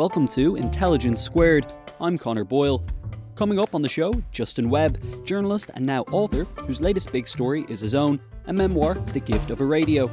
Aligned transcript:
Welcome 0.00 0.28
to 0.28 0.56
Intelligence 0.56 1.20
Squared. 1.20 1.74
I'm 2.00 2.16
Connor 2.16 2.44
Boyle. 2.44 2.82
Coming 3.34 3.58
up 3.58 3.74
on 3.74 3.82
the 3.82 3.88
show, 3.90 4.14
Justin 4.32 4.70
Webb, 4.70 5.26
journalist 5.26 5.70
and 5.74 5.84
now 5.84 6.04
author, 6.04 6.44
whose 6.62 6.80
latest 6.80 7.12
big 7.12 7.28
story 7.28 7.66
is 7.68 7.80
his 7.80 7.94
own, 7.94 8.18
a 8.46 8.52
memoir, 8.54 8.94
The 8.94 9.20
Gift 9.20 9.50
of 9.50 9.60
a 9.60 9.66
Radio. 9.66 10.10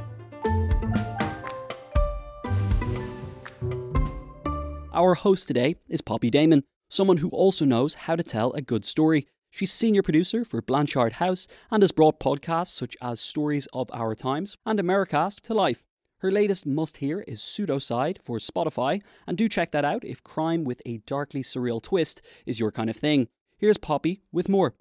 Our 4.92 5.14
host 5.14 5.48
today 5.48 5.76
is 5.88 6.02
Poppy 6.02 6.28
Damon, 6.28 6.64
someone 6.90 7.16
who 7.16 7.30
also 7.30 7.64
knows 7.64 7.94
how 7.94 8.14
to 8.14 8.22
tell 8.22 8.52
a 8.52 8.60
good 8.60 8.84
story. 8.84 9.26
She's 9.50 9.72
senior 9.72 10.02
producer 10.02 10.44
for 10.44 10.60
Blanchard 10.60 11.14
House 11.14 11.48
and 11.70 11.82
has 11.82 11.92
brought 11.92 12.20
podcasts 12.20 12.76
such 12.76 12.94
as 13.00 13.22
Stories 13.22 13.66
of 13.72 13.88
Our 13.94 14.14
Times 14.14 14.58
and 14.66 14.78
Americast 14.78 15.40
to 15.44 15.54
life. 15.54 15.82
Her 16.20 16.32
latest 16.32 16.66
must 16.66 16.96
hear 16.96 17.20
is 17.28 17.38
Pseudocide 17.38 18.18
for 18.24 18.38
Spotify, 18.38 19.02
and 19.28 19.38
do 19.38 19.48
check 19.48 19.70
that 19.70 19.84
out 19.84 20.04
if 20.04 20.24
crime 20.24 20.64
with 20.64 20.82
a 20.84 20.98
darkly 21.06 21.44
surreal 21.44 21.80
twist 21.80 22.22
is 22.44 22.58
your 22.58 22.72
kind 22.72 22.90
of 22.90 22.96
thing. 22.96 23.28
Here's 23.56 23.78
Poppy 23.78 24.22
with 24.32 24.48
more. 24.48 24.74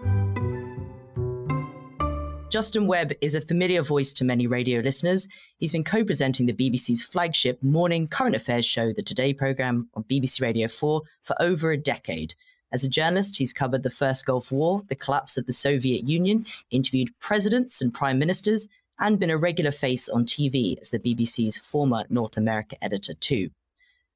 Justin 2.49 2.88
Webb 2.88 3.13
is 3.21 3.35
a 3.35 3.41
familiar 3.41 3.83
voice 3.83 4.13
to 4.13 4.25
many 4.25 4.47
radio 4.47 4.81
listeners. 4.81 5.27
He's 5.58 5.73
been 5.73 5.83
co 5.83 6.03
presenting 6.03 6.47
the 6.47 6.53
BBC's 6.53 7.03
flagship 7.03 7.61
morning 7.61 8.08
current 8.08 8.35
affairs 8.35 8.65
show, 8.65 8.91
the 8.91 9.03
Today 9.03 9.31
programme, 9.31 9.89
on 9.93 10.05
BBC 10.05 10.41
Radio 10.41 10.67
4 10.67 11.03
for 11.21 11.35
over 11.39 11.71
a 11.71 11.77
decade. 11.77 12.33
As 12.71 12.83
a 12.83 12.89
journalist, 12.89 13.38
he's 13.38 13.53
covered 13.53 13.83
the 13.83 13.91
First 13.91 14.25
Gulf 14.25 14.52
War, 14.52 14.81
the 14.88 14.95
collapse 14.95 15.38
of 15.38 15.45
the 15.45 15.53
Soviet 15.53 16.08
Union, 16.08 16.47
interviewed 16.71 17.09
presidents 17.19 17.80
and 17.80 17.93
prime 17.93 18.17
ministers, 18.17 18.67
and 18.99 19.19
been 19.19 19.29
a 19.29 19.37
regular 19.37 19.71
face 19.71 20.09
on 20.09 20.25
TV 20.25 20.79
as 20.79 20.89
the 20.89 20.99
BBC's 20.99 21.57
former 21.57 22.03
North 22.09 22.37
America 22.37 22.75
editor, 22.83 23.13
too. 23.13 23.49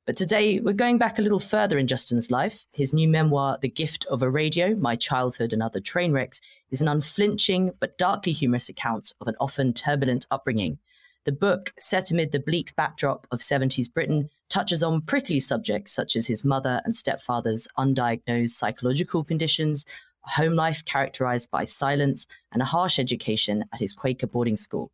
But 0.08 0.18
today, 0.18 0.60
we're 0.60 0.74
going 0.74 0.98
back 0.98 1.20
a 1.20 1.22
little 1.22 1.40
further 1.40 1.78
in 1.78 1.88
Justin's 1.88 2.32
life. 2.32 2.66
His 2.72 2.92
new 2.92 3.08
memoir, 3.08 3.60
The 3.62 3.70
Gift 3.70 4.06
of 4.10 4.24
a 4.24 4.30
Radio 4.30 4.76
My 4.76 4.96
Childhood 4.96 5.54
and 5.54 5.62
Other 5.62 5.80
Train 5.80 6.12
Wrecks, 6.12 6.42
is 6.72 6.82
an 6.82 6.88
unflinching 6.88 7.72
but 7.80 8.00
darkly 8.00 8.32
humorous 8.32 8.68
account 8.68 9.14
of 9.22 9.28
an 9.28 9.36
often 9.40 9.74
turbulent 9.74 10.26
upbringing. 10.32 10.80
The 11.24 11.32
book, 11.32 11.72
set 11.78 12.10
amid 12.10 12.32
the 12.32 12.40
bleak 12.40 12.76
backdrop 12.76 13.28
of 13.30 13.42
70s 13.42 13.94
Britain, 13.94 14.30
touches 14.50 14.82
on 14.82 15.02
prickly 15.02 15.40
subjects 15.40 15.92
such 15.92 16.16
as 16.16 16.26
his 16.26 16.44
mother 16.44 16.82
and 16.84 16.96
stepfather's 16.96 17.68
undiagnosed 17.78 18.50
psychological 18.50 19.24
conditions, 19.24 19.86
home 20.24 20.54
life 20.54 20.84
characterized 20.86 21.52
by 21.52 21.66
silence 21.66 22.28
and 22.52 22.62
a 22.62 22.66
harsh 22.66 23.00
education 23.00 23.66
at 23.74 23.80
his 23.80 23.94
Quaker 23.94 24.28
boarding 24.28 24.58
school. 24.58 24.92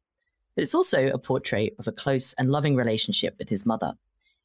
But 0.55 0.63
it's 0.63 0.75
also 0.75 1.09
a 1.09 1.19
portrait 1.19 1.75
of 1.79 1.88
a 1.88 1.91
close 1.91 2.33
and 2.33 2.51
loving 2.51 2.75
relationship 2.75 3.35
with 3.38 3.49
his 3.49 3.65
mother. 3.65 3.93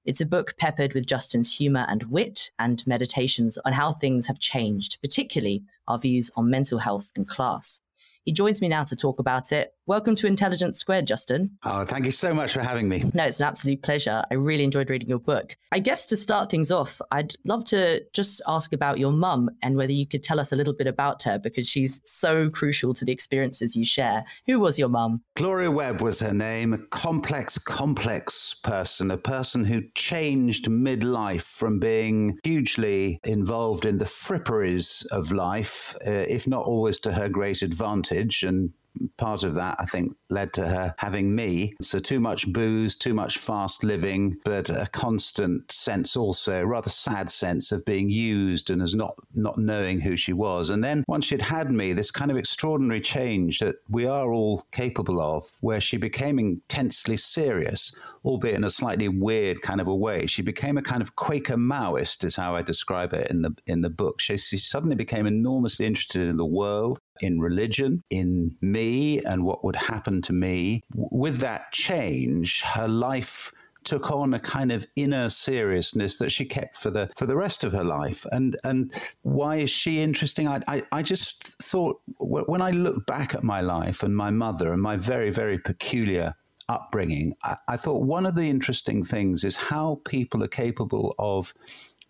It's 0.05 0.21
a 0.21 0.27
book 0.27 0.55
peppered 0.59 0.95
with 0.95 1.07
Justin's 1.07 1.57
humor 1.57 1.87
and 1.89 2.03
wit 2.11 2.51
and 2.59 2.85
meditations 2.87 3.57
on 3.65 3.73
how 3.73 3.93
things 3.93 4.27
have 4.27 4.41
changed, 4.41 5.01
particularly 5.01 5.63
our 5.87 5.99
views 5.99 6.31
on 6.35 6.51
mental 6.51 6.79
health 6.79 7.13
and 7.15 7.29
class. 7.29 7.81
He 8.25 8.33
joins 8.33 8.63
me 8.63 8.69
now 8.69 8.85
to 8.85 8.95
talk 8.95 9.19
about 9.19 9.51
it. 9.51 9.75
Welcome 9.87 10.15
to 10.15 10.29
Intelligence 10.29 10.79
Squared, 10.79 11.09
Justin. 11.09 11.59
Oh, 11.65 11.85
thank 11.85 12.05
you 12.05 12.13
so 12.13 12.33
much 12.33 12.53
for 12.53 12.61
having 12.61 12.89
me. 12.89 13.03
No, 13.15 13.25
it's 13.25 13.41
an 13.41 13.49
absolute 13.49 13.83
pleasure. 13.83 14.23
I 14.31 14.35
really 14.35 14.63
enjoyed 14.63 14.89
reading 14.91 15.09
your 15.09 15.19
book. 15.19 15.57
I 15.73 15.81
guess 15.81 16.07
to 16.07 16.17
start 16.17 16.49
things 16.49 16.71
off, 16.71 17.01
I'd 17.11 17.33
love 17.45 17.65
to 17.67 18.05
just 18.13 18.41
ask 18.47 18.73
about 18.73 19.01
your 19.01 19.11
mum 19.11 19.51
and 19.61 19.75
whether 19.75 19.93
you 19.93 20.07
could 20.07 20.23
tell 20.23 20.39
us 20.39 20.53
a 20.53 20.57
little 20.57 20.73
bit 20.73 20.87
about 20.87 21.25
her 21.25 21.37
because 21.37 21.69
she's 21.69 22.01
so 22.05 22.49
crucial 22.49 22.95
to 22.95 23.05
the 23.05 23.11
experiences 23.11 23.75
you 23.75 23.85
share. 23.85 24.25
Who 24.47 24.61
was 24.61 24.79
your 24.79 24.89
mum? 24.89 25.23
Gloria 25.35 25.73
Webb 25.73 26.01
was 26.01 26.21
her 26.21 26.33
name, 26.33 26.73
a 26.73 26.79
complex, 26.79 27.59
complex 27.59 28.55
person, 28.55 29.11
a 29.11 29.19
person 29.19 29.65
who 29.65 29.83
changed 29.97 30.67
midlife 30.67 31.43
from 31.43 31.81
being 31.81 32.39
hugely 32.45 33.19
involved 33.25 33.85
in 33.85 33.99
the 33.99 34.05
fripperies 34.05 35.05
of 35.11 35.33
life, 35.33 35.97
uh, 36.07 36.13
if 36.13 36.47
not 36.47 36.67
always 36.67 37.01
to 37.01 37.13
her 37.13 37.29
great 37.29 37.63
advantage, 37.63 38.12
and 38.43 38.73
part 39.17 39.43
of 39.43 39.55
that, 39.55 39.77
I 39.79 39.87
think, 39.87 40.17
led 40.31 40.53
to 40.55 40.69
her 40.69 40.95
having 40.99 41.35
me. 41.35 41.73
So, 41.81 41.99
too 41.99 42.21
much 42.21 42.53
booze, 42.53 42.97
too 42.97 43.15
much 43.15 43.39
fast 43.39 43.85
living, 43.85 44.37
but 44.45 44.71
a 44.71 44.87
constant 44.93 45.71
sense, 45.71 46.17
also, 46.17 46.63
rather 46.63 46.91
sad 46.91 47.31
sense 47.31 47.73
of 47.73 47.85
being 47.85 48.11
used 48.11 48.71
and 48.71 48.83
as 48.83 48.95
not, 48.95 49.15
not 49.35 49.59
knowing 49.59 50.01
who 50.01 50.17
she 50.17 50.33
was. 50.33 50.71
And 50.71 50.83
then 50.83 51.05
once 51.09 51.27
she'd 51.27 51.43
had 51.43 51.71
me, 51.71 51.93
this 51.93 52.11
kind 52.11 52.31
of 52.31 52.37
extraordinary 52.37 53.01
change 53.01 53.59
that 53.61 53.77
we 53.89 54.07
are 54.07 54.33
all 54.33 54.65
capable 54.73 55.21
of, 55.21 55.45
where 55.61 55.81
she 55.81 55.97
became 55.97 56.39
intensely 56.39 57.17
serious, 57.17 57.99
albeit 58.25 58.57
in 58.57 58.65
a 58.65 58.71
slightly 58.71 59.09
weird 59.09 59.63
kind 59.63 59.81
of 59.81 59.89
a 59.89 59.97
way. 59.97 60.27
She 60.27 60.43
became 60.43 60.77
a 60.77 60.83
kind 60.83 61.03
of 61.03 61.17
Quaker 61.17 61.57
Maoist, 61.57 62.25
is 62.25 62.37
how 62.37 62.55
I 62.55 62.63
describe 62.63 63.13
it 63.13 63.31
in 63.31 63.43
the 63.43 63.55
in 63.67 63.81
the 63.81 63.91
book. 63.91 64.21
She, 64.21 64.37
she 64.37 64.59
suddenly 64.59 64.97
became 64.97 65.27
enormously 65.27 65.87
interested 65.87 66.29
in 66.29 66.37
the 66.37 66.47
world, 66.47 66.99
in 67.21 67.41
religion, 67.41 68.03
in 68.11 68.57
me, 68.61 69.21
and 69.21 69.45
what 69.45 69.65
would 69.65 69.77
happen 69.77 70.23
to 70.23 70.33
me. 70.33 70.83
With 70.95 71.39
that 71.39 71.73
change, 71.73 72.63
her 72.63 72.89
life 72.89 73.53
took 73.85 74.11
on 74.11 74.35
a 74.35 74.39
kind 74.39 74.71
of 74.71 74.87
inner 74.97 75.29
seriousness 75.29 76.19
that 76.19 76.31
she 76.31 76.45
kept 76.45 76.77
for 76.77 76.91
the 76.91 77.11
for 77.17 77.27
the 77.27 77.37
rest 77.37 77.65
of 77.65 77.73
her 77.73 77.85
life. 77.85 78.25
And 78.31 78.57
and 78.65 78.93
why 79.23 79.57
is 79.57 79.71
she 79.71 80.01
interesting? 80.01 80.49
I 80.49 80.61
I, 80.69 80.83
I 80.93 81.03
just 81.03 81.61
thought 81.63 82.01
when 82.19 82.63
I 82.63 82.71
look 82.71 83.07
back 83.07 83.35
at 83.35 83.43
my 83.43 83.61
life 83.61 84.03
and 84.03 84.17
my 84.17 84.31
mother 84.31 84.73
and 84.73 84.81
my 84.81 84.97
very 84.97 85.31
very 85.31 85.59
peculiar 85.59 86.35
upbringing, 86.69 87.35
I, 87.43 87.57
I 87.69 87.77
thought 87.77 88.03
one 88.03 88.27
of 88.27 88.35
the 88.35 88.49
interesting 88.49 89.05
things 89.05 89.45
is 89.45 89.57
how 89.57 90.01
people 90.05 90.43
are 90.45 90.49
capable 90.49 91.15
of 91.19 91.53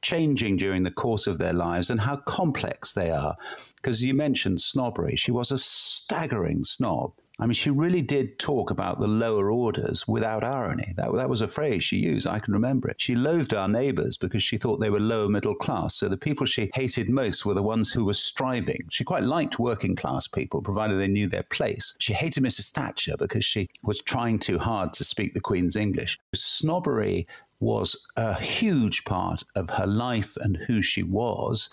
changing 0.03 0.57
during 0.57 0.83
the 0.83 0.91
course 0.91 1.27
of 1.27 1.39
their 1.39 1.53
lives 1.53 1.89
and 1.91 2.01
how 2.01 2.17
complex 2.17 2.93
they 2.93 3.11
are. 3.11 3.37
Because 3.77 4.05
you 4.05 4.15
mentioned 4.15 4.61
snobbery. 4.61 5.17
She 5.17 5.33
was 5.33 5.51
a 5.51 5.59
staggering 5.59 6.65
snob. 6.65 7.13
I 7.41 7.47
mean, 7.47 7.55
she 7.55 7.71
really 7.71 8.03
did 8.03 8.39
talk 8.39 8.71
about 8.71 9.01
the 9.01 9.09
lower 9.09 9.51
orders 9.51 10.07
without 10.07 10.45
irony. 10.45 10.93
That, 10.97 11.13
that 11.15 11.31
was 11.31 11.41
a 11.41 11.49
phrase 11.49 11.83
she 11.83 11.97
used. 11.97 12.27
I 12.27 12.39
can 12.39 12.53
remember 12.53 12.89
it. 12.89 13.01
She 13.01 13.17
loathed 13.17 13.55
our 13.55 13.69
neighbors 13.69 14.19
because 14.19 14.43
she 14.43 14.59
thought 14.59 14.81
they 14.81 14.91
were 14.91 15.01
lower 15.01 15.29
middle 15.29 15.55
class. 15.55 15.95
So 15.95 16.09
the 16.09 16.19
people 16.19 16.47
she 16.47 16.71
hated 16.75 17.09
most 17.09 17.47
were 17.47 17.55
the 17.55 17.63
ones 17.63 17.91
who 17.93 18.05
were 18.05 18.15
striving. 18.15 18.83
She 18.91 19.03
quite 19.03 19.23
liked 19.23 19.59
working 19.59 19.97
class 19.97 20.29
people, 20.29 20.61
provided 20.61 20.99
they 20.99 21.09
knew 21.09 21.27
their 21.27 21.43
place. 21.43 21.97
She 21.99 22.13
hated 22.13 22.45
Mrs. 22.45 22.71
Thatcher 22.71 23.15
because 23.19 23.47
she 23.47 23.71
was 23.83 24.03
trying 24.03 24.39
too 24.39 24.59
hard 24.59 24.93
to 24.93 25.05
speak 25.05 25.33
the 25.33 25.41
Queen's 25.41 25.75
English. 25.75 26.19
Snobbery 26.35 27.27
was 27.63 27.97
a 28.17 28.35
huge 28.35 29.05
part 29.05 29.45
of 29.55 29.71
her 29.71 29.87
life 29.87 30.37
and 30.41 30.57
who 30.67 30.83
she 30.83 31.03
was. 31.03 31.71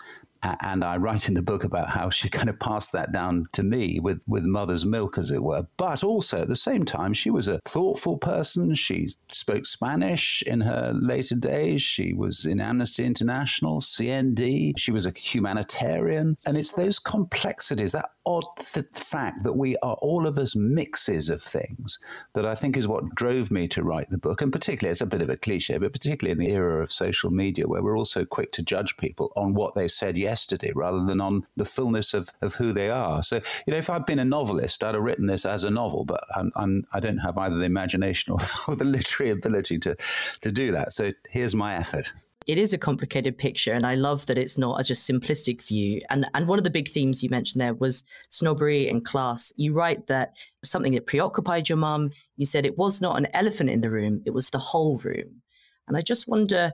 And 0.62 0.86
I 0.86 0.96
write 0.96 1.28
in 1.28 1.34
the 1.34 1.42
book 1.42 1.66
about 1.66 1.90
how 1.90 2.10
she 2.10 2.30
kind 2.38 2.50
of 2.50 2.60
passed 2.60 2.94
that 2.94 3.12
down 3.12 3.48
to 3.54 3.64
me 3.64 4.00
with, 4.00 4.24
with 4.28 4.44
mother's 4.44 4.86
milk, 4.86 5.18
as 5.18 5.32
it 5.32 5.44
were. 5.44 5.68
But 5.76 6.04
also 6.04 6.44
at 6.44 6.48
the 6.48 6.56
same 6.56 6.86
time, 6.86 7.14
she 7.14 7.30
was 7.30 7.48
a 7.48 7.60
thoughtful 7.66 8.18
person. 8.18 8.76
She 8.76 9.08
spoke 9.30 9.66
Spanish 9.66 10.42
in 10.44 10.62
her 10.62 10.94
later 10.94 11.36
days. 11.36 11.82
She 11.82 12.14
was 12.14 12.46
in 12.46 12.62
Amnesty 12.62 13.04
International, 13.04 13.82
CND. 13.82 14.78
She 14.78 14.92
was 14.92 15.06
a 15.06 15.12
humanitarian. 15.12 16.38
And 16.46 16.56
it's 16.56 16.74
those 16.74 17.00
complexities, 17.00 17.92
that 17.92 18.12
odd 18.30 18.46
th- 18.58 18.86
fact 18.94 19.42
that 19.44 19.58
we 19.58 19.76
are 19.78 19.96
all 19.96 20.28
of 20.28 20.38
us 20.38 20.56
mixes 20.56 21.30
of 21.30 21.42
things 21.42 21.98
that 22.34 22.46
I 22.46 22.54
think 22.54 22.78
is 22.78 22.88
what 22.88 23.16
drove 23.16 23.50
me 23.50 23.68
to 23.70 23.84
write 23.84 24.12
the 24.12 24.20
book. 24.20 24.42
And 24.42 24.52
particularly, 24.52 24.92
it's 24.92 25.02
a 25.02 25.08
bit 25.08 25.24
of 25.24 25.32
a 25.32 25.36
cliche, 25.36 25.80
but 25.80 25.92
particularly 25.92 26.32
in 26.32 26.38
the 26.38 26.54
era 26.54 26.84
of 26.84 26.92
social 26.92 27.32
media 27.32 27.68
where 27.68 27.82
we're 27.82 27.98
all 27.98 28.06
so 28.06 28.26
quick 28.26 28.52
to 28.54 28.62
judge 28.62 28.98
people 28.98 29.34
on 29.36 29.56
what 29.56 29.74
they 29.74 29.88
said 29.88 30.16
yesterday 30.16 30.72
rather 30.76 31.04
than 31.04 31.20
on 31.20 31.44
the 31.58 31.66
fullness 31.66 32.14
of, 32.14 32.30
of 32.40 32.56
who 32.56 32.72
they 32.72 32.92
are. 32.92 33.24
So, 33.24 33.38
you 33.66 33.72
know, 33.72 33.78
if 33.78 33.90
I'd 33.90 34.06
been 34.06 34.20
a 34.20 34.26
novelist, 34.26 34.84
I'd 34.84 34.94
have 34.94 35.04
written 35.04 35.26
this 35.26 35.44
as 35.44 35.64
a 35.64 35.72
novel, 35.72 36.06
but 36.06 36.24
I'm, 36.36 36.52
I'm, 36.56 36.84
I 36.94 37.00
do 37.00 37.12
not 37.12 37.26
have 37.26 37.38
either 37.40 37.58
the 37.58 37.66
imagination 37.66 38.32
or, 38.32 38.40
or 38.68 38.76
the 38.76 38.86
literary 38.86 39.32
ability 39.32 39.80
to, 39.80 39.96
to 40.42 40.52
do 40.52 40.72
that. 40.72 40.94
So 40.94 41.14
here's 41.32 41.56
my 41.56 41.76
effort 41.76 42.14
it 42.48 42.58
is 42.58 42.74
a 42.74 42.78
complicated 42.78 43.38
picture 43.38 43.74
and 43.74 43.86
i 43.86 43.96
love 43.96 44.26
that 44.26 44.38
it's 44.38 44.58
not 44.58 44.80
a 44.80 44.84
just 44.84 45.10
simplistic 45.10 45.66
view. 45.66 46.02
And 46.10 46.26
and 46.34 46.48
one 46.48 46.58
of 46.58 46.64
the 46.64 46.70
big 46.70 46.88
themes 46.88 47.24
you 47.24 47.30
mentioned 47.30 47.62
there 47.62 47.74
was 47.74 48.04
snobbery 48.30 48.90
and 48.90 49.04
class. 49.06 49.52
You 49.58 49.74
write 49.74 50.08
that 50.08 50.34
something 50.64 50.94
that 50.94 51.08
preoccupied 51.08 51.70
your 51.70 51.78
mum. 51.78 52.12
You 52.38 52.46
said 52.46 52.66
it 52.66 52.78
was 52.78 53.02
not 53.02 53.18
an 53.18 53.28
elephant 53.34 53.70
in 53.70 53.82
the 53.82 53.90
room 53.90 54.22
it 54.26 54.34
was 54.34 54.50
the 54.50 54.60
whole 54.60 54.98
room. 54.98 55.42
And 55.88 55.98
i 55.98 56.02
just 56.02 56.28
wonder 56.28 56.72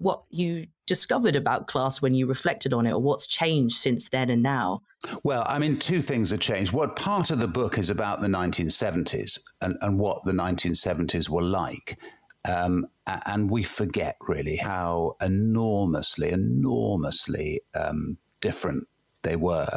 what 0.00 0.22
you 0.30 0.66
discovered 0.86 1.34
about 1.34 1.66
class 1.66 2.00
when 2.00 2.14
you 2.14 2.24
reflected 2.24 2.72
on 2.72 2.86
it 2.86 2.92
or 2.92 3.02
what's 3.02 3.26
changed 3.26 3.74
since 3.74 4.08
then 4.10 4.30
and 4.30 4.42
now. 4.42 4.80
Well 5.24 5.44
i 5.48 5.58
mean 5.58 5.78
two 5.78 6.00
things 6.00 6.30
have 6.30 6.40
changed. 6.40 6.72
What 6.72 6.96
part 6.96 7.30
of 7.30 7.40
the 7.40 7.48
book 7.48 7.78
is 7.78 7.90
about 7.90 8.20
the 8.20 8.28
1970s 8.28 9.40
and, 9.60 9.76
and 9.80 9.98
what 9.98 10.18
the 10.24 10.32
1970s 10.32 11.28
were 11.28 11.42
like 11.42 11.98
um, 12.44 12.86
and 13.26 13.50
we 13.50 13.62
forget 13.62 14.16
really 14.20 14.56
how 14.56 15.16
enormously, 15.20 16.30
enormously 16.30 17.60
um, 17.74 18.18
different 18.40 18.86
they 19.22 19.36
were. 19.36 19.68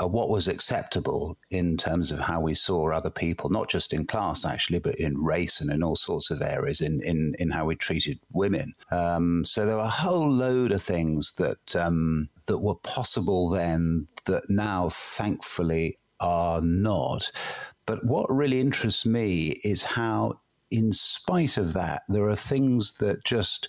Uh, 0.00 0.06
what 0.06 0.28
was 0.28 0.48
acceptable 0.48 1.38
in 1.50 1.74
terms 1.78 2.12
of 2.12 2.18
how 2.18 2.38
we 2.38 2.54
saw 2.54 2.90
other 2.90 3.10
people, 3.10 3.48
not 3.48 3.70
just 3.70 3.94
in 3.94 4.04
class 4.04 4.44
actually, 4.44 4.78
but 4.78 4.94
in 4.96 5.16
race 5.16 5.62
and 5.62 5.70
in 5.70 5.82
all 5.82 5.96
sorts 5.96 6.30
of 6.30 6.42
areas, 6.42 6.82
in 6.82 7.00
in, 7.02 7.34
in 7.38 7.50
how 7.50 7.64
we 7.64 7.74
treated 7.74 8.20
women. 8.30 8.74
Um, 8.90 9.46
so 9.46 9.64
there 9.64 9.76
were 9.76 9.82
a 9.82 9.88
whole 9.88 10.30
load 10.30 10.72
of 10.72 10.82
things 10.82 11.32
that 11.34 11.74
um, 11.74 12.28
that 12.46 12.58
were 12.58 12.74
possible 12.74 13.48
then 13.48 14.08
that 14.26 14.50
now, 14.50 14.90
thankfully, 14.90 15.96
are 16.20 16.60
not. 16.60 17.30
But 17.86 18.04
what 18.04 18.30
really 18.30 18.60
interests 18.60 19.06
me 19.06 19.56
is 19.64 19.82
how 19.82 20.40
in 20.70 20.92
spite 20.92 21.56
of 21.56 21.72
that, 21.72 22.02
there 22.08 22.28
are 22.28 22.36
things 22.36 22.98
that 22.98 23.24
just 23.24 23.68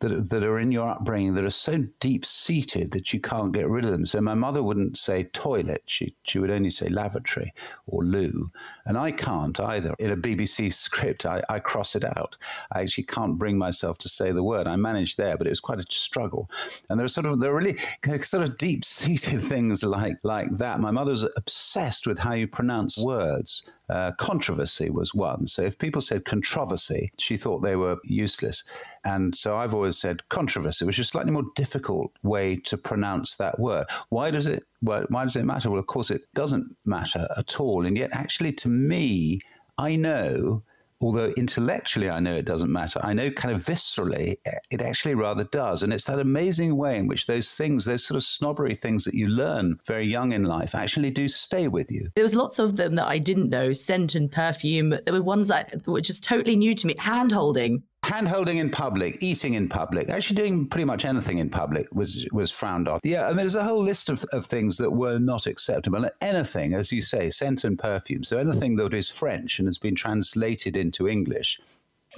that, 0.00 0.30
that 0.30 0.44
are 0.44 0.58
in 0.58 0.70
your 0.70 0.88
upbringing 0.88 1.34
that 1.34 1.44
are 1.44 1.50
so 1.50 1.86
deep 1.98 2.24
seated 2.24 2.92
that 2.92 3.12
you 3.12 3.20
can't 3.20 3.52
get 3.52 3.68
rid 3.68 3.84
of 3.84 3.90
them. 3.90 4.06
So 4.06 4.20
my 4.20 4.34
mother 4.34 4.62
wouldn't 4.62 4.96
say 4.96 5.24
toilet; 5.24 5.82
she 5.86 6.14
she 6.22 6.38
would 6.38 6.50
only 6.50 6.70
say 6.70 6.88
lavatory 6.88 7.52
or 7.86 8.04
loo, 8.04 8.50
and 8.86 8.96
I 8.96 9.10
can't 9.10 9.58
either. 9.58 9.94
In 9.98 10.10
a 10.10 10.16
BBC 10.16 10.72
script, 10.72 11.26
I, 11.26 11.42
I 11.48 11.58
cross 11.58 11.96
it 11.96 12.04
out. 12.04 12.36
I 12.72 12.82
actually 12.82 13.04
can't 13.04 13.38
bring 13.38 13.58
myself 13.58 13.98
to 13.98 14.08
say 14.08 14.30
the 14.30 14.44
word. 14.44 14.66
I 14.66 14.76
managed 14.76 15.18
there, 15.18 15.36
but 15.36 15.46
it 15.46 15.50
was 15.50 15.60
quite 15.60 15.80
a 15.80 15.84
struggle. 15.88 16.48
And 16.88 16.98
there 16.98 17.04
are 17.04 17.08
sort 17.08 17.26
of 17.26 17.40
there 17.40 17.52
are 17.52 17.56
really 17.56 17.76
sort 18.20 18.44
of 18.44 18.58
deep 18.58 18.84
seated 18.84 19.40
things 19.42 19.82
like 19.82 20.18
like 20.22 20.50
that. 20.58 20.80
My 20.80 20.90
mother 20.92 21.10
was 21.10 21.28
obsessed 21.36 22.06
with 22.06 22.20
how 22.20 22.34
you 22.34 22.46
pronounce 22.46 23.02
words. 23.02 23.64
Uh, 23.88 24.12
controversy 24.12 24.90
was 24.90 25.14
one. 25.14 25.46
So 25.46 25.62
if 25.62 25.78
people 25.78 26.02
said 26.02 26.24
controversy, 26.24 27.10
she 27.18 27.36
thought 27.36 27.60
they 27.60 27.76
were 27.76 27.98
useless. 28.04 28.62
And 29.04 29.34
so 29.34 29.56
I've 29.56 29.74
always 29.74 29.96
said 29.96 30.28
controversy, 30.28 30.84
which 30.84 30.98
is 30.98 31.06
a 31.06 31.10
slightly 31.10 31.32
more 31.32 31.44
difficult 31.54 32.12
way 32.22 32.56
to 32.66 32.76
pronounce 32.76 33.36
that 33.36 33.58
word. 33.58 33.86
Why 34.10 34.30
does 34.30 34.46
it? 34.46 34.64
Well, 34.82 35.06
why 35.08 35.24
does 35.24 35.36
it 35.36 35.44
matter? 35.44 35.70
Well, 35.70 35.80
of 35.80 35.86
course, 35.86 36.10
it 36.10 36.22
doesn't 36.34 36.76
matter 36.84 37.26
at 37.36 37.60
all. 37.60 37.86
And 37.86 37.96
yet, 37.96 38.10
actually, 38.12 38.52
to 38.52 38.68
me, 38.68 39.40
I 39.78 39.96
know 39.96 40.62
although 41.00 41.32
intellectually 41.36 42.10
I 42.10 42.20
know 42.20 42.34
it 42.34 42.44
doesn't 42.44 42.72
matter, 42.72 43.00
I 43.02 43.14
know 43.14 43.30
kind 43.30 43.54
of 43.54 43.62
viscerally 43.62 44.36
eh, 44.46 44.52
it 44.70 44.82
actually 44.82 45.14
rather 45.14 45.44
does. 45.44 45.82
And 45.82 45.92
it's 45.92 46.04
that 46.04 46.18
amazing 46.18 46.76
way 46.76 46.96
in 46.98 47.06
which 47.06 47.26
those 47.26 47.54
things, 47.54 47.84
those 47.84 48.04
sort 48.04 48.16
of 48.16 48.24
snobbery 48.24 48.74
things 48.74 49.04
that 49.04 49.14
you 49.14 49.28
learn 49.28 49.78
very 49.86 50.06
young 50.06 50.32
in 50.32 50.44
life, 50.44 50.74
actually 50.74 51.10
do 51.10 51.28
stay 51.28 51.68
with 51.68 51.90
you. 51.90 52.08
There 52.14 52.24
was 52.24 52.34
lots 52.34 52.58
of 52.58 52.76
them 52.76 52.94
that 52.96 53.08
I 53.08 53.18
didn't 53.18 53.50
know, 53.50 53.72
scent 53.72 54.14
and 54.14 54.30
perfume. 54.30 54.94
There 55.04 55.14
were 55.14 55.22
ones 55.22 55.48
that 55.48 55.86
were 55.86 56.00
just 56.00 56.24
totally 56.24 56.56
new 56.56 56.74
to 56.74 56.86
me. 56.86 56.94
Hand 56.98 57.32
holding 57.32 57.82
hand 58.08 58.28
holding 58.28 58.58
in 58.58 58.70
public, 58.70 59.22
eating 59.22 59.54
in 59.54 59.68
public, 59.68 60.08
actually 60.08 60.36
doing 60.36 60.66
pretty 60.66 60.84
much 60.84 61.04
anything 61.04 61.38
in 61.38 61.50
public 61.50 61.86
was 61.92 62.26
was 62.32 62.50
frowned 62.50 62.88
on. 62.88 63.00
Yeah, 63.04 63.26
I 63.26 63.28
mean, 63.28 63.38
there's 63.38 63.54
a 63.54 63.64
whole 63.64 63.82
list 63.82 64.10
of, 64.10 64.24
of 64.32 64.46
things 64.46 64.76
that 64.78 64.90
were 64.90 65.18
not 65.18 65.46
acceptable. 65.46 66.06
Anything, 66.20 66.74
as 66.74 66.92
you 66.92 67.02
say, 67.02 67.30
scent 67.30 67.64
and 67.64 67.78
perfume. 67.78 68.24
So 68.24 68.38
anything 68.38 68.76
that 68.76 68.94
is 68.94 69.10
French 69.10 69.58
and 69.58 69.68
has 69.68 69.78
been 69.78 69.94
translated 69.94 70.76
into 70.76 71.06
English 71.08 71.60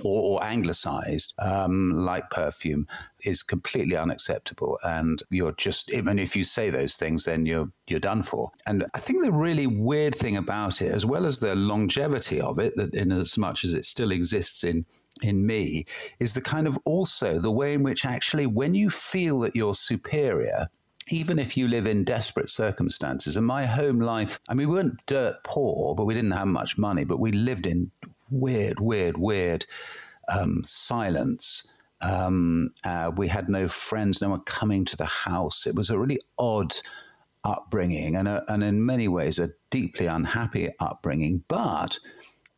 or, 0.04 0.22
or 0.22 0.44
anglicized, 0.44 1.34
um, 1.42 1.92
like 1.92 2.30
perfume, 2.30 2.86
is 3.24 3.42
completely 3.42 3.96
unacceptable. 3.96 4.78
And 4.84 5.22
you're 5.30 5.52
just, 5.52 5.90
I 5.94 6.00
mean, 6.00 6.18
if 6.18 6.36
you 6.36 6.44
say 6.44 6.70
those 6.70 6.96
things, 6.96 7.24
then 7.24 7.46
you're 7.46 7.70
you're 7.86 8.00
done 8.00 8.22
for. 8.22 8.50
And 8.66 8.86
I 8.94 8.98
think 9.00 9.24
the 9.24 9.32
really 9.32 9.66
weird 9.66 10.14
thing 10.14 10.36
about 10.36 10.80
it, 10.80 10.92
as 10.92 11.04
well 11.04 11.26
as 11.26 11.40
the 11.40 11.54
longevity 11.54 12.40
of 12.40 12.58
it, 12.58 12.76
that 12.76 12.94
in 12.94 13.10
as 13.12 13.36
much 13.36 13.64
as 13.64 13.74
it 13.74 13.84
still 13.84 14.12
exists 14.12 14.62
in 14.64 14.84
in 15.22 15.46
me 15.46 15.84
is 16.18 16.34
the 16.34 16.40
kind 16.40 16.66
of 16.66 16.78
also 16.84 17.38
the 17.38 17.50
way 17.50 17.74
in 17.74 17.82
which 17.82 18.04
actually 18.04 18.46
when 18.46 18.74
you 18.74 18.90
feel 18.90 19.40
that 19.40 19.56
you're 19.56 19.74
superior 19.74 20.68
even 21.12 21.38
if 21.38 21.56
you 21.56 21.66
live 21.66 21.86
in 21.86 22.04
desperate 22.04 22.48
circumstances 22.48 23.36
and 23.36 23.46
my 23.46 23.66
home 23.66 24.00
life 24.00 24.38
i 24.48 24.54
mean 24.54 24.68
we 24.68 24.74
weren't 24.74 25.04
dirt 25.06 25.36
poor 25.44 25.94
but 25.94 26.04
we 26.04 26.14
didn't 26.14 26.30
have 26.30 26.48
much 26.48 26.78
money 26.78 27.04
but 27.04 27.20
we 27.20 27.32
lived 27.32 27.66
in 27.66 27.90
weird 28.30 28.78
weird 28.80 29.16
weird 29.16 29.66
um, 30.30 30.62
silence. 30.64 31.72
Um, 32.00 32.70
uh, 32.84 33.10
we 33.14 33.28
had 33.28 33.48
no 33.48 33.68
friends 33.68 34.22
no 34.22 34.30
one 34.30 34.40
coming 34.40 34.84
to 34.86 34.96
the 34.96 35.04
house. 35.04 35.66
It 35.66 35.74
was 35.74 35.90
a 35.90 35.98
really 35.98 36.20
odd 36.38 36.74
upbringing 37.44 38.16
and, 38.16 38.28
a, 38.28 38.44
and 38.48 38.62
in 38.62 38.84
many 38.84 39.08
ways 39.08 39.38
a 39.38 39.50
deeply 39.70 40.04
unhappy 40.04 40.68
upbringing 40.78 41.42
but 41.48 41.98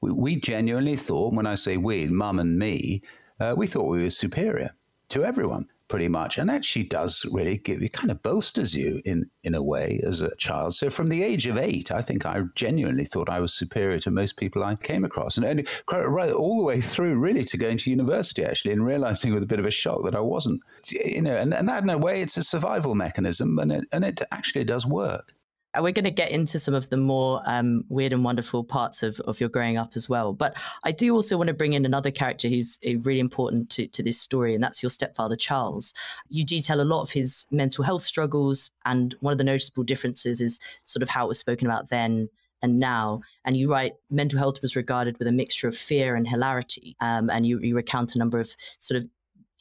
we, 0.02 0.12
we 0.12 0.36
genuinely 0.36 0.96
thought, 0.96 1.32
when 1.32 1.46
I 1.46 1.54
say 1.54 1.78
we, 1.78 2.06
mum 2.06 2.38
and 2.38 2.58
me, 2.58 3.02
uh, 3.40 3.54
we 3.56 3.66
thought 3.66 3.88
we 3.88 4.02
were 4.02 4.10
superior 4.10 4.74
to 5.08 5.24
everyone 5.24 5.68
pretty 5.88 6.08
much. 6.08 6.38
And 6.38 6.50
actually 6.50 6.84
does 6.84 7.26
really 7.32 7.58
give 7.58 7.80
kind 7.92 8.10
of 8.10 8.22
bolsters 8.22 8.74
you 8.74 9.02
in, 9.04 9.30
in 9.44 9.54
a 9.54 9.62
way 9.62 10.00
as 10.02 10.22
a 10.22 10.34
child. 10.36 10.74
So 10.74 10.88
from 10.88 11.10
the 11.10 11.22
age 11.22 11.46
of 11.46 11.58
eight, 11.58 11.92
I 11.92 12.00
think 12.00 12.24
I 12.24 12.42
genuinely 12.54 13.04
thought 13.04 13.28
I 13.28 13.40
was 13.40 13.52
superior 13.52 13.98
to 14.00 14.10
most 14.10 14.38
people 14.38 14.64
I 14.64 14.74
came 14.76 15.04
across. 15.04 15.36
And, 15.36 15.44
and 15.44 15.68
right 15.90 16.32
all 16.32 16.56
the 16.56 16.64
way 16.64 16.80
through 16.80 17.18
really 17.18 17.44
to 17.44 17.58
going 17.58 17.76
to 17.78 17.90
university 17.90 18.42
actually 18.42 18.72
and 18.72 18.86
realizing 18.86 19.34
with 19.34 19.42
a 19.42 19.46
bit 19.46 19.60
of 19.60 19.66
a 19.66 19.70
shock 19.70 20.02
that 20.04 20.14
I 20.14 20.20
wasn't, 20.20 20.62
you 20.88 21.20
know, 21.20 21.36
and, 21.36 21.52
and 21.52 21.68
that 21.68 21.82
in 21.82 21.90
a 21.90 21.98
way 21.98 22.22
it's 22.22 22.38
a 22.38 22.42
survival 22.42 22.94
mechanism 22.94 23.58
and 23.58 23.70
it, 23.70 23.84
and 23.92 24.04
it 24.04 24.22
actually 24.32 24.64
does 24.64 24.86
work. 24.86 25.34
We're 25.74 25.92
going 25.92 26.04
to 26.04 26.10
get 26.10 26.30
into 26.30 26.58
some 26.58 26.74
of 26.74 26.90
the 26.90 26.98
more 26.98 27.40
um, 27.46 27.84
weird 27.88 28.12
and 28.12 28.24
wonderful 28.24 28.62
parts 28.62 29.02
of, 29.02 29.18
of 29.20 29.40
your 29.40 29.48
growing 29.48 29.78
up 29.78 29.92
as 29.94 30.08
well. 30.08 30.32
But 30.32 30.54
I 30.84 30.92
do 30.92 31.14
also 31.14 31.38
want 31.38 31.48
to 31.48 31.54
bring 31.54 31.72
in 31.72 31.86
another 31.86 32.10
character 32.10 32.48
who's 32.48 32.78
uh, 32.86 32.98
really 33.00 33.20
important 33.20 33.70
to, 33.70 33.86
to 33.86 34.02
this 34.02 34.20
story, 34.20 34.54
and 34.54 34.62
that's 34.62 34.82
your 34.82 34.90
stepfather, 34.90 35.36
Charles. 35.36 35.94
You 36.28 36.44
detail 36.44 36.80
a 36.80 36.84
lot 36.84 37.02
of 37.02 37.10
his 37.10 37.46
mental 37.50 37.84
health 37.84 38.02
struggles, 38.02 38.70
and 38.84 39.14
one 39.20 39.32
of 39.32 39.38
the 39.38 39.44
noticeable 39.44 39.84
differences 39.84 40.40
is 40.40 40.60
sort 40.84 41.02
of 41.02 41.08
how 41.08 41.24
it 41.24 41.28
was 41.28 41.38
spoken 41.38 41.66
about 41.66 41.88
then 41.88 42.28
and 42.62 42.78
now. 42.78 43.20
And 43.44 43.56
you 43.56 43.70
write 43.70 43.94
mental 44.10 44.38
health 44.38 44.62
was 44.62 44.76
regarded 44.76 45.18
with 45.18 45.28
a 45.28 45.32
mixture 45.32 45.68
of 45.68 45.76
fear 45.76 46.14
and 46.14 46.26
hilarity. 46.26 46.96
Um, 47.00 47.28
and 47.28 47.44
you, 47.44 47.58
you 47.60 47.74
recount 47.74 48.14
a 48.14 48.18
number 48.18 48.38
of 48.38 48.54
sort 48.78 49.00
of 49.00 49.08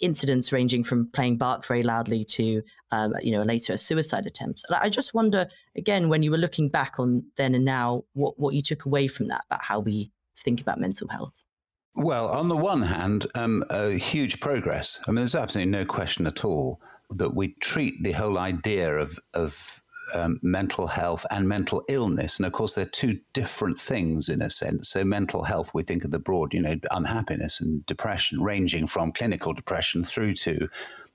incidents 0.02 0.52
ranging 0.52 0.84
from 0.84 1.10
playing 1.12 1.38
Bach 1.38 1.66
very 1.66 1.84
loudly 1.84 2.24
to, 2.26 2.62
um, 2.92 3.14
you 3.22 3.32
know, 3.32 3.44
later 3.44 3.74
a 3.74 3.78
suicide 3.78 4.26
attempt. 4.26 4.64
I 4.72 4.90
just 4.90 5.14
wonder, 5.14 5.48
again, 5.76 6.10
when 6.10 6.24
you 6.24 6.32
were 6.32 6.38
looking 6.38 6.70
back 6.70 7.00
on 7.00 7.24
then 7.38 7.56
and 7.56 7.66
now, 7.66 8.04
what, 8.14 8.40
what 8.40 8.54
you 8.54 8.62
took 8.62 8.86
away 8.86 9.08
from 9.08 9.28
that 9.28 9.44
about 9.48 9.64
how 9.64 9.80
we 9.80 10.12
think 10.38 10.62
about 10.62 10.80
mental 10.80 11.08
health. 11.08 11.44
Well, 11.96 12.28
on 12.28 12.48
the 12.48 12.56
one 12.56 12.84
hand, 12.84 13.28
um, 13.36 13.64
a 13.70 13.92
huge 13.92 14.40
progress. 14.40 15.02
I 15.08 15.12
mean, 15.12 15.18
there's 15.18 15.36
absolutely 15.36 15.72
no 15.72 15.86
question 15.86 16.26
at 16.26 16.46
all 16.46 16.80
that 17.10 17.36
we 17.36 17.56
treat 17.60 18.04
the 18.04 18.14
whole 18.14 18.38
idea 18.38 18.96
of, 18.98 19.20
of 19.34 19.81
um, 20.14 20.40
mental 20.42 20.88
health 20.88 21.26
and 21.32 21.48
mental 21.48 21.84
illness. 21.90 22.38
And 22.38 22.46
of 22.46 22.54
course, 22.54 22.76
they're 22.76 22.86
two 22.86 23.20
different 23.34 23.80
things 23.80 24.30
in 24.30 24.42
a 24.42 24.50
sense. 24.50 24.90
So, 24.90 25.04
mental 25.04 25.44
health, 25.44 25.72
we 25.74 25.84
think 25.84 26.04
of 26.04 26.12
the 26.12 26.20
broad, 26.20 26.54
you 26.54 26.62
know, 26.62 26.76
unhappiness 26.92 27.60
and 27.60 27.86
depression, 27.86 28.42
ranging 28.42 28.88
from 28.88 29.12
clinical 29.12 29.54
depression 29.54 30.04
through 30.04 30.36
to 30.36 30.68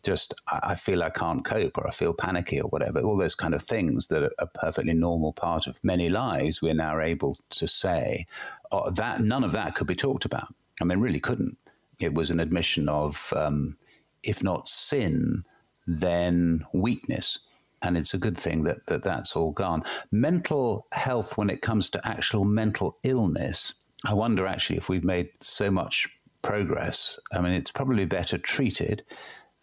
just 0.05 0.35
I 0.63 0.77
feel 0.77 1.03
I 1.03 1.11
can't 1.11 1.45
cope 1.45 1.77
or 1.77 1.89
I 1.89 1.91
feel 1.91 2.15
panicky 2.15 2.61
or 2.61 2.69
whatever. 2.69 3.01
All 3.01 3.17
those 3.17 3.35
kind 3.35 3.55
of 3.55 3.63
things 3.63 4.07
that 4.09 4.23
are 4.23 4.35
a 4.39 4.47
perfectly 4.47 4.95
normal 4.95 5.33
part 5.33 5.67
of 5.67 5.83
many 5.83 6.09
lives, 6.09 6.63
we're 6.63 6.75
now 6.75 7.01
able 7.01 7.39
to 7.51 7.67
say 7.67 8.25
oh, 8.73 8.91
that 8.91 9.21
none 9.21 9.45
of 9.45 9.53
that 9.53 9.75
could 9.75 9.87
be 9.87 9.95
talked 9.95 10.25
about. 10.25 10.55
I 10.81 10.85
mean, 10.85 11.01
really 11.01 11.21
couldn't. 11.21 11.59
It 11.99 12.15
was 12.15 12.31
an 12.31 12.41
admission 12.41 12.89
of, 12.89 13.33
um, 13.35 13.77
if 14.23 14.43
not 14.43 14.69
sin, 14.69 15.45
then 15.87 16.65
weakness 16.73 17.39
and 17.83 17.97
it's 17.97 18.15
a 18.15 18.19
good 18.19 18.39
thing 18.39 18.65
that, 18.65 18.87
that 18.87 19.05
that's 19.05 19.37
all 19.37 19.53
gone. 19.53 19.83
Mental 20.11 20.87
health, 20.93 21.37
when 21.37 21.51
it 21.51 21.63
comes 21.63 21.91
to 21.91 22.01
actual 22.09 22.45
mental 22.45 22.99
illness, 23.03 23.75
I 24.09 24.15
wonder 24.15 24.47
actually 24.47 24.77
if 24.77 24.89
we've 24.89 25.05
made 25.05 25.31
so 25.41 25.71
much 25.71 26.09
progress. 26.43 27.19
I 27.33 27.41
mean, 27.41 27.53
it's 27.53 27.73
probably 27.73 28.05
better 28.05 28.39
treated 28.39 29.03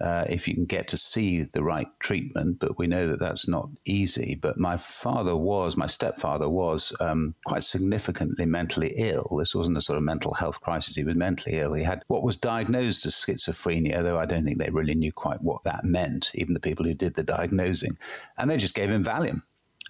uh, 0.03 0.25
if 0.29 0.49
you 0.49 0.53
can 0.53 0.65
get 0.65 0.89
to 0.89 0.97
see 0.97 1.43
the 1.43 1.63
right 1.63 1.87
treatment, 1.99 2.59
but 2.59 2.77
we 2.77 2.87
know 2.87 3.07
that 3.07 3.21
that's 3.21 3.47
not 3.47 3.69
easy. 3.85 4.37
But 4.39 4.57
my 4.59 4.75
father 4.75 5.33
was, 5.33 5.77
my 5.77 5.87
stepfather 5.87 6.49
was 6.49 6.91
um, 6.99 7.35
quite 7.45 7.63
significantly 7.63 8.45
mentally 8.45 8.93
ill. 8.97 9.37
This 9.39 9.55
wasn't 9.55 9.77
a 9.77 9.81
sort 9.81 9.95
of 9.95 10.03
mental 10.03 10.33
health 10.33 10.59
crisis. 10.59 10.97
He 10.97 11.05
was 11.05 11.15
mentally 11.15 11.57
ill. 11.57 11.73
He 11.73 11.83
had 11.83 12.03
what 12.07 12.21
was 12.21 12.35
diagnosed 12.35 13.05
as 13.05 13.13
schizophrenia, 13.13 14.03
though 14.03 14.19
I 14.19 14.25
don't 14.25 14.43
think 14.43 14.59
they 14.59 14.69
really 14.71 14.93
knew 14.93 15.13
quite 15.13 15.41
what 15.41 15.63
that 15.63 15.85
meant, 15.85 16.31
even 16.33 16.53
the 16.53 16.59
people 16.59 16.85
who 16.85 16.93
did 16.93 17.13
the 17.13 17.23
diagnosing. 17.23 17.97
And 18.37 18.49
they 18.49 18.57
just 18.57 18.75
gave 18.75 18.89
him 18.89 19.05
Valium 19.05 19.43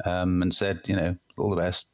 um, 0.05 0.43
and 0.43 0.53
said, 0.53 0.82
you 0.86 0.96
know, 0.96 1.17
all 1.39 1.50
the 1.50 1.55
best. 1.55 1.88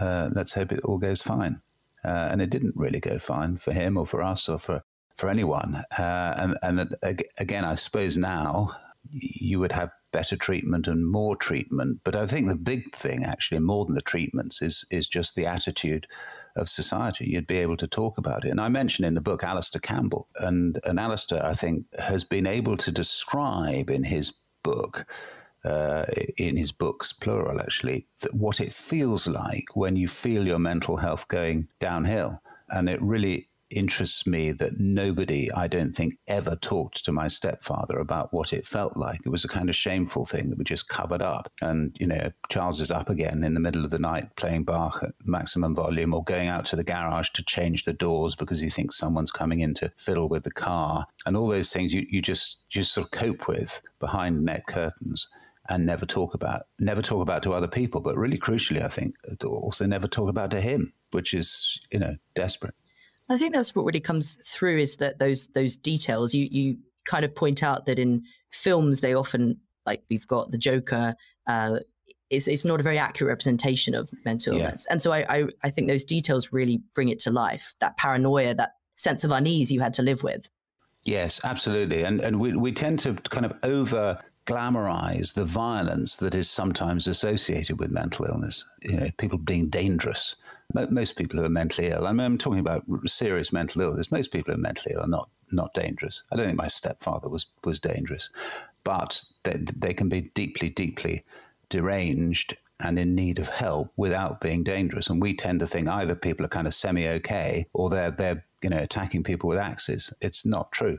Uh, 0.00 0.30
let's 0.32 0.54
hope 0.54 0.72
it 0.72 0.80
all 0.80 0.98
goes 0.98 1.22
fine. 1.22 1.62
Uh, 2.04 2.28
and 2.32 2.42
it 2.42 2.50
didn't 2.50 2.74
really 2.74 2.98
go 2.98 3.20
fine 3.20 3.56
for 3.56 3.72
him 3.72 3.96
or 3.96 4.04
for 4.04 4.20
us 4.20 4.48
or 4.48 4.58
for 4.58 4.82
for 5.16 5.28
anyone. 5.28 5.74
Uh, 5.98 6.34
and, 6.36 6.58
and 6.62 7.24
again, 7.38 7.64
I 7.64 7.74
suppose 7.74 8.16
now 8.16 8.72
you 9.10 9.58
would 9.60 9.72
have 9.72 9.90
better 10.12 10.36
treatment 10.36 10.86
and 10.86 11.10
more 11.10 11.36
treatment. 11.36 12.00
But 12.04 12.14
I 12.14 12.26
think 12.26 12.48
the 12.48 12.56
big 12.56 12.94
thing, 12.94 13.24
actually, 13.24 13.60
more 13.60 13.84
than 13.84 13.94
the 13.94 14.02
treatments, 14.02 14.62
is 14.62 14.84
is 14.90 15.08
just 15.08 15.34
the 15.34 15.46
attitude 15.46 16.06
of 16.54 16.68
society. 16.68 17.30
You'd 17.30 17.46
be 17.46 17.58
able 17.58 17.78
to 17.78 17.86
talk 17.86 18.18
about 18.18 18.44
it. 18.44 18.50
And 18.50 18.60
I 18.60 18.68
mentioned 18.68 19.06
in 19.06 19.14
the 19.14 19.20
book 19.20 19.42
Alastair 19.42 19.80
Campbell, 19.80 20.28
and 20.36 20.78
and 20.84 21.00
Alastair, 21.00 21.44
I 21.44 21.54
think, 21.54 21.86
has 21.98 22.24
been 22.24 22.46
able 22.46 22.76
to 22.76 22.92
describe 22.92 23.90
in 23.90 24.04
his 24.04 24.32
book. 24.62 25.06
Uh, 25.64 26.04
in 26.38 26.56
his 26.56 26.72
books, 26.72 27.12
plural 27.12 27.60
actually, 27.60 28.04
what 28.32 28.60
it 28.60 28.72
feels 28.72 29.28
like 29.28 29.66
when 29.74 29.94
you 29.94 30.08
feel 30.08 30.44
your 30.44 30.58
mental 30.58 30.96
health 30.96 31.28
going 31.28 31.68
downhill. 31.78 32.42
And 32.68 32.88
it 32.88 33.00
really 33.00 33.48
interests 33.72 34.26
me 34.26 34.52
that 34.52 34.78
nobody, 34.78 35.50
I 35.52 35.66
don't 35.66 35.92
think, 35.92 36.14
ever 36.28 36.56
talked 36.56 37.04
to 37.04 37.12
my 37.12 37.28
stepfather 37.28 37.98
about 37.98 38.32
what 38.32 38.52
it 38.52 38.66
felt 38.66 38.96
like. 38.96 39.20
It 39.24 39.30
was 39.30 39.44
a 39.44 39.48
kind 39.48 39.68
of 39.68 39.76
shameful 39.76 40.26
thing 40.26 40.50
that 40.50 40.58
we 40.58 40.64
just 40.64 40.88
covered 40.88 41.22
up. 41.22 41.52
And, 41.60 41.96
you 41.98 42.06
know, 42.06 42.30
Charles 42.48 42.80
is 42.80 42.90
up 42.90 43.08
again 43.08 43.42
in 43.44 43.54
the 43.54 43.60
middle 43.60 43.84
of 43.84 43.90
the 43.90 43.98
night 43.98 44.36
playing 44.36 44.64
Bach 44.64 45.00
at 45.02 45.14
maximum 45.24 45.74
volume 45.74 46.14
or 46.14 46.24
going 46.24 46.48
out 46.48 46.66
to 46.66 46.76
the 46.76 46.84
garage 46.84 47.30
to 47.30 47.44
change 47.44 47.84
the 47.84 47.92
doors 47.92 48.34
because 48.34 48.60
he 48.60 48.68
thinks 48.68 48.96
someone's 48.96 49.30
coming 49.30 49.60
in 49.60 49.74
to 49.74 49.92
fiddle 49.96 50.28
with 50.28 50.44
the 50.44 50.52
car. 50.52 51.06
And 51.26 51.36
all 51.36 51.48
those 51.48 51.72
things 51.72 51.94
you, 51.94 52.06
you 52.08 52.22
just, 52.22 52.68
just 52.68 52.92
sort 52.92 53.06
of 53.06 53.10
cope 53.10 53.48
with 53.48 53.82
behind 54.00 54.44
net 54.44 54.66
curtains 54.66 55.28
and 55.68 55.86
never 55.86 56.04
talk 56.04 56.34
about 56.34 56.62
never 56.78 57.02
talk 57.02 57.22
about 57.22 57.42
to 57.42 57.52
other 57.52 57.68
people 57.68 58.00
but 58.00 58.16
really 58.16 58.38
crucially 58.38 58.82
i 58.82 58.88
think 58.88 59.14
also 59.44 59.86
never 59.86 60.08
talk 60.08 60.28
about 60.28 60.50
to 60.50 60.60
him 60.60 60.92
which 61.12 61.32
is 61.32 61.78
you 61.92 61.98
know 61.98 62.16
desperate 62.34 62.74
I 63.32 63.38
think 63.38 63.54
that's 63.54 63.74
what 63.74 63.84
really 63.84 64.00
comes 64.00 64.38
through 64.44 64.78
is 64.78 64.96
that 64.96 65.18
those 65.18 65.48
those 65.48 65.76
details. 65.76 66.34
You 66.34 66.48
you 66.50 66.78
kind 67.04 67.24
of 67.24 67.34
point 67.34 67.62
out 67.62 67.86
that 67.86 67.98
in 67.98 68.22
films 68.50 69.00
they 69.00 69.14
often 69.14 69.58
like 69.86 70.02
we've 70.10 70.26
got 70.26 70.50
the 70.50 70.58
Joker. 70.58 71.14
Uh, 71.46 71.80
it's, 72.30 72.48
it's 72.48 72.64
not 72.64 72.80
a 72.80 72.82
very 72.82 72.98
accurate 72.98 73.28
representation 73.28 73.94
of 73.94 74.10
mental 74.24 74.54
yeah. 74.54 74.64
illness, 74.64 74.86
and 74.90 75.02
so 75.02 75.12
I, 75.12 75.24
I 75.28 75.44
I 75.64 75.70
think 75.70 75.88
those 75.88 76.04
details 76.04 76.52
really 76.52 76.82
bring 76.94 77.08
it 77.08 77.18
to 77.20 77.30
life. 77.30 77.74
That 77.80 77.96
paranoia, 77.96 78.54
that 78.54 78.72
sense 78.96 79.24
of 79.24 79.32
unease 79.32 79.70
you 79.70 79.80
had 79.80 79.92
to 79.94 80.02
live 80.02 80.22
with. 80.22 80.48
Yes, 81.04 81.40
absolutely, 81.44 82.04
and 82.04 82.20
and 82.20 82.40
we 82.40 82.56
we 82.56 82.72
tend 82.72 83.00
to 83.00 83.14
kind 83.14 83.44
of 83.44 83.54
over 83.62 84.22
glamorize 84.46 85.34
the 85.34 85.44
violence 85.44 86.16
that 86.16 86.34
is 86.34 86.50
sometimes 86.50 87.06
associated 87.06 87.78
with 87.78 87.90
mental 87.90 88.24
illness. 88.24 88.64
You 88.82 88.96
know, 88.96 89.08
people 89.18 89.38
being 89.38 89.68
dangerous 89.68 90.36
most 90.74 91.16
people 91.16 91.38
who 91.38 91.44
are 91.44 91.50
mentally 91.50 91.88
ill, 91.88 92.06
I 92.06 92.12
mean, 92.12 92.20
I'm 92.20 92.38
talking 92.38 92.60
about 92.60 92.84
serious 93.06 93.52
mental 93.52 93.82
illness. 93.82 94.12
Most 94.12 94.32
people 94.32 94.52
who 94.52 94.58
are 94.58 94.62
mentally 94.62 94.94
ill 94.94 95.02
are 95.02 95.08
not 95.08 95.30
not 95.50 95.74
dangerous. 95.74 96.22
I 96.32 96.36
don't 96.36 96.46
think 96.46 96.58
my 96.58 96.68
stepfather 96.68 97.28
was 97.28 97.46
was 97.64 97.80
dangerous, 97.80 98.30
but 98.84 99.22
they, 99.44 99.58
they 99.58 99.94
can 99.94 100.08
be 100.08 100.30
deeply, 100.34 100.70
deeply 100.70 101.24
deranged 101.68 102.54
and 102.84 102.98
in 102.98 103.14
need 103.14 103.38
of 103.38 103.48
help 103.48 103.92
without 103.96 104.40
being 104.40 104.62
dangerous. 104.62 105.08
And 105.08 105.22
we 105.22 105.34
tend 105.34 105.60
to 105.60 105.66
think 105.66 105.88
either 105.88 106.14
people 106.14 106.44
are 106.44 106.50
kind 106.50 106.66
of 106.66 106.74
semi 106.74 107.08
okay 107.08 107.64
or 107.72 107.88
they're 107.88 108.10
they're 108.10 108.44
you 108.62 108.70
know 108.70 108.78
attacking 108.78 109.24
people 109.24 109.48
with 109.48 109.58
axes. 109.58 110.12
It's 110.20 110.44
not 110.44 110.72
true. 110.72 110.98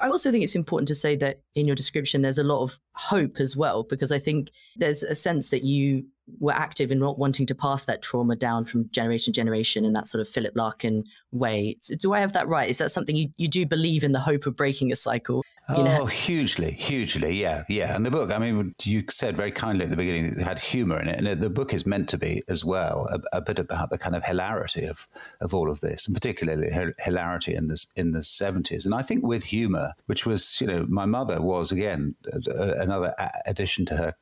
I 0.00 0.08
also 0.08 0.32
think 0.32 0.42
it's 0.42 0.56
important 0.56 0.88
to 0.88 0.94
say 0.94 1.14
that 1.16 1.40
in 1.54 1.66
your 1.66 1.76
description, 1.76 2.22
there's 2.22 2.38
a 2.38 2.44
lot 2.44 2.62
of 2.62 2.80
hope 2.94 3.38
as 3.38 3.56
well, 3.56 3.84
because 3.84 4.10
I 4.10 4.18
think 4.18 4.50
there's 4.76 5.04
a 5.04 5.14
sense 5.14 5.50
that 5.50 5.62
you 5.62 6.04
were 6.38 6.52
active 6.52 6.90
in 6.90 6.98
not 6.98 7.18
wanting 7.18 7.46
to 7.46 7.54
pass 7.54 7.84
that 7.84 8.02
trauma 8.02 8.36
down 8.36 8.64
from 8.64 8.88
generation 8.90 9.32
to 9.32 9.40
generation 9.40 9.84
in 9.84 9.92
that 9.92 10.08
sort 10.08 10.20
of 10.20 10.28
Philip 10.28 10.54
Larkin 10.56 11.04
way. 11.32 11.76
Do 11.98 12.12
I 12.12 12.20
have 12.20 12.32
that 12.32 12.48
right? 12.48 12.68
Is 12.68 12.78
that 12.78 12.90
something 12.90 13.16
you, 13.16 13.28
you 13.36 13.48
do 13.48 13.66
believe 13.66 14.04
in 14.04 14.12
the 14.12 14.20
hope 14.20 14.46
of 14.46 14.56
breaking 14.56 14.92
a 14.92 14.96
cycle? 14.96 15.44
You? 15.70 15.76
Oh, 15.78 16.04
hugely, 16.04 16.72
hugely, 16.72 17.40
yeah, 17.40 17.62
yeah. 17.70 17.96
And 17.96 18.04
the 18.04 18.10
book, 18.10 18.30
I 18.30 18.38
mean, 18.38 18.74
you 18.82 19.02
said 19.08 19.34
very 19.34 19.50
kindly 19.50 19.84
at 19.84 19.90
the 19.90 19.96
beginning 19.96 20.26
it 20.26 20.42
had 20.42 20.58
humour 20.58 21.00
in 21.00 21.08
it, 21.08 21.18
and 21.18 21.40
the 21.40 21.48
book 21.48 21.72
is 21.72 21.86
meant 21.86 22.10
to 22.10 22.18
be 22.18 22.42
as 22.50 22.66
well 22.66 23.08
a, 23.10 23.38
a, 23.38 23.40
bit 23.40 23.58
about 23.58 23.88
the 23.88 23.96
kind 23.96 24.14
of 24.14 24.22
hilarity 24.26 24.84
of 24.84 25.08
of 25.40 25.54
all 25.54 25.70
of 25.70 25.80
this, 25.80 26.06
and 26.06 26.14
particularly 26.14 26.68
hilarity 26.98 27.54
in 27.54 27.68
the 27.68 27.82
in 27.96 28.12
the 28.12 28.22
seventies. 28.22 28.84
And 28.84 28.94
I 28.94 29.00
think 29.00 29.24
with 29.24 29.44
humour, 29.44 29.92
which 30.04 30.26
was, 30.26 30.60
you 30.60 30.66
know, 30.66 30.84
my 30.86 31.06
mother 31.06 31.40
was 31.40 31.72
again 31.72 32.14
another 32.26 33.14
addition 33.46 33.86
to 33.86 33.96
her 33.96 34.14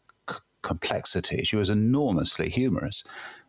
complexity. 0.63 1.45
She 1.45 1.57
was 1.57 1.71
enormously 1.71 2.49
humorous. 2.49 3.05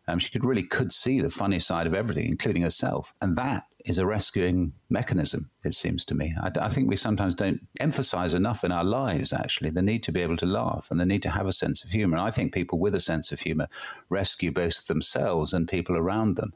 Um, 0.06 0.18
she 0.18 0.30
could 0.30 0.44
really 0.44 0.62
could 0.62 0.92
see 0.92 1.20
the 1.20 1.30
funny 1.30 1.58
side 1.58 1.86
of 1.86 1.94
everything, 1.94 2.26
including 2.26 2.62
herself, 2.62 3.14
and 3.22 3.36
that 3.36 3.64
is 3.84 3.98
a 3.98 4.06
rescuing 4.06 4.72
mechanism. 4.88 5.50
It 5.62 5.74
seems 5.74 6.04
to 6.06 6.14
me. 6.14 6.34
I, 6.40 6.50
I, 6.60 6.68
think 6.68 6.88
we 6.88 6.96
sometimes 6.96 7.34
don't 7.34 7.66
emphasize 7.80 8.32
enough 8.32 8.64
in 8.64 8.72
our 8.72 8.84
lives 8.84 9.32
actually 9.32 9.70
the 9.70 9.82
need 9.82 10.02
to 10.04 10.12
be 10.12 10.22
able 10.22 10.38
to 10.38 10.46
laugh 10.46 10.88
and 10.90 10.98
the 10.98 11.06
need 11.06 11.22
to 11.22 11.30
have 11.30 11.46
a 11.46 11.52
sense 11.52 11.84
of 11.84 11.90
humor. 11.90 12.16
And 12.16 12.26
I 12.26 12.30
think 12.30 12.54
people 12.54 12.78
with 12.78 12.94
a 12.94 13.00
sense 13.00 13.30
of 13.30 13.40
humor 13.40 13.68
rescue 14.08 14.50
both 14.52 14.86
themselves 14.86 15.52
and 15.52 15.68
people 15.68 15.96
around 15.96 16.36
them. 16.36 16.54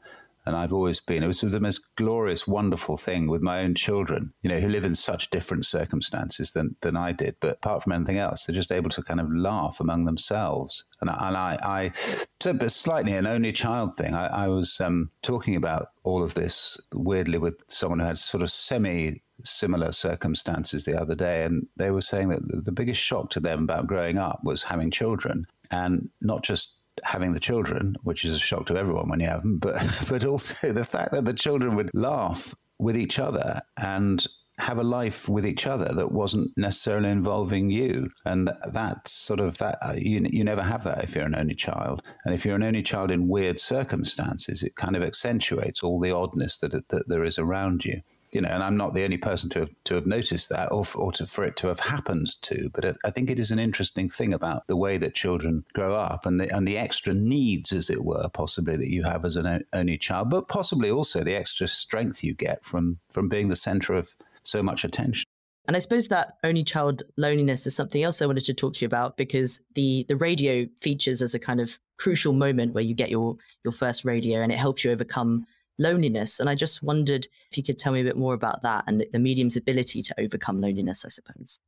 And 0.49 0.57
I've 0.57 0.73
always 0.73 0.99
been, 0.99 1.21
it 1.21 1.27
was 1.27 1.41
the 1.41 1.59
most 1.59 1.95
glorious, 1.95 2.47
wonderful 2.47 2.97
thing 2.97 3.29
with 3.29 3.43
my 3.43 3.59
own 3.61 3.75
children, 3.75 4.33
you 4.41 4.49
know, 4.49 4.59
who 4.59 4.67
live 4.67 4.83
in 4.83 4.95
such 4.95 5.29
different 5.29 5.67
circumstances 5.67 6.53
than, 6.53 6.75
than 6.81 6.97
I 6.97 7.11
did. 7.11 7.35
But 7.39 7.57
apart 7.57 7.83
from 7.83 7.91
anything 7.91 8.17
else, 8.17 8.45
they're 8.45 8.55
just 8.55 8.71
able 8.71 8.89
to 8.89 9.03
kind 9.03 9.19
of 9.19 9.31
laugh 9.31 9.79
among 9.79 10.05
themselves. 10.05 10.85
And 11.01 11.11
I, 11.11 11.27
and 11.27 11.37
I, 11.37 11.57
I 11.61 12.67
slightly 12.67 13.13
an 13.13 13.27
only 13.27 13.53
child 13.53 13.95
thing. 13.95 14.15
I, 14.15 14.45
I 14.45 14.47
was 14.47 14.81
um, 14.81 15.11
talking 15.21 15.55
about 15.55 15.89
all 16.03 16.23
of 16.23 16.33
this 16.33 16.81
weirdly 16.95 17.37
with 17.37 17.63
someone 17.67 17.99
who 17.99 18.07
had 18.07 18.17
sort 18.17 18.41
of 18.41 18.49
semi 18.49 19.21
similar 19.43 19.91
circumstances 19.91 20.85
the 20.85 20.99
other 20.99 21.15
day, 21.15 21.43
and 21.43 21.67
they 21.77 21.91
were 21.91 22.01
saying 22.01 22.29
that 22.29 22.65
the 22.65 22.71
biggest 22.71 22.99
shock 22.99 23.29
to 23.29 23.39
them 23.39 23.63
about 23.63 23.87
growing 23.87 24.17
up 24.17 24.41
was 24.43 24.63
having 24.63 24.89
children, 24.89 25.43
and 25.71 26.09
not 26.21 26.43
just 26.43 26.78
having 27.03 27.33
the 27.33 27.39
children, 27.39 27.95
which 28.03 28.25
is 28.25 28.35
a 28.35 28.39
shock 28.39 28.65
to 28.67 28.77
everyone 28.77 29.09
when 29.09 29.19
you 29.19 29.27
have 29.27 29.41
them, 29.41 29.57
but 29.59 29.75
but 30.09 30.25
also 30.25 30.71
the 30.71 30.85
fact 30.85 31.11
that 31.11 31.25
the 31.25 31.33
children 31.33 31.75
would 31.75 31.91
laugh 31.93 32.55
with 32.77 32.97
each 32.97 33.19
other 33.19 33.61
and 33.77 34.25
have 34.59 34.77
a 34.77 34.83
life 34.83 35.29
with 35.29 35.45
each 35.45 35.65
other 35.65 35.93
that 35.93 36.11
wasn't 36.11 36.51
necessarily 36.57 37.09
involving 37.09 37.69
you. 37.69 38.09
And 38.25 38.51
that 38.73 39.07
sort 39.07 39.39
of 39.39 39.57
that 39.59 39.77
uh, 39.81 39.93
you, 39.97 40.27
you 40.29 40.43
never 40.43 40.63
have 40.63 40.83
that 40.83 41.03
if 41.03 41.15
you're 41.15 41.25
an 41.25 41.35
only 41.35 41.55
child. 41.55 42.01
And 42.25 42.33
if 42.33 42.45
you're 42.45 42.55
an 42.55 42.63
only 42.63 42.83
child 42.83 43.09
in 43.09 43.29
weird 43.29 43.59
circumstances 43.59 44.61
it 44.61 44.75
kind 44.75 44.95
of 44.95 45.03
accentuates 45.03 45.81
all 45.81 45.99
the 45.99 46.11
oddness 46.11 46.57
that, 46.59 46.89
that 46.89 47.07
there 47.07 47.23
is 47.23 47.39
around 47.39 47.85
you 47.85 48.01
you 48.31 48.41
know, 48.41 48.49
and 48.49 48.63
I'm 48.63 48.77
not 48.77 48.93
the 48.93 49.03
only 49.03 49.17
person 49.17 49.49
to 49.51 49.61
have, 49.61 49.75
to 49.85 49.95
have 49.95 50.05
noticed 50.05 50.49
that 50.49 50.71
or, 50.71 50.85
or 50.95 51.11
to, 51.13 51.25
for 51.25 51.43
it 51.43 51.55
to 51.57 51.67
have 51.67 51.79
happened 51.79 52.41
to. 52.43 52.69
But 52.73 52.97
I 53.03 53.09
think 53.09 53.29
it 53.29 53.39
is 53.39 53.51
an 53.51 53.59
interesting 53.59 54.09
thing 54.09 54.33
about 54.33 54.67
the 54.67 54.75
way 54.75 54.97
that 54.97 55.15
children 55.15 55.65
grow 55.73 55.95
up 55.95 56.25
and 56.25 56.39
the, 56.39 56.55
and 56.55 56.67
the 56.67 56.77
extra 56.77 57.13
needs, 57.13 57.71
as 57.73 57.89
it 57.89 58.03
were, 58.03 58.29
possibly 58.29 58.77
that 58.77 58.89
you 58.89 59.03
have 59.03 59.25
as 59.25 59.35
an 59.35 59.63
only 59.73 59.97
child, 59.97 60.29
but 60.29 60.47
possibly 60.47 60.91
also 60.91 61.23
the 61.23 61.35
extra 61.35 61.67
strength 61.67 62.23
you 62.23 62.33
get 62.33 62.65
from, 62.65 62.99
from 63.11 63.29
being 63.29 63.47
the 63.47 63.55
center 63.55 63.93
of 63.93 64.15
so 64.43 64.61
much 64.61 64.83
attention. 64.83 65.25
And 65.67 65.75
I 65.75 65.79
suppose 65.79 66.07
that 66.07 66.37
only 66.43 66.63
child 66.63 67.03
loneliness 67.17 67.67
is 67.67 67.75
something 67.75 68.01
else 68.01 68.21
I 68.21 68.25
wanted 68.25 68.45
to 68.45 68.55
talk 68.55 68.73
to 68.73 68.81
you 68.81 68.87
about 68.87 69.17
because 69.17 69.61
the 69.75 70.03
the 70.07 70.15
radio 70.15 70.65
features 70.81 71.21
as 71.21 71.35
a 71.35 71.39
kind 71.39 71.61
of 71.61 71.77
crucial 71.97 72.33
moment 72.33 72.73
where 72.73 72.83
you 72.83 72.95
get 72.95 73.11
your 73.11 73.35
your 73.63 73.71
first 73.71 74.03
radio 74.03 74.41
and 74.41 74.51
it 74.51 74.57
helps 74.57 74.83
you 74.83 74.89
overcome 74.89 75.45
loneliness. 75.79 76.39
And 76.39 76.49
I 76.49 76.55
just 76.55 76.83
wondered 76.83 77.27
if 77.49 77.57
you 77.57 77.63
could 77.63 77.77
tell 77.77 77.93
me 77.93 78.01
a 78.01 78.03
bit 78.03 78.17
more 78.17 78.33
about 78.33 78.61
that 78.63 78.83
and 78.87 78.99
the, 78.99 79.07
the 79.11 79.19
medium's 79.19 79.57
ability 79.57 80.01
to 80.03 80.19
overcome 80.19 80.61
loneliness, 80.61 81.05
I 81.05 81.09
suppose 81.09 81.59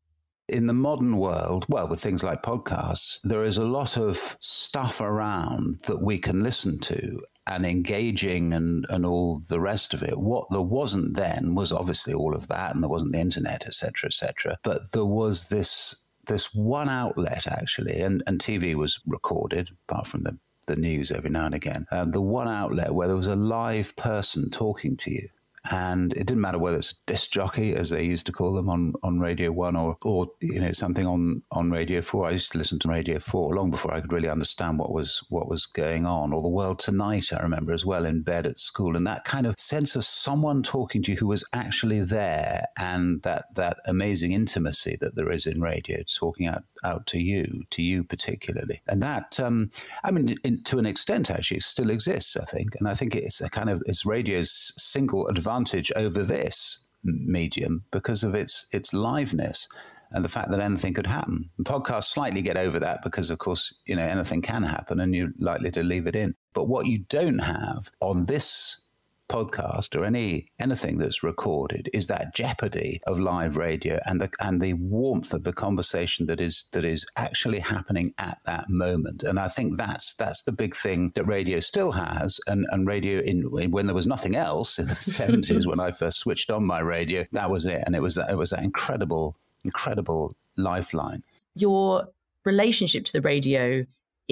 in 0.52 0.68
the 0.68 0.74
modern 0.74 1.18
world, 1.18 1.66
well, 1.70 1.88
with 1.88 2.02
things 2.02 2.24
like 2.24 2.44
podcasts, 2.44 3.20
there 3.24 3.44
is 3.44 3.58
a 3.58 3.66
lot 3.66 3.98
of 3.98 4.38
stuff 4.42 5.00
around 5.00 5.80
that 5.88 6.02
we 6.02 6.20
can 6.20 6.44
listen 6.44 6.80
to 6.80 7.22
and 7.48 7.66
engaging 7.66 8.54
and, 8.54 8.86
and 8.90 9.06
all 9.06 9.42
the 9.50 9.60
rest 9.60 9.94
of 9.94 10.04
it. 10.04 10.20
What 10.20 10.48
there 10.52 10.62
wasn't 10.62 11.16
then 11.16 11.56
was 11.56 11.72
obviously 11.72 12.14
all 12.14 12.36
of 12.36 12.48
that, 12.50 12.74
and 12.74 12.84
there 12.84 12.90
wasn't 12.90 13.14
the 13.14 13.20
internet, 13.20 13.66
etc., 13.66 14.08
etc. 14.08 14.58
But 14.64 14.92
there 14.92 15.06
was 15.06 15.50
this 15.50 16.06
this 16.28 16.54
one 16.54 16.88
outlet 16.88 17.48
actually, 17.48 18.00
and, 18.00 18.22
and 18.28 18.40
TV 18.40 18.76
was 18.76 19.00
recorded, 19.08 19.70
apart 19.90 20.06
from 20.06 20.24
the, 20.24 20.38
the 20.76 20.82
news 20.82 21.12
every 21.12 21.30
now 21.30 21.46
and 21.46 21.56
again, 21.56 21.86
um, 21.92 22.12
the 22.12 22.22
one 22.22 22.48
outlet 22.48 22.94
where 22.94 23.08
there 23.08 23.18
was 23.18 23.28
a 23.28 23.36
live 23.36 23.96
person 23.96 24.50
talking 24.50 24.96
to 24.98 25.12
you 25.12 25.28
and 25.70 26.14
it 26.14 26.26
didn't 26.26 26.42
matter 26.42 26.58
whether 26.58 26.78
it's 26.78 26.92
a 26.92 26.96
disc 27.06 27.32
jockey, 27.32 27.76
as 27.76 27.92
they 27.92 28.04
used 28.04 28.26
to 28.26 28.32
call 28.32 28.54
them 28.54 28.70
on, 28.70 28.94
on 29.04 29.20
Radio 29.20 29.52
One, 29.52 29.76
or 29.76 29.98
or 30.02 30.28
you 30.42 30.60
know 30.60 30.72
something 30.72 31.06
on, 31.06 31.44
on 31.52 31.70
Radio 31.70 32.02
Four. 32.02 32.28
I 32.28 32.32
used 32.32 32.52
to 32.54 32.58
listen 32.58 32.80
to 32.80 32.90
Radio 32.90 33.20
Four 33.20 33.56
long 33.56 33.70
before 33.70 33.94
I 33.94 34.02
could 34.02 34.12
really 34.12 34.30
understand 34.30 34.80
what 34.80 34.92
was 34.92 35.24
what 35.30 35.48
was 35.48 35.66
going 35.68 36.06
on, 36.08 36.34
or 36.34 36.42
the 36.42 36.50
World 36.50 36.80
Tonight. 36.80 37.32
I 37.32 37.42
remember 37.42 37.74
as 37.74 37.86
well 37.86 38.06
in 38.06 38.24
bed 38.24 38.48
at 38.48 38.60
school, 38.60 38.96
and 38.96 39.06
that 39.06 39.24
kind 39.24 39.46
of 39.46 39.56
sense 39.60 39.96
of 39.96 40.04
someone 40.04 40.64
talking 40.64 41.04
to 41.04 41.12
you 41.12 41.18
who 41.18 41.28
was 41.28 41.48
actually 41.54 42.02
there, 42.02 42.66
and 42.80 43.22
that 43.22 43.54
that 43.56 43.78
amazing 43.86 44.32
intimacy 44.32 44.98
that 45.00 45.16
there 45.16 45.32
is 45.32 45.46
in 45.46 45.62
radio, 45.62 46.00
talking 46.18 46.48
out 46.48 46.64
out 46.84 47.06
to 47.08 47.20
you, 47.20 47.64
to 47.70 47.84
you 47.84 48.04
particularly, 48.04 48.82
and 48.88 49.04
that 49.04 49.40
um, 49.40 49.70
I 50.04 50.10
mean, 50.10 50.38
in, 50.44 50.64
to 50.64 50.80
an 50.80 50.88
extent, 50.88 51.30
actually, 51.30 51.60
still 51.60 51.92
exists. 51.92 52.36
I 52.36 52.46
think, 52.46 52.76
and 52.80 52.88
I 52.88 52.96
think 52.96 53.16
it's 53.16 53.42
a 53.42 53.50
kind 53.50 53.70
of 53.70 53.84
it's 53.86 54.08
radio's 54.08 54.74
single 54.78 55.28
advantage 55.28 55.51
advantage 55.52 55.92
over 55.96 56.24
this 56.24 56.88
medium 57.04 57.84
because 57.92 58.24
of 58.24 58.36
its 58.36 58.68
its 58.72 58.94
liveness 58.94 59.68
and 60.12 60.24
the 60.26 60.30
fact 60.30 60.52
that 60.52 60.60
anything 60.60 60.94
could 60.94 61.08
happen. 61.08 61.50
And 61.58 61.66
podcasts 61.66 62.06
slightly 62.06 62.42
get 62.42 62.58
over 62.58 62.80
that 62.80 63.02
because, 63.02 63.30
of 63.30 63.38
course, 63.38 63.74
you 63.86 63.96
know 63.96 64.04
anything 64.04 64.42
can 64.42 64.64
happen, 64.64 65.00
and 65.00 65.16
you're 65.16 65.32
likely 65.40 65.72
to 65.72 65.84
leave 65.84 66.08
it 66.08 66.16
in. 66.16 66.34
But 66.54 66.68
what 66.68 66.86
you 66.86 67.00
don't 67.10 67.40
have 67.40 67.90
on 68.02 68.26
this 68.26 68.88
podcast 69.32 69.96
or 69.98 70.04
any 70.04 70.48
anything 70.60 70.98
that's 70.98 71.24
recorded 71.24 71.90
is 71.94 72.08
that 72.08 72.36
jeopardy 72.36 73.00
of 73.08 73.18
live 73.18 73.56
radio 73.56 74.00
and 74.06 74.20
the 74.20 74.30
and 74.40 74.62
the 74.62 74.74
warmth 74.74 75.34
of 75.34 75.44
the 75.44 75.54
conversation 75.54 76.26
that 76.26 76.42
is 76.42 76.66
that 76.74 76.84
is 76.84 77.06
actually 77.16 77.60
happening 77.60 78.14
at 78.18 78.40
that 78.46 78.70
moment. 78.70 79.24
And 79.24 79.40
I 79.40 79.48
think 79.48 79.78
that's 79.78 80.14
that's 80.16 80.44
the 80.44 80.52
big 80.52 80.76
thing 80.76 81.14
that 81.16 81.26
radio 81.26 81.60
still 81.60 81.94
has. 81.94 82.40
And 82.48 82.66
and 82.72 82.86
radio 82.86 83.22
in 83.22 83.44
when 83.72 83.86
there 83.86 83.96
was 83.96 84.08
nothing 84.08 84.36
else 84.36 84.78
in 84.78 84.88
the 84.88 84.96
seventies 85.20 85.66
when 85.66 85.80
I 85.80 85.92
first 85.92 86.20
switched 86.20 86.52
on 86.52 86.66
my 86.66 86.80
radio, 86.80 87.26
that 87.32 87.50
was 87.50 87.66
it. 87.66 87.82
And 87.86 87.96
it 87.96 88.02
was 88.02 88.18
it 88.18 88.38
was 88.38 88.50
that 88.50 88.64
incredible 88.64 89.36
incredible 89.64 90.36
lifeline. 90.58 91.24
Your 91.56 92.08
relationship 92.44 93.06
to 93.06 93.14
the 93.14 93.22
radio 93.22 93.86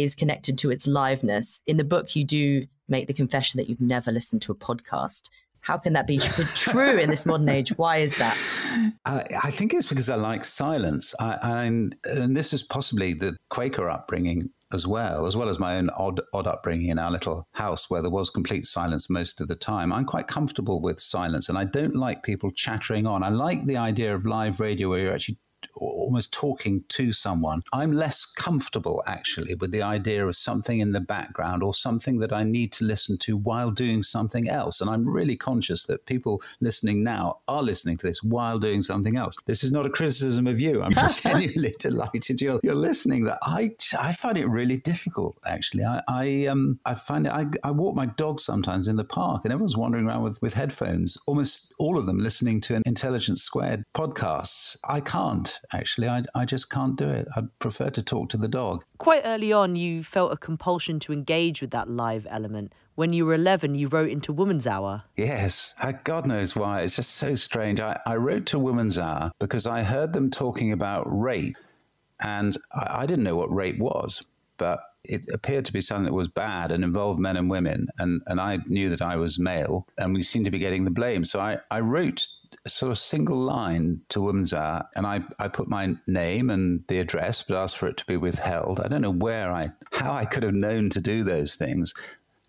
is 0.03 0.15
connected 0.15 0.57
to 0.59 0.71
its 0.71 0.87
liveness. 0.87 1.61
In 1.67 1.77
the 1.77 1.83
book, 1.83 2.15
you 2.15 2.23
do 2.23 2.65
make 2.87 3.07
the 3.07 3.13
confession 3.13 3.57
that 3.57 3.69
you've 3.69 3.81
never 3.81 4.11
listened 4.11 4.41
to 4.43 4.51
a 4.51 4.55
podcast. 4.55 5.29
How 5.61 5.77
can 5.77 5.93
that 5.93 6.07
be 6.07 6.17
true 6.55 6.97
in 6.97 7.09
this 7.09 7.25
modern 7.25 7.49
age? 7.49 7.77
Why 7.77 7.97
is 7.97 8.17
that? 8.17 8.37
I, 9.05 9.23
I 9.43 9.51
think 9.51 9.73
it's 9.73 9.87
because 9.87 10.09
I 10.09 10.15
like 10.15 10.45
silence. 10.45 11.13
I, 11.19 11.37
I, 11.41 11.63
and 11.65 11.95
this 12.35 12.53
is 12.53 12.63
possibly 12.63 13.13
the 13.13 13.35
Quaker 13.49 13.89
upbringing 13.89 14.49
as 14.71 14.85
well, 14.85 15.25
as 15.25 15.35
well 15.35 15.49
as 15.49 15.59
my 15.59 15.77
own 15.77 15.89
odd, 15.91 16.21
odd 16.33 16.47
upbringing 16.47 16.89
in 16.89 16.99
our 16.99 17.11
little 17.11 17.47
house 17.53 17.89
where 17.89 18.01
there 18.01 18.11
was 18.11 18.29
complete 18.29 18.65
silence 18.65 19.09
most 19.09 19.41
of 19.41 19.47
the 19.47 19.55
time. 19.55 19.91
I'm 19.91 20.05
quite 20.05 20.27
comfortable 20.27 20.81
with 20.81 20.99
silence 20.99 21.49
and 21.49 21.57
I 21.57 21.65
don't 21.65 21.95
like 21.95 22.23
people 22.23 22.51
chattering 22.51 23.07
on. 23.07 23.23
I 23.23 23.29
like 23.29 23.65
the 23.65 23.77
idea 23.77 24.13
of 24.13 24.25
live 24.25 24.59
radio 24.59 24.89
where 24.89 24.99
you're 24.99 25.13
actually 25.13 25.39
almost 25.75 26.31
talking 26.31 26.83
to 26.89 27.11
someone. 27.11 27.61
I'm 27.73 27.91
less 27.91 28.25
comfortable 28.25 29.03
actually 29.07 29.55
with 29.55 29.71
the 29.71 29.81
idea 29.81 30.25
of 30.27 30.35
something 30.35 30.79
in 30.79 30.91
the 30.91 30.99
background 30.99 31.63
or 31.63 31.73
something 31.73 32.19
that 32.19 32.33
I 32.33 32.43
need 32.43 32.71
to 32.73 32.85
listen 32.85 33.17
to 33.19 33.37
while 33.37 33.71
doing 33.71 34.03
something 34.03 34.49
else. 34.49 34.81
And 34.81 34.89
I'm 34.89 35.07
really 35.07 35.35
conscious 35.35 35.85
that 35.85 36.05
people 36.05 36.41
listening 36.59 37.03
now 37.03 37.39
are 37.47 37.63
listening 37.63 37.97
to 37.97 38.07
this 38.07 38.23
while 38.23 38.59
doing 38.59 38.83
something 38.83 39.15
else. 39.15 39.35
This 39.45 39.63
is 39.63 39.71
not 39.71 39.85
a 39.85 39.89
criticism 39.89 40.47
of 40.47 40.59
you. 40.59 40.81
I'm 40.81 40.91
genuinely 41.21 41.75
delighted 41.79 42.41
you're, 42.41 42.59
you're 42.63 42.75
listening. 42.75 43.25
That 43.25 43.39
I 43.43 43.71
I 43.97 44.13
find 44.13 44.37
it 44.37 44.47
really 44.47 44.77
difficult 44.77 45.37
actually. 45.45 45.83
I 45.83 46.01
I 46.07 46.45
um 46.45 46.79
I 46.85 46.93
find 46.93 47.25
it. 47.25 47.33
I, 47.33 47.45
I 47.63 47.71
walk 47.71 47.95
my 47.95 48.05
dog 48.05 48.39
sometimes 48.39 48.87
in 48.87 48.95
the 48.95 49.03
park 49.03 49.43
and 49.43 49.53
everyone's 49.53 49.77
wandering 49.77 50.07
around 50.07 50.23
with 50.23 50.41
with 50.41 50.53
headphones. 50.53 51.17
Almost 51.27 51.73
all 51.79 51.97
of 51.97 52.05
them 52.05 52.19
listening 52.19 52.61
to 52.61 52.75
an 52.75 52.83
Intelligence 52.85 53.41
Squared 53.41 53.83
podcasts. 53.95 54.77
I 54.87 55.01
can't 55.01 55.48
actually. 55.73 56.07
I, 56.07 56.23
I 56.35 56.45
just 56.45 56.69
can't 56.69 56.95
do 56.95 57.09
it. 57.09 57.27
I'd 57.35 57.57
prefer 57.59 57.89
to 57.89 58.03
talk 58.03 58.29
to 58.29 58.37
the 58.37 58.47
dog. 58.47 58.83
Quite 58.97 59.23
early 59.25 59.51
on, 59.51 59.75
you 59.75 60.03
felt 60.03 60.31
a 60.31 60.37
compulsion 60.37 60.99
to 61.01 61.13
engage 61.13 61.61
with 61.61 61.71
that 61.71 61.89
live 61.89 62.27
element. 62.29 62.73
When 62.95 63.13
you 63.13 63.25
were 63.25 63.33
11, 63.33 63.75
you 63.75 63.87
wrote 63.87 64.09
into 64.09 64.33
Woman's 64.33 64.67
Hour. 64.67 65.03
Yes, 65.15 65.73
God 66.03 66.27
knows 66.27 66.55
why. 66.55 66.81
It's 66.81 66.97
just 66.97 67.11
so 67.11 67.35
strange. 67.35 67.79
I, 67.79 67.97
I 68.05 68.15
wrote 68.17 68.45
to 68.47 68.59
Woman's 68.59 68.97
Hour 68.97 69.31
because 69.39 69.65
I 69.65 69.83
heard 69.83 70.11
them 70.13 70.29
talking 70.29 70.71
about 70.71 71.03
rape, 71.07 71.55
and 72.21 72.57
I, 72.73 73.03
I 73.03 73.05
didn't 73.05 73.23
know 73.23 73.37
what 73.37 73.53
rape 73.53 73.79
was, 73.79 74.25
but 74.57 74.81
it 75.05 75.21
appeared 75.33 75.65
to 75.65 75.73
be 75.73 75.81
something 75.81 76.05
that 76.05 76.13
was 76.13 76.27
bad 76.27 76.71
and 76.71 76.83
involved 76.83 77.19
men 77.19 77.37
and 77.37 77.49
women. 77.49 77.87
And, 77.97 78.21
and 78.27 78.41
I 78.41 78.59
knew 78.65 78.89
that 78.89 79.01
I 79.01 79.15
was 79.15 79.39
male, 79.39 79.85
and 79.97 80.13
we 80.13 80.21
seemed 80.21 80.45
to 80.45 80.51
be 80.51 80.59
getting 80.59 80.83
the 80.83 80.91
blame. 80.91 81.23
So 81.23 81.39
I, 81.39 81.59
I 81.71 81.79
wrote 81.79 82.27
sort 82.67 82.91
of 82.91 82.97
single 82.97 83.37
line 83.37 84.01
to 84.09 84.21
Women's 84.21 84.53
Hour, 84.53 84.83
and 84.95 85.05
I, 85.05 85.23
I 85.39 85.47
put 85.47 85.69
my 85.69 85.95
name 86.07 86.49
and 86.49 86.83
the 86.87 86.99
address, 86.99 87.43
but 87.43 87.57
asked 87.57 87.77
for 87.77 87.87
it 87.87 87.97
to 87.97 88.05
be 88.05 88.17
withheld. 88.17 88.79
I 88.79 88.87
don't 88.87 89.01
know 89.01 89.13
where 89.13 89.51
I, 89.51 89.71
how 89.93 90.13
I 90.13 90.25
could 90.25 90.43
have 90.43 90.53
known 90.53 90.89
to 90.91 91.01
do 91.01 91.23
those 91.23 91.55
things. 91.55 91.93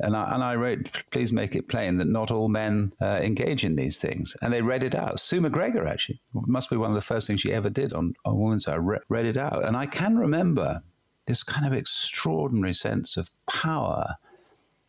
And 0.03 0.17
I, 0.17 0.35
and 0.35 0.43
I 0.43 0.55
wrote, 0.57 1.03
please 1.11 1.31
make 1.33 1.55
it 1.55 1.69
plain 1.69 1.97
that 1.97 2.07
not 2.07 2.31
all 2.31 2.49
men 2.49 2.93
uh, 3.03 3.21
engage 3.23 3.65
in 3.65 3.77
these 3.77 3.99
things. 3.99 4.35
And 4.41 4.53
they 4.53 4.63
read 4.63 4.83
it 4.83 4.95
out. 4.95 5.21
Sue 5.21 5.43
MacGregor, 5.43 5.87
actually, 5.87 6.21
must 6.33 6.71
be 6.71 6.77
one 6.77 6.91
of 6.91 6.95
the 6.97 7.03
first 7.03 7.27
things 7.27 7.43
she 7.43 7.53
ever 7.53 7.69
did 7.69 7.93
on, 7.93 8.15
on 8.25 8.41
Women's 8.41 8.67
Hour, 8.67 8.81
re- 8.81 8.99
read 9.09 9.27
it 9.27 9.37
out. 9.37 9.65
And 9.65 9.77
I 9.77 9.87
can 9.87 10.17
remember 10.17 10.81
this 11.27 11.43
kind 11.43 11.67
of 11.67 11.75
extraordinary 11.75 12.73
sense 12.73 13.17
of 13.17 13.31
power 13.47 14.17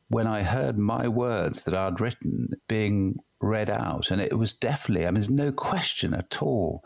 when 0.07 0.27
I 0.27 0.43
heard 0.43 0.77
my 0.77 1.07
words 1.07 1.65
that 1.65 1.73
I'd 1.73 1.99
written 1.99 2.49
being 2.67 3.15
read 3.41 3.69
out. 3.69 4.11
And 4.11 4.21
it 4.21 4.37
was 4.37 4.53
definitely, 4.53 5.05
I 5.05 5.09
mean, 5.09 5.15
there's 5.15 5.29
no 5.29 5.51
question 5.51 6.13
at 6.13 6.41
all 6.41 6.83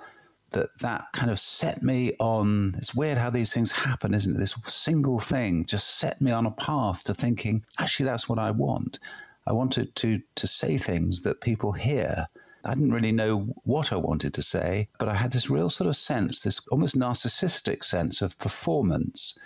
that 0.51 0.79
that 0.79 1.05
kind 1.13 1.29
of 1.29 1.39
set 1.39 1.83
me 1.83 2.13
on. 2.19 2.75
It's 2.77 2.95
weird 2.95 3.17
how 3.17 3.29
these 3.29 3.53
things 3.53 3.71
happen, 3.71 4.13
isn't 4.13 4.35
it? 4.35 4.39
This 4.39 4.55
single 4.65 5.19
thing 5.19 5.65
just 5.65 5.97
set 5.97 6.21
me 6.21 6.31
on 6.31 6.45
a 6.45 6.51
path 6.51 7.03
to 7.05 7.13
thinking, 7.13 7.63
actually, 7.79 8.05
that's 8.05 8.29
what 8.29 8.39
I 8.39 8.51
want. 8.51 8.99
I 9.45 9.51
wanted 9.51 9.95
to, 9.97 10.21
to 10.35 10.47
say 10.47 10.77
things 10.77 11.21
that 11.21 11.41
people 11.41 11.73
hear. 11.73 12.27
I 12.63 12.73
didn't 12.73 12.93
really 12.93 13.11
know 13.11 13.53
what 13.63 13.93
I 13.93 13.97
wanted 13.97 14.33
to 14.33 14.41
say, 14.41 14.87
but 14.97 15.07
I 15.07 15.13
had 15.13 15.33
this 15.33 15.51
real 15.51 15.69
sort 15.69 15.87
of 15.87 15.95
sense, 15.95 16.41
this 16.41 16.65
almost 16.69 16.97
narcissistic 16.97 17.83
sense 17.83 18.23
of 18.23 18.39
performance 18.39 19.37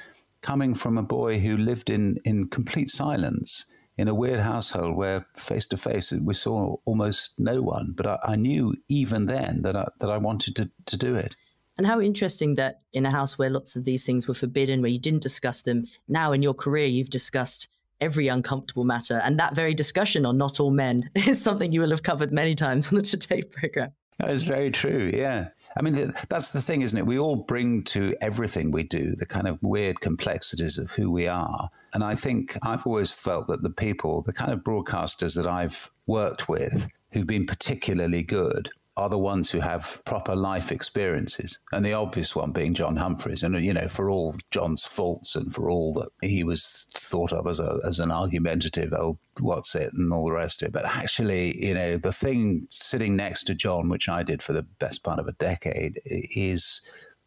coming 0.42 0.74
from 0.74 0.98
a 0.98 1.04
boy 1.04 1.40
who 1.40 1.58
lived 1.58 1.90
in, 1.90 2.18
in 2.24 2.48
complete 2.48 2.90
silence 2.90 3.66
in 4.00 4.08
a 4.08 4.16
weird 4.16 4.40
household 4.40 4.96
where 4.96 5.26
face 5.36 5.68
to 5.68 5.76
face 5.76 6.14
we 6.14 6.34
saw 6.34 6.78
almost 6.86 7.38
no 7.38 7.62
one. 7.62 7.94
But 7.96 8.08
I, 8.08 8.20
I 8.24 8.36
knew 8.38 8.74
even 8.88 9.26
then 9.26 9.62
that 9.64 9.76
I, 9.76 9.90
that 10.00 10.10
I 10.10 10.18
wanted 10.18 10.56
to, 10.56 10.72
to 10.86 10.98
do 10.98 11.16
it. 11.16 11.36
And 11.78 11.86
how 11.86 12.00
interesting 12.00 12.56
that 12.56 12.82
in 12.94 13.06
a 13.06 13.12
house 13.12 13.38
where 13.38 13.50
lots 13.50 13.76
of 13.76 13.84
these 13.84 14.06
things 14.06 14.26
were 14.26 14.34
forbidden, 14.34 14.82
where 14.82 14.92
you 14.92 15.00
didn't 15.00 15.22
discuss 15.22 15.64
them, 15.64 15.86
now 16.08 16.32
in 16.32 16.42
your 16.42 16.54
career, 16.54 16.86
you've 16.86 17.10
discussed 17.10 17.68
every 18.00 18.30
uncomfortable 18.30 18.86
matter. 18.86 19.20
And 19.24 19.38
that 19.40 19.54
very 19.54 19.74
discussion 19.74 20.26
on 20.26 20.38
not 20.38 20.62
all 20.62 20.72
men 20.72 21.10
is 21.16 21.42
something 21.42 21.74
you 21.74 21.82
will 21.82 21.90
have 21.90 22.04
covered 22.04 22.32
many 22.32 22.56
times 22.56 22.88
on 22.88 22.96
the 22.96 23.02
Today 23.02 23.42
program. 23.42 23.92
That 24.18 24.32
is 24.32 24.44
very 24.44 24.72
true. 24.72 25.12
Yeah. 25.14 25.50
I 25.78 25.82
mean, 25.82 26.14
that's 26.30 26.50
the 26.50 26.62
thing, 26.62 26.82
isn't 26.82 26.98
it? 26.98 27.06
We 27.06 27.20
all 27.20 27.36
bring 27.36 27.84
to 27.86 28.16
everything 28.22 28.72
we 28.72 28.84
do 28.84 29.16
the 29.16 29.26
kind 29.26 29.48
of 29.48 29.60
weird 29.62 30.02
complexities 30.02 30.78
of 30.78 30.92
who 30.92 31.12
we 31.12 31.28
are. 31.28 31.70
And 31.94 32.04
I 32.04 32.16
think 32.16 32.56
I've 32.64 32.86
always 32.86 33.20
felt 33.20 33.48
that 33.48 33.64
the 33.64 33.70
people, 33.70 34.22
the 34.22 34.34
kind 34.34 34.52
of 34.52 34.60
broadcasters 34.60 35.36
that 35.36 35.48
I've 35.48 35.90
worked 36.06 36.48
with 36.48 36.88
who've 37.12 37.28
been 37.28 37.46
particularly 37.46 38.24
good 38.24 38.70
are 39.00 39.10
the 39.10 39.18
ones 39.18 39.50
who 39.50 39.62
have 39.62 40.02
proper 40.04 40.36
life 40.36 40.72
experiences. 40.74 41.58
And 41.72 41.86
the 41.86 41.94
obvious 41.94 42.36
one 42.36 42.52
being 42.52 42.74
John 42.74 42.98
Humphrys. 42.98 43.44
And, 43.44 43.56
you 43.64 43.74
know, 43.74 43.88
for 43.88 44.10
all 44.10 44.36
John's 44.52 44.86
faults 44.86 45.38
and 45.38 45.54
for 45.54 45.70
all 45.70 45.94
that 45.94 46.10
he 46.22 46.44
was 46.44 46.88
thought 46.96 47.32
of 47.32 47.48
as, 47.48 47.62
a, 47.62 47.80
as 47.88 48.00
an 48.00 48.12
argumentative 48.12 48.92
old 48.94 49.18
what's 49.40 49.74
it 49.74 49.94
and 49.94 50.12
all 50.12 50.26
the 50.26 50.34
rest 50.34 50.62
of 50.62 50.68
it. 50.68 50.74
But 50.74 50.86
actually, 50.86 51.66
you 51.66 51.74
know, 51.74 51.96
the 51.96 52.12
thing 52.12 52.68
sitting 52.70 53.16
next 53.16 53.46
to 53.46 53.56
John, 53.56 53.88
which 53.88 54.10
I 54.10 54.22
did 54.22 54.44
for 54.44 54.52
the 54.52 54.64
best 54.64 55.04
part 55.04 55.20
of 55.20 55.28
a 55.28 55.34
decade, 55.34 56.02
is 56.06 56.82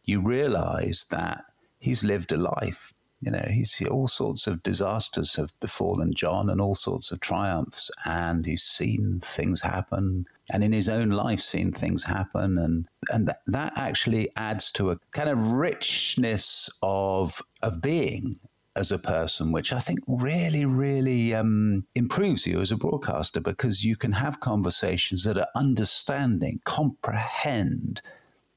you 0.05 0.21
realize 0.21 1.07
that 1.11 1.45
he's 1.79 2.05
lived 2.05 2.33
a 2.33 2.37
life 2.37 2.92
you 3.23 3.31
know, 3.31 3.47
he's 3.49 3.81
all 3.87 4.09
sorts 4.09 4.49
of 4.49 4.65
disasters 4.65 5.37
have 5.37 5.53
befallen 5.61 6.13
John 6.13 6.51
and 6.51 6.61
all 6.61 6.75
sorts 6.75 7.13
of 7.13 7.21
triumphs, 7.21 7.89
and 8.05 8.45
he's 8.45 8.65
seen 8.65 9.21
things 9.23 9.61
happen, 9.61 10.27
and 10.53 10.65
in 10.65 10.73
his 10.73 10.89
own 10.89 11.11
life 11.11 11.41
seen 11.41 11.71
things 11.71 12.03
happen, 12.03 12.59
and 12.59 12.89
and 13.11 13.29
that, 13.29 13.43
that 13.47 13.73
actually 13.77 14.29
adds 14.37 14.73
to 14.73 14.91
a 14.91 14.99
kind 15.13 15.29
of 15.29 15.53
richness 15.53 16.69
of 16.83 17.41
of 17.63 17.81
being 17.81 18.41
as 18.75 18.91
a 18.91 18.99
person, 18.99 19.53
which 19.53 19.73
I 19.73 19.79
think 19.79 20.01
really, 20.09 20.65
really 20.65 21.33
um, 21.35 21.85
improves 21.95 22.47
you 22.47 22.61
as 22.61 22.73
a 22.73 22.77
broadcaster 22.77 23.39
because 23.39 23.85
you 23.85 23.97
can 23.97 24.13
have 24.13 24.41
conversations 24.41 25.25
that 25.25 25.39
are 25.39 25.49
understanding, 25.55 26.61
comprehend 26.65 28.01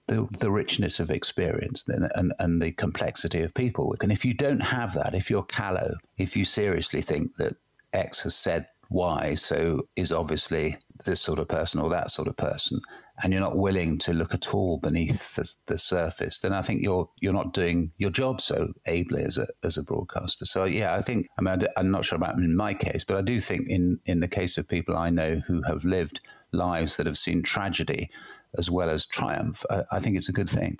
the, 0.07 0.27
the 0.39 0.51
richness 0.51 0.99
of 0.99 1.09
experience 1.09 1.87
and, 1.87 2.09
and, 2.15 2.33
and 2.39 2.61
the 2.61 2.71
complexity 2.71 3.41
of 3.41 3.53
people. 3.53 3.95
And 4.01 4.11
if 4.11 4.23
you 4.23 4.33
don't 4.33 4.61
have 4.61 4.93
that, 4.93 5.15
if 5.15 5.29
you're 5.29 5.43
callow, 5.43 5.95
if 6.17 6.37
you 6.37 6.45
seriously 6.45 7.01
think 7.01 7.35
that 7.35 7.55
X 7.93 8.21
has 8.21 8.35
said 8.35 8.67
Y, 8.89 9.33
so 9.35 9.81
is 9.95 10.11
obviously 10.11 10.77
this 11.05 11.21
sort 11.21 11.39
of 11.39 11.47
person 11.47 11.81
or 11.81 11.89
that 11.89 12.11
sort 12.11 12.27
of 12.27 12.37
person, 12.37 12.79
and 13.23 13.31
you're 13.31 13.41
not 13.41 13.57
willing 13.57 13.97
to 13.99 14.13
look 14.13 14.33
at 14.33 14.53
all 14.53 14.77
beneath 14.77 15.35
the, 15.35 15.49
the, 15.67 15.79
surface, 15.79 16.39
then 16.39 16.53
I 16.53 16.61
think 16.61 16.81
you're 16.81 17.09
you're 17.21 17.33
not 17.33 17.53
doing 17.53 17.91
your 17.97 18.11
job 18.11 18.41
so 18.41 18.73
ably 18.87 19.23
as 19.23 19.37
a 19.37 19.47
as 19.63 19.77
a 19.77 19.83
broadcaster. 19.83 20.45
So 20.45 20.65
yeah, 20.65 20.93
I 20.93 21.01
think 21.01 21.27
I 21.39 21.41
mean 21.41 21.59
I'm 21.77 21.91
not 21.91 22.05
sure 22.05 22.17
about 22.17 22.37
in 22.37 22.55
my 22.55 22.73
case, 22.73 23.03
but 23.03 23.17
I 23.17 23.21
do 23.21 23.39
think 23.39 23.69
in 23.69 23.99
in 24.05 24.19
the 24.19 24.27
case 24.27 24.57
of 24.57 24.67
people 24.67 24.97
I 24.97 25.09
know 25.09 25.41
who 25.47 25.61
have 25.63 25.85
lived 25.85 26.19
lives 26.51 26.97
that 26.97 27.05
have 27.05 27.17
seen 27.17 27.41
tragedy 27.41 28.09
as 28.57 28.69
well 28.69 28.89
as 28.89 29.05
triumph, 29.05 29.63
I, 29.69 29.83
I 29.93 29.99
think 29.99 30.17
it's 30.17 30.29
a 30.29 30.33
good 30.33 30.49
thing. 30.49 30.75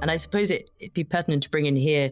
And 0.00 0.10
I 0.10 0.16
suppose 0.16 0.50
it, 0.50 0.70
would 0.80 0.94
be 0.94 1.04
pertinent 1.04 1.42
to 1.42 1.50
bring 1.50 1.66
in 1.66 1.76
here 1.76 2.10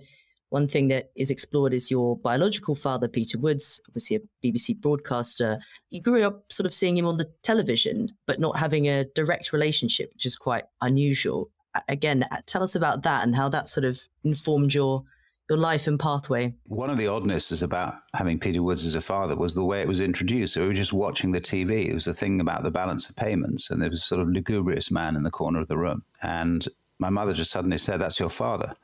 one 0.51 0.69
thing 0.69 0.89
that 0.89 1.11
is 1.17 1.31
explored 1.31 1.75
is 1.75 1.91
your 1.91 2.17
biological 2.19 2.75
father, 2.75 3.09
Peter 3.09 3.39
Woods, 3.39 3.81
obviously 3.89 4.17
a 4.17 4.21
BBC 4.47 4.81
broadcaster. 4.81 5.59
You 5.91 6.01
grew 6.01 6.23
up 6.23 6.53
sort 6.53 6.67
of 6.67 6.75
seeing 6.75 6.97
him 6.97 7.07
on 7.07 7.17
the 7.17 7.29
television, 7.43 8.11
but 8.27 8.39
not 8.39 8.59
having 8.59 8.87
a 8.89 9.05
direct 9.07 9.53
relationship, 9.53 10.11
which 10.15 10.25
is 10.25 10.37
quite 10.37 10.65
unusual. 10.81 11.51
Again, 11.89 12.25
tell 12.47 12.63
us 12.63 12.77
about 12.77 13.03
that 13.03 13.25
and 13.25 13.35
how 13.35 13.49
that 13.49 13.69
sort 13.69 13.85
of 13.85 14.01
informed 14.23 14.73
your 14.73 15.03
your 15.49 15.59
life 15.59 15.87
and 15.87 15.99
pathway. 15.99 16.55
One 16.65 16.91
of 16.91 16.99
the 16.99 17.07
oddnesses 17.07 17.63
about 17.63 17.95
having 18.15 18.39
Peter 18.39 18.63
Woods 18.63 18.85
as 18.85 18.95
a 18.95 19.01
father 19.01 19.37
was 19.37 19.55
the 19.55 19.65
way 19.65 19.81
it 19.81 19.89
was 19.89 20.01
introduced. 20.01 20.55
So 20.55 20.63
we 20.63 20.69
were 20.69 20.75
just 20.75 20.93
watching 20.93 21.33
the 21.33 21.41
TV. 21.41 21.89
It 21.89 21.95
was 21.95 22.07
a 22.07 22.15
thing 22.15 22.41
about 22.41 22.63
the 22.63 22.71
balance 22.71 23.09
of 23.09 23.17
payments, 23.17 23.71
and 23.71 23.81
there 23.81 23.91
was 23.91 24.01
a 24.01 24.07
sort 24.07 24.21
of 24.21 24.29
lugubrious 24.29 24.91
man 24.91 25.15
in 25.17 25.23
the 25.23 25.31
corner 25.31 25.61
of 25.61 25.69
the 25.69 25.79
room. 25.79 26.05
And 26.23 26.67
my 26.99 27.11
mother 27.11 27.33
just 27.33 27.51
suddenly 27.51 27.79
said, 27.79 28.01
That's 28.01 28.19
your 28.19 28.31
father. 28.31 28.75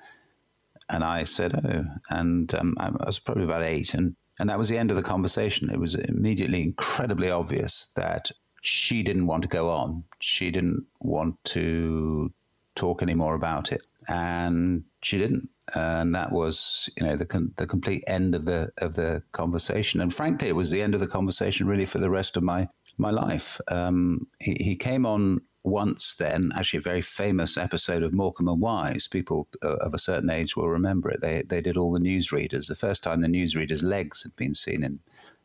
And 0.89 1.05
I 1.05 1.25
said, 1.25 1.65
oh. 1.65 1.85
And 2.11 2.55
um, 2.55 2.77
I 2.79 2.91
was 3.07 3.19
probably 3.19 3.45
about 3.45 3.63
eight. 3.63 3.95
And, 3.95 4.17
and 4.39 4.49
that 4.51 4.59
was 4.59 4.69
the 4.69 4.79
end 4.79 4.91
of 4.91 4.97
the 4.97 5.03
conversation. 5.03 5.71
It 5.71 5.81
was 5.81 5.95
immediately 5.95 6.63
incredibly 6.63 7.31
obvious 7.31 7.93
that 7.97 8.31
she 8.61 9.03
didn't 9.03 9.27
want 9.27 9.43
to 9.43 9.49
go 9.49 9.71
on. 9.71 10.05
She 10.21 10.51
didn't 10.51 10.87
want 11.01 11.43
to 11.45 12.33
talk 12.75 13.03
anymore 13.03 13.35
about 13.35 13.73
it. 13.73 13.83
And 14.09 14.85
she 15.03 15.19
didn't. 15.19 15.49
And 15.75 16.15
that 16.15 16.33
was, 16.33 16.91
you 16.99 17.07
know, 17.07 17.17
the, 17.17 17.51
the 17.57 17.67
complete 17.67 18.03
end 18.07 18.35
of 18.35 18.45
the, 18.45 18.73
of 18.79 18.95
the 18.95 19.23
conversation. 19.33 20.01
And 20.01 20.13
frankly, 20.13 20.49
it 20.49 20.57
was 20.57 20.71
the 20.71 20.83
end 20.83 20.95
of 20.95 21.01
the 21.01 21.07
conversation 21.07 21.67
really 21.67 21.87
for 21.87 21.99
the 21.99 22.11
rest 22.11 22.37
of 22.37 22.43
my, 22.43 22.69
my 22.99 23.11
life. 23.11 23.61
Um, 23.69 24.27
he, 24.41 24.57
he 24.59 24.77
came 24.77 25.07
on 25.07 25.41
once 25.65 26.17
then, 26.17 26.51
actually 26.57 26.79
a 26.79 26.83
very 26.83 27.01
famous 27.01 27.57
episode 27.57 28.03
of 28.03 28.13
Morecambe 28.13 28.49
and 28.49 28.61
Wise. 28.61 29.07
People 29.07 29.49
uh, 29.63 29.77
of 29.77 29.95
a 29.95 29.99
certain 29.99 30.31
age 30.31 30.57
will 30.57 30.69
remember 30.69 31.09
it. 31.09 31.21
They, 31.21 31.43
they 31.43 31.61
did 31.61 31.77
all 31.77 31.93
the 31.93 32.01
newsreaders. 32.01 32.67
The 32.67 32.75
first 32.75 33.05
time 33.05 33.21
the 33.21 33.29
newsreaders' 33.29 33.83
legs 33.83 34.25
had 34.25 34.35
been 34.37 34.55
seen 34.55 34.83
in, 34.83 34.99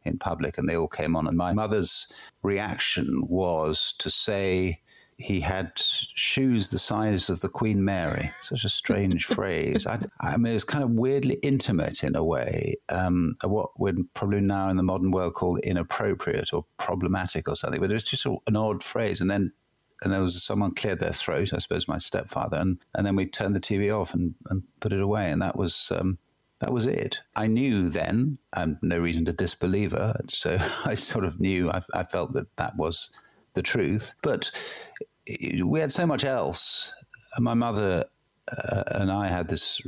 in 0.03 0.17
public, 0.17 0.58
and 0.58 0.67
they 0.67 0.75
all 0.75 0.88
came 0.88 1.15
on. 1.15 1.27
And 1.27 1.38
my 1.38 1.53
mother's 1.53 2.12
reaction 2.41 3.27
was 3.27 3.93
to 3.99 4.10
say, 4.10 4.82
he 5.17 5.39
had 5.41 5.71
shoes 5.75 6.69
the 6.69 6.77
size 6.77 7.30
of 7.30 7.41
the 7.41 7.49
Queen 7.49 7.84
Mary. 7.84 8.32
Such 8.39 8.63
a 8.65 8.69
strange 8.69 9.25
phrase. 9.25 9.88
I, 9.88 9.99
I, 10.21 10.38
mean, 10.38 10.53
it's 10.53 10.63
kind 10.63 10.84
of 10.84 10.91
weirdly 10.91 11.36
intimate 11.41 12.03
in 12.03 12.15
a 12.15 12.23
way. 12.23 12.75
Um, 12.89 13.36
what 13.43 13.80
would 13.80 14.13
probably 14.13 14.41
now 14.41 14.69
in 14.69 14.77
the 14.77 14.84
modern 14.84 15.12
world 15.12 15.34
call 15.34 15.58
inappropriate 15.58 16.53
or 16.53 16.65
problematic 16.77 17.49
or 17.49 17.56
something. 17.56 17.82
But 17.82 17.89
it 17.89 17.95
was 17.95 18.03
just 18.03 18.25
an 18.25 18.56
odd 18.56 18.84
phrase. 18.84 19.19
And 19.19 19.30
then 19.30 19.53
and 20.03 20.13
there 20.13 20.21
was 20.21 20.41
someone 20.43 20.75
cleared 20.75 20.99
their 20.99 21.13
throat, 21.13 21.53
I 21.53 21.58
suppose 21.58 21.88
my 21.88 21.97
stepfather, 21.97 22.58
and, 22.58 22.80
and 22.93 23.06
then 23.06 23.15
we 23.15 23.25
turned 23.25 23.56
the 23.56 23.60
TV 23.60 23.91
off 23.91 24.13
and, 24.13 24.36
and 24.49 24.63
put 24.80 24.93
it 24.93 25.01
away, 25.01 25.32
and 25.32 25.41
that 25.41 25.56
was 25.56 25.91
um, 25.95 26.19
that 26.60 26.71
was 26.71 26.86
it. 26.86 27.21
I 27.36 27.47
knew 27.47 27.89
then, 27.89 28.38
and 28.56 28.77
no 28.82 28.99
reason 28.99 29.25
to 29.25 29.34
disbelieve 29.34 29.91
her, 29.91 30.19
so 30.30 30.58
I 30.86 30.93
sort 30.93 31.25
of 31.25 31.39
knew, 31.39 31.71
I, 31.71 31.82
I 31.93 32.03
felt 32.03 32.34
that 32.34 32.56
that 32.58 32.75
was 32.75 33.12
the 33.58 33.63
truth. 33.63 34.13
But 34.22 34.52
we 35.63 35.80
had 35.80 35.91
so 35.91 36.06
much 36.06 36.24
else. 36.24 36.93
My 37.39 37.54
mother 37.54 38.06
uh, 38.50 38.84
and 38.88 39.12
I 39.12 39.28
had 39.28 39.50
this 39.50 39.82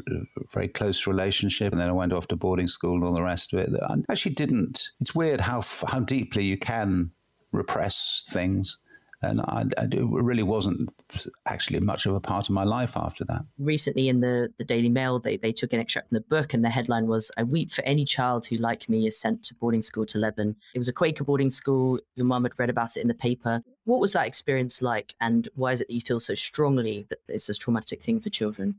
very 0.51 0.67
close 0.67 1.07
relationship, 1.07 1.71
and 1.71 1.79
then 1.79 1.89
I 1.89 1.93
went 1.93 2.11
off 2.11 2.27
to 2.27 2.35
boarding 2.35 2.67
school 2.67 2.95
and 2.95 3.03
all 3.05 3.13
the 3.13 3.23
rest 3.23 3.53
of 3.53 3.59
it. 3.59 3.69
I 3.81 3.95
actually 4.11 4.35
didn't. 4.35 4.89
It's 4.99 5.15
weird 5.15 5.41
how 5.41 5.61
how 5.87 6.01
deeply 6.01 6.43
you 6.43 6.57
can 6.57 7.11
repress 7.51 8.27
things 8.29 8.77
and 9.21 9.41
I, 9.41 9.65
I, 9.77 9.83
it 9.83 10.01
really 10.01 10.43
wasn't 10.43 10.89
actually 11.45 11.79
much 11.79 12.05
of 12.05 12.15
a 12.15 12.19
part 12.19 12.47
of 12.47 12.55
my 12.55 12.63
life 12.63 12.95
after 12.95 13.25
that. 13.25 13.41
Recently, 13.57 14.09
in 14.09 14.21
the, 14.21 14.53
the 14.57 14.63
Daily 14.63 14.89
Mail, 14.89 15.19
they, 15.19 15.37
they 15.37 15.51
took 15.51 15.73
an 15.73 15.79
extract 15.79 16.09
from 16.09 16.15
the 16.15 16.21
book, 16.21 16.53
and 16.53 16.63
the 16.63 16.69
headline 16.69 17.07
was 17.07 17.31
"I 17.37 17.43
weep 17.43 17.71
for 17.71 17.83
any 17.83 18.05
child 18.05 18.45
who, 18.45 18.55
like 18.57 18.87
me, 18.87 19.07
is 19.07 19.19
sent 19.19 19.43
to 19.43 19.55
boarding 19.55 19.81
school 19.81 20.05
to 20.07 20.17
Lebanon." 20.17 20.55
It 20.73 20.77
was 20.77 20.89
a 20.89 20.93
Quaker 20.93 21.23
boarding 21.23 21.49
school. 21.49 21.99
Your 22.15 22.25
mum 22.25 22.43
had 22.43 22.57
read 22.57 22.69
about 22.69 22.97
it 22.97 23.01
in 23.01 23.07
the 23.07 23.13
paper. 23.13 23.61
What 23.85 23.99
was 23.99 24.13
that 24.13 24.27
experience 24.27 24.81
like, 24.81 25.13
and 25.19 25.47
why 25.55 25.71
is 25.73 25.81
it 25.81 25.87
that 25.87 25.93
you 25.93 26.01
feel 26.01 26.19
so 26.19 26.35
strongly 26.35 27.05
that 27.09 27.19
it's 27.27 27.49
a 27.49 27.53
traumatic 27.53 28.01
thing 28.01 28.21
for 28.21 28.29
children? 28.29 28.75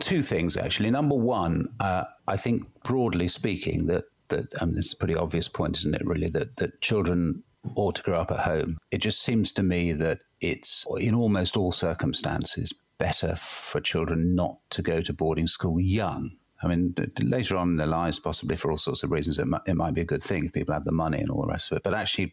Two 0.00 0.22
things, 0.22 0.56
actually. 0.56 0.90
Number 0.90 1.16
one, 1.16 1.68
uh, 1.80 2.04
I 2.28 2.36
think 2.36 2.64
broadly 2.84 3.28
speaking, 3.28 3.86
that 3.86 4.04
that 4.28 4.46
um, 4.60 4.74
it's 4.76 4.92
a 4.92 4.96
pretty 4.96 5.16
obvious 5.16 5.48
point, 5.48 5.76
isn't 5.78 5.94
it? 5.94 6.02
Really, 6.04 6.28
that 6.30 6.56
that 6.56 6.80
children 6.80 7.44
or 7.74 7.92
to 7.92 8.02
grow 8.02 8.20
up 8.20 8.30
at 8.30 8.40
home. 8.40 8.78
It 8.90 8.98
just 8.98 9.22
seems 9.22 9.52
to 9.52 9.62
me 9.62 9.92
that 9.92 10.20
it's, 10.40 10.86
in 11.00 11.14
almost 11.14 11.56
all 11.56 11.72
circumstances, 11.72 12.72
better 12.98 13.36
for 13.36 13.80
children 13.80 14.34
not 14.34 14.58
to 14.70 14.82
go 14.82 15.00
to 15.00 15.12
boarding 15.12 15.46
school 15.46 15.80
young. 15.80 16.32
I 16.62 16.68
mean, 16.68 16.94
later 17.22 17.56
on 17.56 17.70
in 17.70 17.76
their 17.76 17.86
lives, 17.86 18.18
possibly 18.18 18.54
for 18.54 18.70
all 18.70 18.76
sorts 18.76 19.02
of 19.02 19.10
reasons, 19.10 19.38
it 19.38 19.46
might, 19.46 19.62
it 19.66 19.76
might, 19.76 19.94
be 19.94 20.02
a 20.02 20.06
good 20.06 20.22
thing 20.22 20.44
if 20.44 20.52
people 20.52 20.74
have 20.74 20.84
the 20.84 20.92
money 20.92 21.18
and 21.18 21.30
all 21.30 21.40
the 21.40 21.48
rest 21.48 21.72
of 21.72 21.76
it. 21.76 21.82
But 21.82 21.94
actually, 21.94 22.30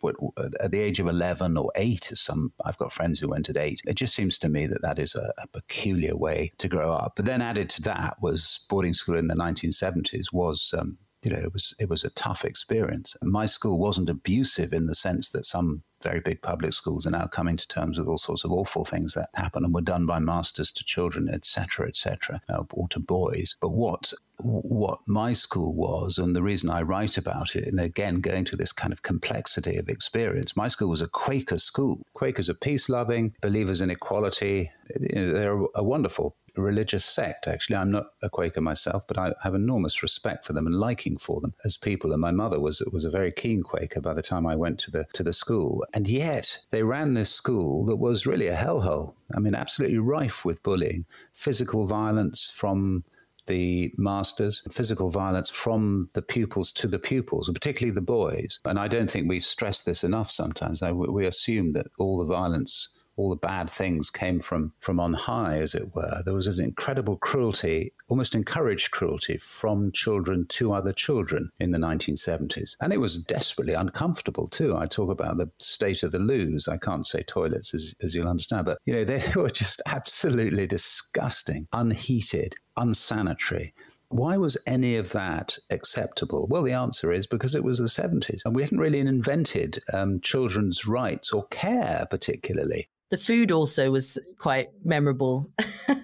at 0.61 0.71
the 0.71 0.81
age 0.81 0.99
of 0.99 1.07
11 1.07 1.55
or 1.55 1.71
8, 1.77 2.11
as 2.11 2.19
some, 2.19 2.51
I've 2.65 2.77
got 2.77 2.91
friends 2.91 3.19
who 3.19 3.29
went 3.29 3.47
at 3.47 3.55
8, 3.55 3.81
it 3.87 3.93
just 3.93 4.13
seems 4.13 4.37
to 4.39 4.49
me 4.49 4.67
that 4.67 4.81
that 4.81 4.99
is 4.99 5.15
a, 5.15 5.31
a 5.41 5.47
peculiar 5.47 6.17
way 6.17 6.51
to 6.57 6.67
grow 6.67 6.91
up. 6.91 7.13
But 7.15 7.23
then 7.23 7.41
added 7.41 7.69
to 7.71 7.81
that 7.83 8.17
was 8.21 8.65
boarding 8.69 8.93
school 8.93 9.17
in 9.17 9.27
the 9.27 9.35
1970s 9.35 10.33
was 10.33 10.73
um, 10.77 10.97
you 11.23 11.31
know, 11.31 11.39
it 11.39 11.53
was 11.53 11.73
it 11.79 11.89
was 11.89 12.03
a 12.03 12.09
tough 12.11 12.45
experience. 12.45 13.15
My 13.21 13.45
school 13.45 13.79
wasn't 13.79 14.09
abusive 14.09 14.73
in 14.73 14.87
the 14.87 14.95
sense 14.95 15.29
that 15.31 15.45
some 15.45 15.83
very 16.03 16.19
big 16.19 16.41
public 16.43 16.73
schools 16.73 17.07
are 17.07 17.11
now 17.11 17.25
coming 17.25 17.57
to 17.57 17.67
terms 17.67 17.97
with 17.97 18.07
all 18.07 18.19
sorts 18.19 18.43
of 18.43 18.51
awful 18.51 18.85
things 18.85 19.15
that 19.15 19.29
happen 19.33 19.63
and 19.63 19.73
were 19.73 19.81
done 19.81 20.05
by 20.05 20.19
masters 20.19 20.71
to 20.71 20.83
children, 20.83 21.27
etc., 21.27 21.87
etc., 21.87 22.39
uh, 22.49 22.63
or 22.71 22.87
to 22.89 22.99
boys. 22.99 23.57
But 23.59 23.69
what 23.69 24.13
what 24.39 24.99
my 25.07 25.33
school 25.33 25.73
was, 25.73 26.19
and 26.19 26.35
the 26.35 26.43
reason 26.43 26.69
I 26.69 26.83
write 26.83 27.17
about 27.17 27.55
it, 27.55 27.67
and 27.67 27.79
again 27.79 28.19
going 28.19 28.45
to 28.45 28.55
this 28.55 28.71
kind 28.71 28.93
of 28.93 29.01
complexity 29.01 29.77
of 29.77 29.89
experience, 29.89 30.55
my 30.55 30.67
school 30.67 30.89
was 30.89 31.01
a 31.01 31.07
Quaker 31.07 31.57
school. 31.57 32.03
Quakers 32.13 32.49
are 32.49 32.53
peace 32.53 32.89
loving, 32.89 33.33
believers 33.41 33.81
in 33.81 33.89
equality. 33.89 34.71
They're 34.95 35.59
a 35.73 35.83
wonderful 35.83 36.35
religious 36.61 37.05
sect. 37.05 37.47
Actually, 37.47 37.77
I'm 37.77 37.91
not 37.91 38.07
a 38.21 38.29
Quaker 38.29 38.61
myself, 38.61 39.05
but 39.07 39.17
I 39.17 39.33
have 39.43 39.55
enormous 39.55 40.03
respect 40.03 40.45
for 40.45 40.53
them 40.53 40.67
and 40.67 40.75
liking 40.75 41.17
for 41.17 41.41
them 41.41 41.53
as 41.65 41.77
people. 41.77 42.11
And 42.11 42.21
my 42.21 42.31
mother 42.31 42.59
was 42.59 42.81
was 42.91 43.05
a 43.05 43.09
very 43.09 43.31
keen 43.31 43.63
Quaker 43.63 44.01
by 44.01 44.13
the 44.13 44.21
time 44.21 44.45
I 44.45 44.55
went 44.55 44.79
to 44.81 44.91
the 44.91 45.05
to 45.13 45.23
the 45.23 45.33
school. 45.33 45.85
And 45.93 46.07
yet 46.07 46.59
they 46.71 46.83
ran 46.83 47.13
this 47.13 47.31
school 47.31 47.85
that 47.85 47.97
was 47.97 48.27
really 48.27 48.47
a 48.47 48.55
hellhole. 48.55 49.13
I 49.35 49.39
mean, 49.39 49.55
absolutely 49.55 49.99
rife 49.99 50.45
with 50.45 50.63
bullying, 50.63 51.05
physical 51.33 51.85
violence 51.85 52.49
from 52.49 53.03
the 53.47 53.93
masters, 53.97 54.61
physical 54.71 55.09
violence 55.09 55.49
from 55.49 56.09
the 56.13 56.21
pupils 56.21 56.71
to 56.73 56.87
the 56.87 56.99
pupils, 56.99 57.49
particularly 57.49 57.93
the 57.93 58.01
boys. 58.01 58.59
And 58.65 58.77
I 58.77 58.87
don't 58.87 59.09
think 59.09 59.27
we 59.27 59.39
stress 59.39 59.83
this 59.83 60.03
enough 60.03 60.29
sometimes. 60.29 60.81
we 60.81 61.25
assume 61.25 61.71
that 61.71 61.87
all 61.97 62.17
the 62.17 62.25
violence 62.25 62.89
all 63.17 63.29
the 63.29 63.35
bad 63.35 63.69
things 63.69 64.09
came 64.09 64.39
from 64.39 64.73
from 64.79 64.99
on 64.99 65.13
high, 65.13 65.57
as 65.57 65.75
it 65.75 65.93
were. 65.95 66.21
There 66.23 66.33
was 66.33 66.47
an 66.47 66.63
incredible 66.63 67.17
cruelty, 67.17 67.91
almost 68.07 68.35
encouraged 68.35 68.91
cruelty 68.91 69.37
from 69.37 69.91
children 69.91 70.45
to 70.49 70.71
other 70.71 70.93
children 70.93 71.49
in 71.59 71.71
the 71.71 71.79
1970s, 71.79 72.77
and 72.79 72.93
it 72.93 73.01
was 73.01 73.17
desperately 73.17 73.73
uncomfortable 73.73 74.47
too. 74.47 74.77
I 74.77 74.85
talk 74.85 75.11
about 75.11 75.37
the 75.37 75.49
state 75.59 76.03
of 76.03 76.11
the 76.11 76.19
loos. 76.19 76.67
I 76.67 76.77
can't 76.77 77.07
say 77.07 77.23
toilets, 77.23 77.73
as, 77.73 77.95
as 78.01 78.13
you'll 78.13 78.29
understand, 78.29 78.65
but 78.65 78.77
you 78.85 78.93
know 78.93 79.03
they 79.03 79.23
were 79.35 79.49
just 79.49 79.81
absolutely 79.87 80.67
disgusting, 80.67 81.67
unheated, 81.73 82.55
unsanitary. 82.77 83.73
Why 84.09 84.37
was 84.37 84.57
any 84.65 84.95
of 84.95 85.11
that 85.11 85.57
acceptable? 85.69 86.47
Well, 86.49 86.63
the 86.63 86.71
answer 86.71 87.11
is 87.11 87.27
because 87.27 87.55
it 87.55 87.63
was 87.63 87.79
the 87.79 87.85
70s 87.85 88.39
and 88.45 88.55
we 88.55 88.61
hadn't 88.61 88.79
really 88.79 89.01
invented 89.01 89.79
um, 89.91 90.21
children's 90.21 90.87
rights 90.87 91.33
or 91.33 91.45
care, 91.47 92.07
particularly 92.09 92.87
The 93.09 93.17
food 93.17 93.51
also 93.51 93.91
was 93.91 94.17
quite 94.37 94.69
memorable. 94.83 95.49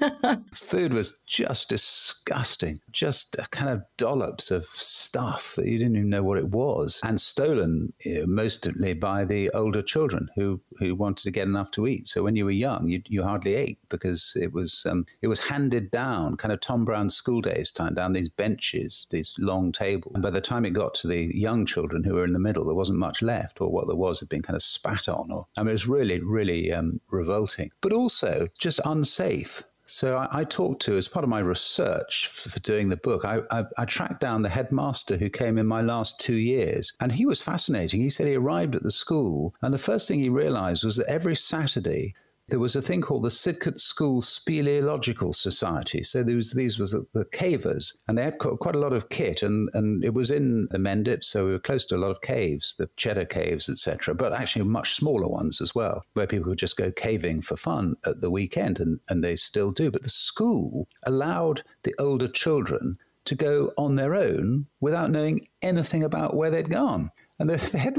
food 0.53 0.93
was 0.93 1.19
just 1.27 1.69
disgusting, 1.69 2.79
just 2.91 3.35
kind 3.51 3.69
of 3.69 3.83
dollops 3.97 4.51
of 4.51 4.65
stuff 4.65 5.55
that 5.57 5.67
you 5.67 5.77
didn't 5.77 5.97
even 5.97 6.09
know 6.09 6.23
what 6.23 6.37
it 6.37 6.49
was, 6.49 7.01
and 7.03 7.19
stolen 7.19 7.93
mostly 8.25 8.93
by 8.93 9.25
the 9.25 9.49
older 9.51 9.81
children 9.81 10.29
who, 10.35 10.61
who 10.79 10.95
wanted 10.95 11.23
to 11.23 11.31
get 11.31 11.47
enough 11.47 11.71
to 11.71 11.87
eat. 11.87 12.07
So 12.07 12.23
when 12.23 12.35
you 12.35 12.45
were 12.45 12.51
young, 12.51 12.87
you, 12.87 13.01
you 13.07 13.23
hardly 13.23 13.55
ate 13.55 13.79
because 13.89 14.33
it 14.35 14.53
was 14.53 14.85
um, 14.89 15.05
it 15.21 15.27
was 15.27 15.47
handed 15.47 15.91
down, 15.91 16.37
kind 16.37 16.51
of 16.51 16.59
Tom 16.59 16.85
Brown 16.85 17.09
school 17.09 17.41
days 17.41 17.71
time, 17.71 17.95
down 17.95 18.13
these 18.13 18.29
benches, 18.29 19.07
these 19.09 19.35
long 19.37 19.71
tables. 19.71 20.13
And 20.13 20.23
by 20.23 20.29
the 20.29 20.41
time 20.41 20.65
it 20.65 20.71
got 20.71 20.93
to 20.95 21.07
the 21.07 21.31
young 21.33 21.65
children 21.65 22.03
who 22.03 22.15
were 22.15 22.23
in 22.23 22.33
the 22.33 22.39
middle, 22.39 22.65
there 22.65 22.75
wasn't 22.75 22.99
much 22.99 23.21
left, 23.21 23.59
or 23.59 23.69
what 23.69 23.87
there 23.87 23.95
was 23.95 24.19
had 24.19 24.29
been 24.29 24.41
kind 24.41 24.55
of 24.55 24.63
spat 24.63 25.07
on. 25.09 25.31
Or 25.31 25.47
I 25.57 25.61
mean, 25.61 25.69
it 25.69 25.73
was 25.73 25.87
really, 25.87 26.19
really 26.21 26.71
um, 26.71 26.92
revolting, 27.10 27.71
but 27.82 27.93
also 27.93 28.47
just 28.58 28.79
unsafe. 28.86 29.63
So 29.86 30.17
I, 30.17 30.27
I, 30.32 30.43
talked 30.45 30.82
to, 30.84 30.97
as 30.97 31.10
part 31.10 31.23
of 31.23 31.29
my 31.29 31.39
research 31.39 32.27
for, 32.27 32.49
for 32.49 32.60
doing 32.62 32.88
the 32.88 32.97
book, 32.97 33.25
I, 33.25 33.41
I, 33.51 33.65
I, 33.77 33.86
tracked 33.86 34.21
down 34.21 34.41
the 34.41 34.49
headmaster 34.49 35.17
who 35.17 35.29
came 35.29 35.58
in 35.58 35.67
my 35.67 35.82
last 35.82 36.21
two 36.21 36.36
years. 36.36 36.93
And 37.01 37.12
he 37.12 37.25
was 37.25 37.41
fascinating. 37.41 37.99
He 37.99 38.10
said 38.10 38.27
he 38.27 38.36
arrived 38.36 38.75
at 38.75 38.84
the 38.84 38.91
school, 38.91 39.53
and 39.62 39.73
the 39.73 39.77
first 39.77 40.08
thing 40.08 40.19
he 40.19 40.29
realized 40.29 40.86
was 40.86 40.95
that 40.95 41.08
every 41.08 41.36
Saturday 41.36 42.15
there 42.49 42.60
was 42.60 42.75
a 42.75 42.82
thing 42.82 43.01
called 43.01 43.23
the 43.23 43.29
Sidcot 43.29 43.79
School 43.79 44.21
Speleological 44.21 45.34
Society. 45.34 46.03
So 46.03 46.23
was, 46.23 46.53
these 46.53 46.77
were 46.77 46.86
the, 46.86 47.06
the 47.13 47.25
cavers, 47.25 47.97
and 48.08 48.17
they 48.17 48.23
had 48.23 48.38
quite 48.38 48.75
a 48.75 48.79
lot 48.79 48.93
of 48.93 49.10
kit, 49.10 49.43
and, 49.43 49.69
and 49.73 50.03
it 50.03 50.13
was 50.13 50.29
in 50.29 50.67
the 50.71 50.77
Mendip, 50.77 51.23
so 51.23 51.45
we 51.45 51.51
were 51.51 51.60
close 51.60 51.86
to 51.88 51.95
a 51.95 51.97
lot 51.97 52.12
of 52.12 52.21
caves, 52.21 52.75
the 52.75 52.89
Cheddar 52.97 53.25
Caves, 53.25 53.69
etc., 53.69 54.13
but 54.13 54.34
actually 54.34 54.65
much 54.65 54.93
smaller 54.93 55.27
ones 55.27 55.62
as 55.62 55.73
well, 55.73 56.03
where 56.13 56.27
people 56.27 56.45
could 56.45 56.58
just 56.58 56.77
go 56.77 56.91
caving 56.91 57.41
for 57.41 57.56
fun 57.56 57.95
at 58.06 58.21
the 58.21 58.32
weekend, 58.32 58.79
and, 58.79 58.99
and 59.10 59.23
they 59.23 59.36
still 59.36 59.71
do. 59.71 59.89
But 59.89 60.03
the 60.03 60.10
school 60.10 60.88
allowed 61.06 61.63
the 61.84 61.95
older 61.97 62.27
children 62.27 62.97
to 63.25 63.36
go 63.36 63.71
on 63.77 63.95
their 63.95 64.13
own 64.13 64.67
without 64.82 65.10
knowing 65.10 65.41
anything 65.62 66.03
about 66.03 66.36
where 66.36 66.51
they'd 66.51 66.69
gone. 66.69 67.10
And 67.43 67.49
the, 67.49 67.58
the 67.71 67.77
head, 67.77 67.95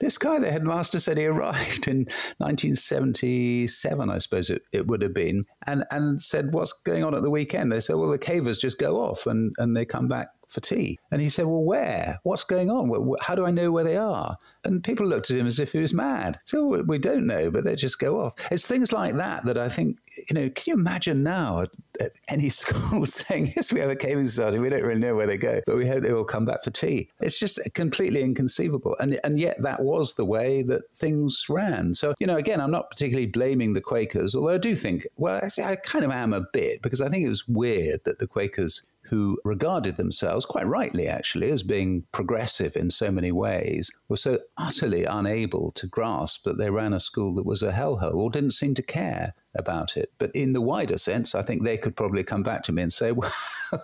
this 0.00 0.18
guy, 0.18 0.40
the 0.40 0.50
headmaster, 0.50 0.98
said 0.98 1.18
he 1.18 1.26
arrived 1.26 1.86
in 1.86 1.98
1977, 2.38 4.10
I 4.10 4.18
suppose 4.18 4.50
it, 4.50 4.62
it 4.72 4.88
would 4.88 5.02
have 5.02 5.14
been, 5.14 5.44
and, 5.68 5.84
and 5.92 6.20
said, 6.20 6.52
What's 6.52 6.72
going 6.72 7.04
on 7.04 7.14
at 7.14 7.22
the 7.22 7.30
weekend? 7.30 7.70
They 7.70 7.80
said, 7.80 7.94
Well, 7.94 8.10
the 8.10 8.18
cavers 8.18 8.58
just 8.58 8.78
go 8.78 8.96
off 8.96 9.24
and, 9.26 9.54
and 9.58 9.76
they 9.76 9.84
come 9.84 10.08
back 10.08 10.30
for 10.48 10.60
tea. 10.60 10.98
And 11.10 11.20
he 11.20 11.28
said, 11.28 11.46
Well, 11.46 11.62
where? 11.62 12.18
What's 12.22 12.44
going 12.44 12.70
on? 12.70 13.16
How 13.20 13.34
do 13.34 13.46
I 13.46 13.50
know 13.50 13.70
where 13.70 13.84
they 13.84 13.96
are? 13.96 14.36
And 14.64 14.82
people 14.82 15.06
looked 15.06 15.30
at 15.30 15.36
him 15.36 15.46
as 15.46 15.60
if 15.60 15.72
he 15.72 15.78
was 15.78 15.94
mad. 15.94 16.38
So 16.44 16.74
oh, 16.74 16.82
we 16.82 16.98
don't 16.98 17.26
know, 17.26 17.50
but 17.50 17.64
they 17.64 17.76
just 17.76 17.98
go 17.98 18.20
off. 18.20 18.34
It's 18.50 18.66
things 18.66 18.92
like 18.92 19.14
that 19.14 19.44
that 19.44 19.56
I 19.56 19.68
think, 19.68 19.98
you 20.28 20.34
know, 20.34 20.50
can 20.50 20.64
you 20.66 20.74
imagine 20.74 21.22
now 21.22 21.60
at, 21.60 21.70
at 22.00 22.12
any 22.28 22.48
school 22.48 23.06
saying, 23.06 23.52
Yes, 23.54 23.72
we 23.72 23.80
have 23.80 23.90
a 23.90 23.96
caving 23.96 24.24
society. 24.24 24.58
We 24.58 24.70
don't 24.70 24.82
really 24.82 25.00
know 25.00 25.14
where 25.14 25.26
they 25.26 25.36
go, 25.36 25.60
but 25.66 25.76
we 25.76 25.86
hope 25.86 26.02
they 26.02 26.12
will 26.12 26.24
come 26.24 26.44
back 26.44 26.64
for 26.64 26.70
tea. 26.70 27.10
It's 27.20 27.38
just 27.38 27.60
completely 27.74 28.22
inconceivable. 28.22 28.96
And, 28.98 29.20
and 29.24 29.38
yet 29.38 29.62
that 29.62 29.82
was 29.82 30.14
the 30.14 30.24
way 30.24 30.62
that 30.62 30.90
things 30.92 31.46
ran. 31.48 31.94
So, 31.94 32.14
you 32.18 32.26
know, 32.26 32.36
again, 32.36 32.60
I'm 32.60 32.70
not 32.70 32.90
particularly 32.90 33.26
blaming 33.26 33.74
the 33.74 33.80
Quakers, 33.80 34.34
although 34.34 34.54
I 34.54 34.58
do 34.58 34.74
think, 34.74 35.06
well, 35.16 35.40
I 35.62 35.76
kind 35.76 36.04
of 36.04 36.10
am 36.10 36.32
a 36.32 36.46
bit 36.52 36.82
because 36.82 37.00
I 37.00 37.08
think 37.08 37.24
it 37.24 37.28
was 37.28 37.46
weird 37.46 38.04
that 38.04 38.18
the 38.18 38.26
Quakers 38.26 38.86
who 39.08 39.38
regarded 39.44 39.96
themselves, 39.96 40.44
quite 40.44 40.66
rightly 40.66 41.08
actually, 41.08 41.50
as 41.50 41.62
being 41.62 42.04
progressive 42.12 42.76
in 42.76 42.90
so 42.90 43.10
many 43.10 43.32
ways, 43.32 43.90
were 44.08 44.16
so 44.16 44.38
utterly 44.56 45.04
unable 45.04 45.72
to 45.72 45.86
grasp 45.86 46.44
that 46.44 46.58
they 46.58 46.70
ran 46.70 46.92
a 46.92 47.00
school 47.00 47.34
that 47.34 47.46
was 47.46 47.62
a 47.62 47.72
hellhole 47.72 48.14
or 48.14 48.30
didn't 48.30 48.52
seem 48.52 48.74
to 48.74 48.82
care 48.82 49.34
about 49.54 49.96
it. 49.96 50.12
But 50.18 50.30
in 50.34 50.52
the 50.52 50.60
wider 50.60 50.98
sense, 50.98 51.34
I 51.34 51.42
think 51.42 51.62
they 51.62 51.76
could 51.76 51.96
probably 51.96 52.22
come 52.22 52.42
back 52.42 52.62
to 52.64 52.72
me 52.72 52.82
and 52.82 52.92
say, 52.92 53.12
well, 53.12 53.32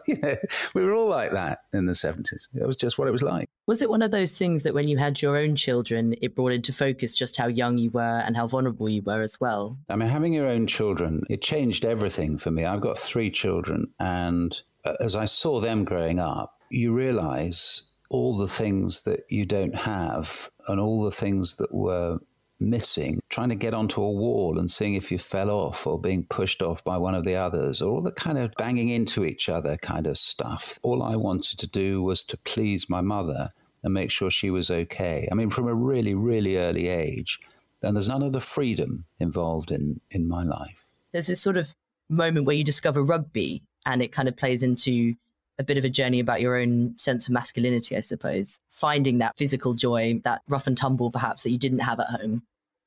you 0.06 0.16
know, 0.22 0.36
we 0.74 0.84
were 0.84 0.94
all 0.94 1.08
like 1.08 1.32
that 1.32 1.60
in 1.72 1.86
the 1.86 1.92
70s. 1.92 2.48
It 2.54 2.66
was 2.66 2.76
just 2.76 2.98
what 2.98 3.08
it 3.08 3.12
was 3.12 3.22
like. 3.22 3.48
Was 3.66 3.80
it 3.80 3.88
one 3.88 4.02
of 4.02 4.10
those 4.10 4.36
things 4.36 4.62
that 4.62 4.74
when 4.74 4.88
you 4.88 4.98
had 4.98 5.22
your 5.22 5.38
own 5.38 5.56
children, 5.56 6.14
it 6.20 6.34
brought 6.34 6.52
into 6.52 6.72
focus 6.72 7.14
just 7.14 7.38
how 7.38 7.46
young 7.46 7.78
you 7.78 7.90
were 7.90 8.20
and 8.20 8.36
how 8.36 8.46
vulnerable 8.46 8.90
you 8.90 9.00
were 9.02 9.22
as 9.22 9.40
well? 9.40 9.78
I 9.88 9.96
mean, 9.96 10.08
having 10.08 10.34
your 10.34 10.48
own 10.48 10.66
children, 10.66 11.22
it 11.30 11.40
changed 11.40 11.84
everything 11.84 12.36
for 12.36 12.50
me. 12.50 12.66
I've 12.66 12.82
got 12.82 12.98
three 12.98 13.30
children, 13.30 13.86
and 13.98 14.60
as 15.00 15.16
I 15.16 15.24
saw 15.24 15.60
them 15.60 15.84
growing 15.84 16.18
up, 16.18 16.58
you 16.70 16.92
realize 16.92 17.82
all 18.10 18.36
the 18.36 18.48
things 18.48 19.02
that 19.02 19.22
you 19.28 19.46
don't 19.46 19.74
have 19.74 20.50
and 20.68 20.78
all 20.78 21.02
the 21.02 21.10
things 21.10 21.56
that 21.56 21.74
were 21.74 22.18
missing, 22.60 23.20
trying 23.28 23.48
to 23.48 23.54
get 23.54 23.74
onto 23.74 24.02
a 24.02 24.10
wall 24.10 24.58
and 24.58 24.70
seeing 24.70 24.94
if 24.94 25.10
you 25.10 25.18
fell 25.18 25.50
off 25.50 25.86
or 25.86 26.00
being 26.00 26.24
pushed 26.24 26.62
off 26.62 26.84
by 26.84 26.96
one 26.96 27.14
of 27.14 27.24
the 27.24 27.34
others, 27.34 27.82
or 27.82 27.92
all 27.92 28.00
the 28.00 28.12
kind 28.12 28.38
of 28.38 28.52
banging 28.56 28.88
into 28.88 29.24
each 29.24 29.48
other 29.48 29.76
kind 29.76 30.06
of 30.06 30.16
stuff. 30.16 30.78
All 30.82 31.02
I 31.02 31.16
wanted 31.16 31.58
to 31.58 31.66
do 31.66 32.02
was 32.02 32.22
to 32.24 32.36
please 32.38 32.88
my 32.88 33.00
mother 33.00 33.50
and 33.82 33.92
make 33.92 34.10
sure 34.10 34.30
she 34.30 34.50
was 34.50 34.70
okay. 34.70 35.28
I 35.30 35.34
mean, 35.34 35.50
from 35.50 35.66
a 35.66 35.74
really, 35.74 36.14
really 36.14 36.56
early 36.56 36.88
age. 36.88 37.38
And 37.82 37.96
there's 37.96 38.08
none 38.08 38.22
of 38.22 38.32
the 38.32 38.40
freedom 38.40 39.04
involved 39.18 39.70
in, 39.70 40.00
in 40.10 40.26
my 40.26 40.42
life. 40.42 40.86
There's 41.12 41.26
this 41.26 41.40
sort 41.40 41.58
of 41.58 41.74
moment 42.08 42.46
where 42.46 42.56
you 42.56 42.64
discover 42.64 43.02
rugby 43.02 43.62
and 43.86 44.02
it 44.02 44.12
kind 44.12 44.28
of 44.28 44.36
plays 44.36 44.62
into 44.62 45.14
a 45.58 45.64
bit 45.64 45.78
of 45.78 45.84
a 45.84 45.90
journey 45.90 46.20
about 46.20 46.40
your 46.40 46.56
own 46.56 46.94
sense 46.98 47.28
of 47.28 47.32
masculinity, 47.32 47.96
I 47.96 48.00
suppose. 48.00 48.60
Finding 48.70 49.18
that 49.18 49.36
physical 49.36 49.74
joy, 49.74 50.20
that 50.24 50.42
rough 50.48 50.66
and 50.66 50.76
tumble 50.76 51.10
perhaps 51.10 51.42
that 51.44 51.50
you 51.50 51.58
didn't 51.58 51.80
have 51.80 52.00
at 52.00 52.08
home. 52.08 52.42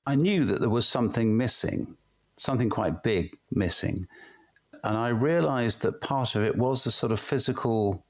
I 0.05 0.15
knew 0.15 0.45
that 0.45 0.59
there 0.59 0.69
was 0.69 0.87
something 0.87 1.37
missing, 1.37 1.97
something 2.37 2.69
quite 2.69 3.03
big 3.03 3.37
missing. 3.51 4.07
And 4.83 4.97
I 4.97 5.09
realized 5.09 5.81
that 5.81 6.01
part 6.01 6.35
of 6.35 6.43
it 6.43 6.57
was 6.57 6.83
the 6.83 6.91
sort 6.91 7.11
of 7.11 7.19
physical 7.19 8.05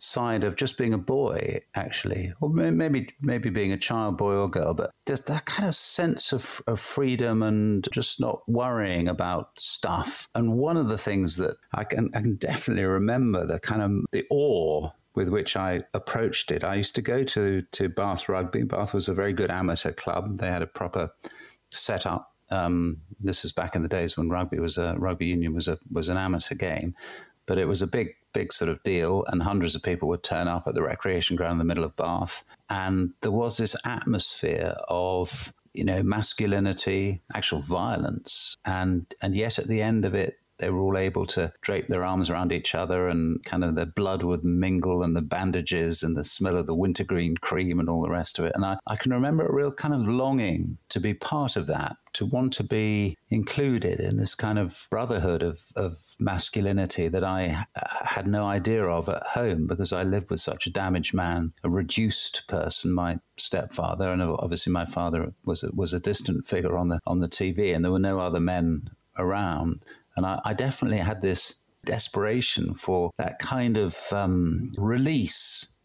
side 0.00 0.44
of 0.44 0.56
just 0.56 0.78
being 0.78 0.94
a 0.94 0.98
boy, 0.98 1.58
actually, 1.74 2.32
or 2.40 2.48
maybe 2.48 3.08
maybe 3.22 3.50
being 3.50 3.72
a 3.72 3.76
child, 3.76 4.16
boy 4.16 4.34
or 4.34 4.48
girl, 4.48 4.74
but 4.74 4.90
there's 5.06 5.24
that 5.24 5.44
kind 5.44 5.68
of 5.68 5.74
sense 5.74 6.32
of, 6.32 6.62
of 6.66 6.80
freedom 6.80 7.42
and 7.42 7.86
just 7.92 8.20
not 8.20 8.42
worrying 8.48 9.08
about 9.08 9.60
stuff. 9.60 10.28
And 10.34 10.56
one 10.56 10.76
of 10.76 10.88
the 10.88 10.98
things 10.98 11.36
that 11.36 11.56
I 11.74 11.84
can, 11.84 12.10
I 12.14 12.22
can 12.22 12.36
definitely 12.36 12.84
remember 12.84 13.46
the 13.46 13.60
kind 13.60 13.82
of 13.82 14.04
the 14.12 14.24
awe 14.30 14.90
with 15.14 15.28
which 15.28 15.56
I 15.56 15.84
approached 15.92 16.50
it. 16.50 16.64
I 16.64 16.76
used 16.76 16.94
to 16.94 17.02
go 17.02 17.22
to 17.24 17.62
to 17.62 17.88
Bath 17.88 18.28
Rugby. 18.28 18.64
Bath 18.64 18.94
was 18.94 19.08
a 19.08 19.14
very 19.14 19.32
good 19.32 19.50
amateur 19.50 19.92
club. 19.92 20.38
They 20.38 20.48
had 20.48 20.62
a 20.62 20.66
proper 20.66 21.10
setup. 21.70 22.32
Um, 22.50 23.02
this 23.20 23.44
is 23.44 23.52
back 23.52 23.76
in 23.76 23.82
the 23.82 23.88
days 23.88 24.16
when 24.16 24.28
rugby 24.28 24.58
was 24.58 24.76
a 24.76 24.96
rugby 24.98 25.26
union 25.26 25.54
was 25.54 25.68
a 25.68 25.78
was 25.90 26.08
an 26.08 26.16
amateur 26.16 26.54
game, 26.54 26.94
but 27.46 27.58
it 27.58 27.68
was 27.68 27.82
a 27.82 27.86
big 27.86 28.14
big 28.32 28.52
sort 28.52 28.70
of 28.70 28.82
deal, 28.82 29.24
and 29.28 29.42
hundreds 29.42 29.74
of 29.74 29.82
people 29.82 30.08
would 30.08 30.22
turn 30.22 30.48
up 30.48 30.66
at 30.66 30.74
the 30.74 30.82
recreation 30.82 31.36
ground 31.36 31.52
in 31.52 31.58
the 31.58 31.64
middle 31.64 31.84
of 31.84 31.96
Bath. 31.96 32.44
And 32.68 33.12
there 33.22 33.32
was 33.32 33.56
this 33.56 33.76
atmosphere 33.84 34.74
of, 34.88 35.52
you 35.74 35.84
know, 35.84 36.02
masculinity, 36.02 37.22
actual 37.34 37.60
violence. 37.60 38.56
And, 38.64 39.12
and 39.22 39.34
yet 39.34 39.58
at 39.58 39.68
the 39.68 39.82
end 39.82 40.04
of 40.04 40.14
it, 40.14 40.38
they 40.60 40.70
were 40.70 40.80
all 40.80 40.96
able 40.96 41.26
to 41.26 41.52
drape 41.62 41.88
their 41.88 42.04
arms 42.04 42.30
around 42.30 42.52
each 42.52 42.74
other 42.74 43.08
and 43.08 43.42
kind 43.44 43.64
of 43.64 43.74
their 43.74 43.86
blood 43.86 44.22
would 44.22 44.44
mingle 44.44 45.02
and 45.02 45.16
the 45.16 45.22
bandages 45.22 46.02
and 46.02 46.16
the 46.16 46.24
smell 46.24 46.56
of 46.56 46.66
the 46.66 46.74
wintergreen 46.74 47.36
cream 47.36 47.80
and 47.80 47.88
all 47.88 48.02
the 48.02 48.10
rest 48.10 48.38
of 48.38 48.44
it. 48.44 48.52
And 48.54 48.64
I, 48.64 48.78
I 48.86 48.96
can 48.96 49.12
remember 49.12 49.46
a 49.46 49.52
real 49.52 49.72
kind 49.72 49.94
of 49.94 50.06
longing 50.06 50.78
to 50.90 51.00
be 51.00 51.14
part 51.14 51.56
of 51.56 51.66
that, 51.66 51.96
to 52.14 52.26
want 52.26 52.52
to 52.54 52.64
be 52.64 53.16
included 53.30 54.00
in 54.00 54.16
this 54.16 54.34
kind 54.34 54.58
of 54.58 54.86
brotherhood 54.90 55.42
of, 55.42 55.72
of 55.76 56.14
masculinity 56.18 57.08
that 57.08 57.24
I 57.24 57.64
had 58.04 58.26
no 58.26 58.46
idea 58.46 58.84
of 58.84 59.08
at 59.08 59.22
home 59.22 59.66
because 59.66 59.92
I 59.92 60.02
lived 60.02 60.30
with 60.30 60.40
such 60.40 60.66
a 60.66 60.72
damaged 60.72 61.14
man, 61.14 61.52
a 61.64 61.70
reduced 61.70 62.46
person, 62.48 62.92
my 62.92 63.18
stepfather, 63.36 64.12
and 64.12 64.20
obviously 64.20 64.72
my 64.72 64.84
father 64.84 65.32
was 65.44 65.62
a, 65.62 65.70
was 65.74 65.92
a 65.92 66.00
distant 66.00 66.46
figure 66.46 66.76
on 66.76 66.88
the 66.88 67.00
on 67.06 67.20
the 67.20 67.28
TV, 67.28 67.74
and 67.74 67.84
there 67.84 67.92
were 67.92 67.98
no 67.98 68.20
other 68.20 68.40
men 68.40 68.90
around. 69.18 69.84
And 70.20 70.26
I, 70.26 70.38
I 70.44 70.52
definitely 70.52 70.98
had 70.98 71.22
this 71.22 71.54
desperation 71.86 72.74
for 72.74 73.10
that 73.16 73.38
kind 73.38 73.78
of 73.78 73.96
um, 74.12 74.70
release 74.76 75.76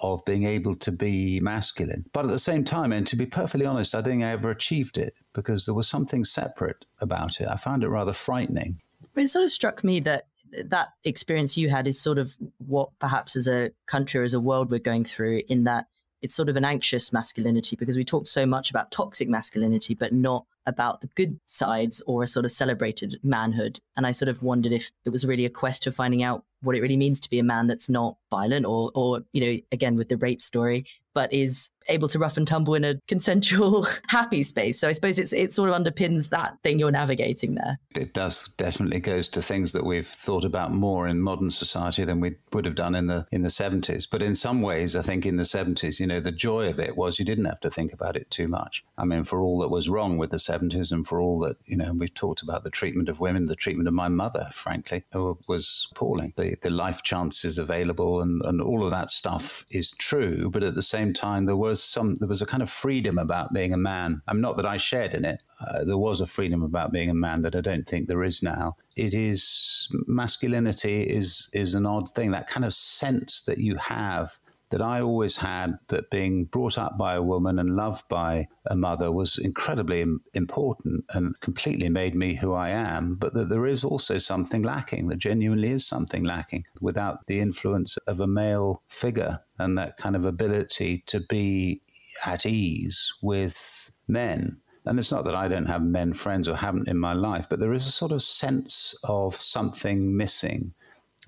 of 0.00 0.22
being 0.26 0.44
able 0.44 0.76
to 0.76 0.92
be 0.92 1.40
masculine. 1.40 2.04
But 2.12 2.26
at 2.26 2.30
the 2.30 2.38
same 2.38 2.64
time, 2.64 2.92
and 2.92 3.06
to 3.06 3.16
be 3.16 3.24
perfectly 3.24 3.64
honest, 3.64 3.94
I 3.94 4.02
don't 4.02 4.10
think 4.12 4.24
I 4.24 4.32
ever 4.32 4.50
achieved 4.50 4.98
it 4.98 5.14
because 5.32 5.64
there 5.64 5.74
was 5.74 5.88
something 5.88 6.22
separate 6.22 6.84
about 7.00 7.40
it. 7.40 7.48
I 7.48 7.56
found 7.56 7.82
it 7.82 7.88
rather 7.88 8.12
frightening. 8.12 8.76
It 9.16 9.28
sort 9.28 9.44
of 9.46 9.50
struck 9.50 9.82
me 9.82 10.00
that 10.00 10.24
that 10.66 10.88
experience 11.04 11.56
you 11.56 11.70
had 11.70 11.86
is 11.86 11.98
sort 11.98 12.18
of 12.18 12.36
what 12.58 12.90
perhaps 12.98 13.36
as 13.36 13.48
a 13.48 13.70
country 13.86 14.20
or 14.20 14.24
as 14.24 14.34
a 14.34 14.40
world 14.40 14.70
we're 14.70 14.80
going 14.80 15.04
through 15.04 15.40
in 15.48 15.64
that 15.64 15.86
it's 16.22 16.34
sort 16.34 16.48
of 16.48 16.56
an 16.56 16.64
anxious 16.64 17.12
masculinity 17.12 17.76
because 17.76 17.96
we 17.96 18.04
talked 18.04 18.28
so 18.28 18.46
much 18.46 18.70
about 18.70 18.90
toxic 18.90 19.28
masculinity, 19.28 19.94
but 19.94 20.12
not 20.12 20.44
about 20.66 21.00
the 21.00 21.06
good 21.08 21.38
sides 21.46 22.02
or 22.06 22.22
a 22.22 22.26
sort 22.26 22.44
of 22.44 22.52
celebrated 22.52 23.18
manhood. 23.22 23.80
And 23.96 24.06
I 24.06 24.12
sort 24.12 24.28
of 24.28 24.42
wondered 24.42 24.72
if 24.72 24.90
it 25.04 25.10
was 25.10 25.26
really 25.26 25.46
a 25.46 25.50
quest 25.50 25.84
for 25.84 25.92
finding 25.92 26.22
out 26.22 26.44
what 26.60 26.76
it 26.76 26.82
really 26.82 26.96
means 26.96 27.20
to 27.20 27.30
be 27.30 27.38
a 27.38 27.44
man 27.44 27.66
that's 27.66 27.88
not 27.88 28.16
violent 28.30 28.66
or, 28.66 28.90
or, 28.94 29.20
you 29.32 29.40
know, 29.40 29.60
again, 29.72 29.96
with 29.96 30.08
the 30.08 30.16
rape 30.16 30.42
story, 30.42 30.86
but 31.14 31.32
is 31.32 31.70
able 31.88 32.08
to 32.08 32.18
rough 32.18 32.36
and 32.36 32.46
tumble 32.46 32.74
in 32.74 32.84
a 32.84 32.96
consensual, 33.08 33.86
happy 34.08 34.42
space. 34.42 34.80
So 34.80 34.88
I 34.88 34.92
suppose 34.92 35.18
it's 35.18 35.32
it 35.32 35.52
sort 35.52 35.70
of 35.70 35.76
underpins 35.76 36.30
that 36.30 36.58
thing 36.62 36.78
you're 36.78 36.90
navigating 36.90 37.54
there. 37.54 37.78
It 37.94 38.14
does 38.14 38.48
definitely 38.56 39.00
goes 39.00 39.28
to 39.30 39.42
things 39.42 39.72
that 39.72 39.84
we've 39.84 40.06
thought 40.06 40.44
about 40.44 40.72
more 40.72 41.06
in 41.06 41.20
modern 41.20 41.50
society 41.50 42.04
than 42.04 42.20
we 42.20 42.36
would 42.52 42.64
have 42.64 42.74
done 42.74 42.94
in 42.94 43.06
the 43.06 43.26
in 43.30 43.42
the 43.42 43.48
70s. 43.48 44.06
But 44.10 44.22
in 44.22 44.34
some 44.34 44.62
ways, 44.62 44.96
I 44.96 45.02
think 45.02 45.26
in 45.26 45.36
the 45.36 45.42
70s, 45.42 45.98
you 45.98 46.06
know, 46.06 46.20
the 46.20 46.32
joy 46.32 46.68
of 46.68 46.78
it 46.78 46.96
was 46.96 47.18
you 47.18 47.24
didn't 47.24 47.46
have 47.46 47.60
to 47.60 47.70
think 47.70 47.92
about 47.92 48.16
it 48.16 48.30
too 48.30 48.48
much. 48.48 48.84
I 48.96 49.04
mean, 49.04 49.24
for 49.24 49.40
all 49.40 49.58
that 49.60 49.68
was 49.68 49.88
wrong 49.88 50.18
with 50.18 50.30
the 50.30 50.36
70s 50.36 50.92
and 50.92 51.06
for 51.06 51.20
all 51.20 51.38
that, 51.40 51.56
you 51.64 51.76
know, 51.76 51.94
we've 51.96 52.14
talked 52.14 52.42
about 52.42 52.64
the 52.64 52.70
treatment 52.70 53.08
of 53.08 53.20
women, 53.20 53.46
the 53.46 53.54
treatment 53.54 53.88
of 53.88 53.94
my 53.94 54.08
mother, 54.08 54.48
frankly, 54.52 55.04
was 55.12 55.88
appalling. 55.92 56.32
The, 56.36 56.56
the 56.62 56.70
life 56.70 57.02
chances 57.02 57.58
available 57.58 58.20
and, 58.20 58.42
and 58.44 58.60
all 58.60 58.84
of 58.84 58.90
that 58.90 59.10
stuff 59.10 59.64
is 59.70 59.92
true. 59.92 60.50
But 60.50 60.62
at 60.62 60.74
the 60.74 60.82
same 60.82 61.12
time, 61.12 61.46
there 61.46 61.56
was 61.56 61.77
some, 61.82 62.16
there 62.18 62.28
was 62.28 62.42
a 62.42 62.46
kind 62.46 62.62
of 62.62 62.70
freedom 62.70 63.18
about 63.18 63.52
being 63.52 63.72
a 63.72 63.78
man. 63.78 64.22
I'm 64.26 64.40
not 64.40 64.56
that 64.56 64.66
I 64.66 64.76
shared 64.76 65.14
in 65.14 65.24
it. 65.24 65.42
Uh, 65.60 65.84
there 65.84 65.98
was 65.98 66.20
a 66.20 66.26
freedom 66.26 66.62
about 66.62 66.92
being 66.92 67.10
a 67.10 67.14
man 67.14 67.42
that 67.42 67.56
I 67.56 67.60
don't 67.60 67.86
think 67.86 68.08
there 68.08 68.24
is 68.24 68.42
now. 68.42 68.76
It 68.96 69.14
is 69.14 69.88
masculinity 70.06 71.02
is 71.02 71.48
is 71.52 71.74
an 71.74 71.86
odd 71.86 72.10
thing. 72.10 72.30
That 72.30 72.48
kind 72.48 72.64
of 72.64 72.74
sense 72.74 73.42
that 73.42 73.58
you 73.58 73.76
have 73.76 74.38
that 74.70 74.82
I 74.82 75.00
always 75.00 75.38
had 75.38 75.78
that 75.88 76.10
being 76.10 76.44
brought 76.44 76.76
up 76.76 76.98
by 76.98 77.14
a 77.14 77.22
woman 77.22 77.58
and 77.58 77.74
loved 77.74 78.08
by 78.08 78.48
a 78.66 78.76
mother 78.76 79.10
was 79.10 79.38
incredibly 79.38 80.04
important 80.34 81.04
and 81.14 81.38
completely 81.40 81.88
made 81.88 82.14
me 82.14 82.34
who 82.34 82.52
I 82.52 82.68
am, 82.68 83.14
but 83.14 83.34
that 83.34 83.48
there 83.48 83.66
is 83.66 83.84
also 83.84 84.18
something 84.18 84.62
lacking, 84.62 85.08
that 85.08 85.18
genuinely 85.18 85.70
is 85.70 85.86
something 85.86 86.24
lacking 86.24 86.64
without 86.80 87.26
the 87.26 87.40
influence 87.40 87.96
of 88.06 88.20
a 88.20 88.26
male 88.26 88.82
figure 88.88 89.40
and 89.58 89.76
that 89.78 89.96
kind 89.96 90.14
of 90.14 90.24
ability 90.24 91.02
to 91.06 91.20
be 91.20 91.80
at 92.26 92.44
ease 92.44 93.12
with 93.22 93.90
men. 94.06 94.60
And 94.84 94.98
it's 94.98 95.12
not 95.12 95.24
that 95.24 95.34
I 95.34 95.48
don't 95.48 95.66
have 95.66 95.82
men 95.82 96.14
friends 96.14 96.48
or 96.48 96.56
haven't 96.56 96.88
in 96.88 96.98
my 96.98 97.12
life, 97.12 97.46
but 97.48 97.60
there 97.60 97.74
is 97.74 97.86
a 97.86 97.90
sort 97.90 98.12
of 98.12 98.22
sense 98.22 98.94
of 99.04 99.36
something 99.36 100.16
missing 100.16 100.74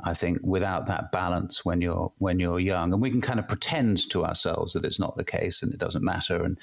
I 0.04 0.14
think, 0.14 0.38
without 0.42 0.86
that 0.86 1.12
balance 1.12 1.64
when 1.64 1.80
you're 1.80 2.12
when 2.18 2.38
you're 2.38 2.60
young, 2.60 2.92
and 2.92 3.02
we 3.02 3.10
can 3.10 3.20
kind 3.20 3.38
of 3.38 3.48
pretend 3.48 4.08
to 4.10 4.24
ourselves 4.24 4.72
that 4.72 4.84
it's 4.84 4.98
not 4.98 5.16
the 5.16 5.24
case 5.24 5.62
and 5.62 5.72
it 5.72 5.80
doesn't 5.80 6.04
matter, 6.04 6.42
and 6.42 6.58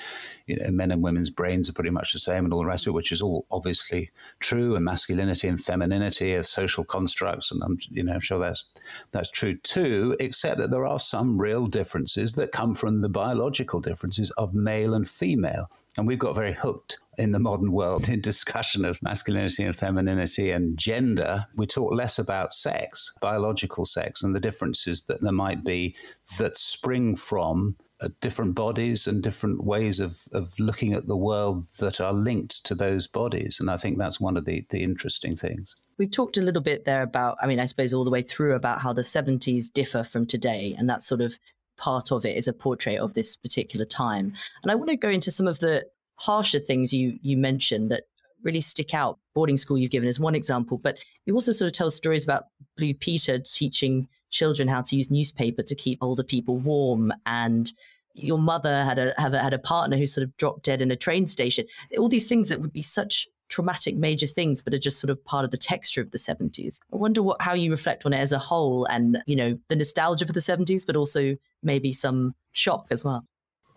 you 0.46 0.58
know, 0.58 0.70
men 0.72 0.92
and 0.92 1.04
women's 1.04 1.30
brains 1.30 1.70
are 1.70 1.74
pretty 1.74 1.90
much 1.90 2.14
the 2.14 2.20
same, 2.20 2.44
and 2.44 2.54
all 2.54 2.60
the 2.60 2.66
rest 2.66 2.86
of 2.86 2.92
it, 2.92 2.96
which 2.96 3.12
is 3.12 3.22
all 3.22 3.46
obviously 3.52 4.12
true, 4.40 4.76
and 4.76 4.86
masculinity 4.86 5.48
and 5.48 5.64
femininity 5.64 6.36
are 6.36 6.44
social 6.44 6.84
constructs, 6.84 7.52
and 7.52 7.62
I'm 7.64 7.78
you 7.90 8.04
know 8.04 8.14
I'm 8.14 8.20
sure 8.20 8.40
that's 8.40 8.66
that's 9.12 9.32
true 9.32 9.58
too, 9.58 10.16
except 10.20 10.58
that 10.58 10.72
there 10.72 10.86
are 10.86 11.00
some 11.00 11.40
real 11.40 11.68
differences 11.68 12.36
that 12.36 12.52
come 12.52 12.76
from 12.76 13.02
the 13.02 13.10
biological 13.10 13.80
differences 13.80 14.32
of 14.32 14.54
male 14.54 14.94
and 14.94 15.08
female, 15.08 15.70
and 15.98 16.08
we've 16.08 16.20
got 16.20 16.36
very 16.36 16.54
hooked 16.54 17.00
in 17.18 17.32
the 17.32 17.40
modern 17.40 17.72
world 17.72 18.08
in 18.10 18.22
discussion 18.22 18.86
of 18.86 19.02
masculinity 19.02 19.64
and 19.64 19.76
femininity 19.76 20.52
and 20.52 20.78
gender, 20.78 21.46
we 21.56 21.66
talk 21.66 21.94
less 21.94 22.20
about 22.20 22.54
sex, 22.54 23.14
biological 23.22 23.86
sex, 23.86 24.24
and 24.24 24.36
the 24.36 24.40
differences 24.40 25.06
that 25.06 25.22
there 25.22 25.32
might 25.32 25.64
be 25.64 25.96
that 26.38 26.58
spring 26.58 27.16
from 27.16 27.76
uh, 28.00 28.10
different 28.22 28.54
bodies 28.54 29.08
and 29.08 29.24
different 29.24 29.64
ways 29.64 30.00
of, 30.00 30.28
of 30.32 30.54
looking 30.60 30.94
at 30.94 31.08
the 31.08 31.18
world 31.18 31.66
that 31.80 32.00
are 32.00 32.14
linked 32.14 32.64
to 32.64 32.76
those 32.76 33.08
bodies. 33.08 33.60
And 33.60 33.72
I 33.72 33.78
think 33.78 33.98
that's 33.98 34.20
one 34.20 34.38
of 34.38 34.46
the, 34.46 34.66
the 34.70 34.84
interesting 34.84 35.36
things. 35.36 35.76
We've 35.98 36.12
talked 36.12 36.38
a 36.38 36.42
little 36.42 36.62
bit 36.62 36.86
there 36.86 37.02
about, 37.02 37.38
I 37.42 37.48
mean, 37.48 37.60
I 37.60 37.66
suppose 37.66 37.94
all 37.94 38.04
the 38.04 38.12
way 38.12 38.22
through 38.22 38.54
about 38.54 38.80
how 38.82 38.94
the 38.94 39.02
70s 39.02 39.74
differ 39.74 40.04
from 40.04 40.28
today. 40.28 40.76
And 40.78 40.88
that 40.92 41.02
sort 41.02 41.22
of 41.22 41.40
part 41.78 42.12
of 42.12 42.24
it 42.24 42.38
is 42.38 42.48
a 42.48 42.54
portrait 42.54 43.00
of 43.00 43.16
this 43.16 43.36
particular 43.36 43.86
time. 43.86 44.34
And 44.62 44.72
I 44.72 44.76
want 44.76 44.90
to 44.90 44.96
go 44.96 45.10
into 45.10 45.32
some 45.32 45.48
of 45.48 45.58
the 45.60 45.86
harsher 46.18 46.60
things 46.60 46.94
you 46.94 47.18
you 47.22 47.38
mentioned 47.38 47.92
that 47.92 48.04
really 48.44 48.62
stick 48.62 48.94
out. 48.94 49.20
Boarding 49.34 49.58
school 49.58 49.78
you've 49.78 49.92
given 49.92 50.10
as 50.10 50.20
one 50.20 50.36
example, 50.36 50.78
but 50.78 51.00
you 51.26 51.34
also 51.34 51.52
sort 51.52 51.68
of 51.68 51.74
tell 51.74 51.92
stories 51.92 52.24
about 52.24 52.46
Blue 52.76 52.94
Peter 52.94 53.40
teaching 53.40 54.08
children 54.30 54.68
how 54.68 54.82
to 54.82 54.96
use 54.96 55.10
newspaper 55.10 55.64
to 55.64 55.76
keep 55.76 56.00
older 56.02 56.24
people 56.24 56.58
warm 56.58 57.14
and 57.26 57.72
your 58.14 58.40
mother 58.40 58.84
had 58.84 59.00
a, 59.00 59.14
a 59.18 59.42
had 59.42 59.54
a 59.54 59.60
partner 59.60 59.96
who 59.96 60.08
sort 60.08 60.24
of 60.24 60.36
dropped 60.38 60.64
dead 60.64 60.82
in 60.82 60.92
a 60.92 60.96
train 60.96 61.28
station. 61.28 61.66
All 61.98 62.10
these 62.10 62.28
things 62.28 62.50
that 62.50 62.60
would 62.60 62.74
be 62.74 62.82
such 62.82 63.28
traumatic 63.50 63.96
major 63.96 64.28
things 64.28 64.62
but 64.62 64.74
are 64.74 64.80
just 64.80 65.00
sort 65.00 65.10
of 65.10 65.24
part 65.24 65.46
of 65.46 65.52
the 65.52 65.58
texture 65.58 66.02
of 66.02 66.12
the 66.12 66.18
70s 66.18 66.80
i 66.92 66.98
wonder 66.98 67.24
what 67.24 67.42
how 67.42 67.54
you 67.54 67.72
reflect 67.72 68.06
on 68.06 68.12
it 68.12 68.18
as 68.18 68.34
a 68.34 68.38
whole 68.38 68.86
and 68.88 69.24
you 69.26 69.38
know 69.38 69.58
the 69.70 69.76
nostalgia 69.78 70.26
for 70.26 70.34
the 70.34 70.42
70s 70.42 70.86
but 70.86 70.98
also 70.98 71.34
maybe 71.64 71.94
some 71.94 72.36
shock 72.52 72.88
as 72.92 73.06
well 73.06 73.24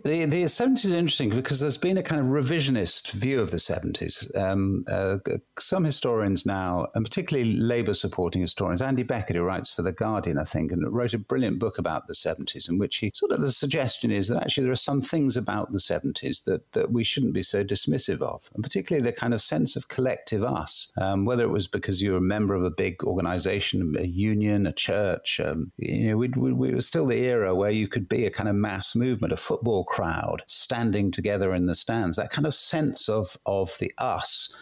the, 0.04 0.24
the 0.24 0.44
70s 0.44 0.84
is 0.84 0.92
interesting 0.92 1.30
because 1.30 1.60
there's 1.60 1.76
been 1.76 1.98
a 1.98 2.02
kind 2.02 2.20
of 2.20 2.28
revisionist 2.28 3.12
view 3.12 3.40
of 3.40 3.50
the 3.50 3.56
70s. 3.56 4.36
Um, 4.36 4.84
uh, 4.88 5.18
some 5.58 5.84
historians 5.84 6.46
now, 6.46 6.88
and 6.94 7.04
particularly 7.04 7.52
Labour 7.52 7.94
supporting 7.94 8.42
historians, 8.42 8.82
Andy 8.82 9.02
Beckett, 9.02 9.36
who 9.36 9.42
writes 9.42 9.72
for 9.72 9.82
The 9.82 9.92
Guardian, 9.92 10.38
I 10.38 10.44
think, 10.44 10.72
and 10.72 10.92
wrote 10.92 11.14
a 11.14 11.18
brilliant 11.18 11.58
book 11.58 11.78
about 11.78 12.06
the 12.06 12.14
70s, 12.14 12.68
in 12.68 12.78
which 12.78 12.98
he 12.98 13.10
sort 13.14 13.32
of 13.32 13.40
the 13.40 13.52
suggestion 13.52 14.10
is 14.10 14.28
that 14.28 14.42
actually 14.42 14.64
there 14.64 14.72
are 14.72 14.76
some 14.76 15.00
things 15.00 15.36
about 15.36 15.72
the 15.72 15.78
70s 15.78 16.44
that, 16.44 16.72
that 16.72 16.92
we 16.92 17.04
shouldn't 17.04 17.34
be 17.34 17.42
so 17.42 17.64
dismissive 17.64 18.22
of, 18.22 18.50
and 18.54 18.62
particularly 18.62 19.04
the 19.04 19.12
kind 19.12 19.34
of 19.34 19.40
sense 19.40 19.76
of 19.76 19.88
collective 19.88 20.42
us, 20.42 20.92
um, 21.00 21.24
whether 21.24 21.44
it 21.44 21.50
was 21.50 21.68
because 21.68 22.02
you 22.02 22.12
were 22.12 22.18
a 22.18 22.22
member 22.22 22.54
of 22.54 22.64
a 22.64 22.70
big 22.70 23.02
organization, 23.04 23.94
a 23.98 24.04
union, 24.04 24.66
a 24.66 24.72
church. 24.72 25.40
Um, 25.40 25.72
you 25.76 26.10
know, 26.10 26.16
we, 26.16 26.28
we 26.28 26.74
were 26.74 26.80
still 26.80 27.06
the 27.06 27.24
era 27.24 27.54
where 27.54 27.70
you 27.70 27.88
could 27.88 28.08
be 28.08 28.24
a 28.24 28.30
kind 28.30 28.48
of 28.48 28.54
mass 28.54 28.94
movement, 28.94 29.32
a 29.32 29.36
football 29.36 29.84
crowd 29.90 30.42
standing 30.46 31.11
together 31.11 31.53
in 31.53 31.66
the 31.66 31.74
stands, 31.74 32.16
that 32.16 32.31
kind 32.31 32.46
of 32.46 32.55
sense 32.55 33.09
of, 33.09 33.37
of 33.44 33.76
the 33.81 33.92
us 33.98 34.57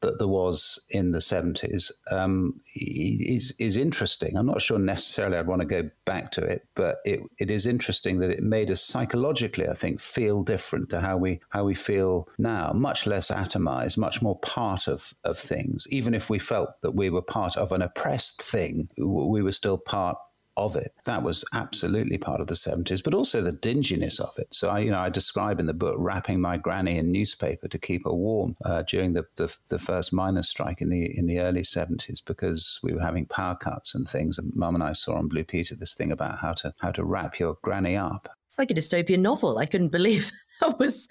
that 0.00 0.18
there 0.18 0.28
was 0.28 0.84
in 0.90 1.10
the 1.10 1.18
70s 1.18 1.90
um, 2.12 2.60
is, 2.76 3.52
is 3.58 3.76
interesting. 3.76 4.36
I'm 4.36 4.46
not 4.46 4.62
sure 4.62 4.78
necessarily 4.78 5.36
I'd 5.36 5.48
want 5.48 5.60
to 5.62 5.66
go 5.66 5.90
back 6.04 6.30
to 6.32 6.42
it, 6.44 6.68
but 6.76 6.98
it, 7.04 7.20
it 7.40 7.50
is 7.50 7.66
interesting 7.66 8.20
that 8.20 8.30
it 8.30 8.42
made 8.42 8.70
us 8.70 8.80
psychologically, 8.80 9.68
I 9.68 9.74
think, 9.74 10.00
feel 10.00 10.44
different 10.44 10.90
to 10.90 11.00
how 11.00 11.16
we 11.16 11.40
how 11.48 11.64
we 11.64 11.74
feel 11.74 12.28
now, 12.38 12.72
much 12.72 13.06
less 13.06 13.28
atomized, 13.30 13.98
much 13.98 14.22
more 14.22 14.38
part 14.38 14.86
of, 14.86 15.12
of 15.24 15.36
things. 15.36 15.88
Even 15.90 16.14
if 16.14 16.30
we 16.30 16.38
felt 16.38 16.80
that 16.82 16.94
we 16.94 17.10
were 17.10 17.22
part 17.22 17.56
of 17.56 17.72
an 17.72 17.82
oppressed 17.82 18.40
thing, 18.40 18.88
we 18.96 19.42
were 19.42 19.52
still 19.52 19.78
part 19.78 20.16
of 20.58 20.76
it. 20.76 20.92
That 21.04 21.22
was 21.22 21.44
absolutely 21.54 22.18
part 22.18 22.40
of 22.40 22.48
the 22.48 22.54
70s, 22.54 23.02
but 23.02 23.14
also 23.14 23.40
the 23.40 23.52
dinginess 23.52 24.20
of 24.20 24.32
it. 24.36 24.48
So 24.50 24.68
I, 24.68 24.80
you 24.80 24.90
know, 24.90 24.98
I 24.98 25.08
describe 25.08 25.60
in 25.60 25.66
the 25.66 25.74
book 25.74 25.96
wrapping 25.98 26.40
my 26.40 26.58
granny 26.58 26.98
in 26.98 27.12
newspaper 27.12 27.68
to 27.68 27.78
keep 27.78 28.04
her 28.04 28.12
warm 28.12 28.56
uh, 28.64 28.82
during 28.82 29.12
the, 29.14 29.24
the, 29.36 29.54
the 29.70 29.78
first 29.78 30.12
miners' 30.12 30.48
strike 30.48 30.80
in 30.80 30.88
the 30.88 31.16
in 31.16 31.26
the 31.26 31.40
early 31.40 31.62
70s 31.62 32.22
because 32.24 32.80
we 32.82 32.92
were 32.92 33.00
having 33.00 33.26
power 33.26 33.56
cuts 33.56 33.94
and 33.94 34.08
things. 34.08 34.38
And 34.38 34.52
Mum 34.54 34.74
and 34.74 34.84
I 34.84 34.92
saw 34.92 35.14
on 35.14 35.28
Blue 35.28 35.44
Peter 35.44 35.74
this 35.74 35.94
thing 35.94 36.12
about 36.12 36.38
how 36.40 36.52
to 36.54 36.74
how 36.80 36.90
to 36.92 37.04
wrap 37.04 37.38
your 37.38 37.56
granny 37.62 37.96
up. 37.96 38.28
It's 38.48 38.58
like 38.58 38.70
a 38.70 38.74
dystopian 38.74 39.20
novel. 39.20 39.58
I 39.58 39.66
couldn't 39.66 39.90
believe 39.90 40.32
that 40.60 40.78
was 40.78 41.06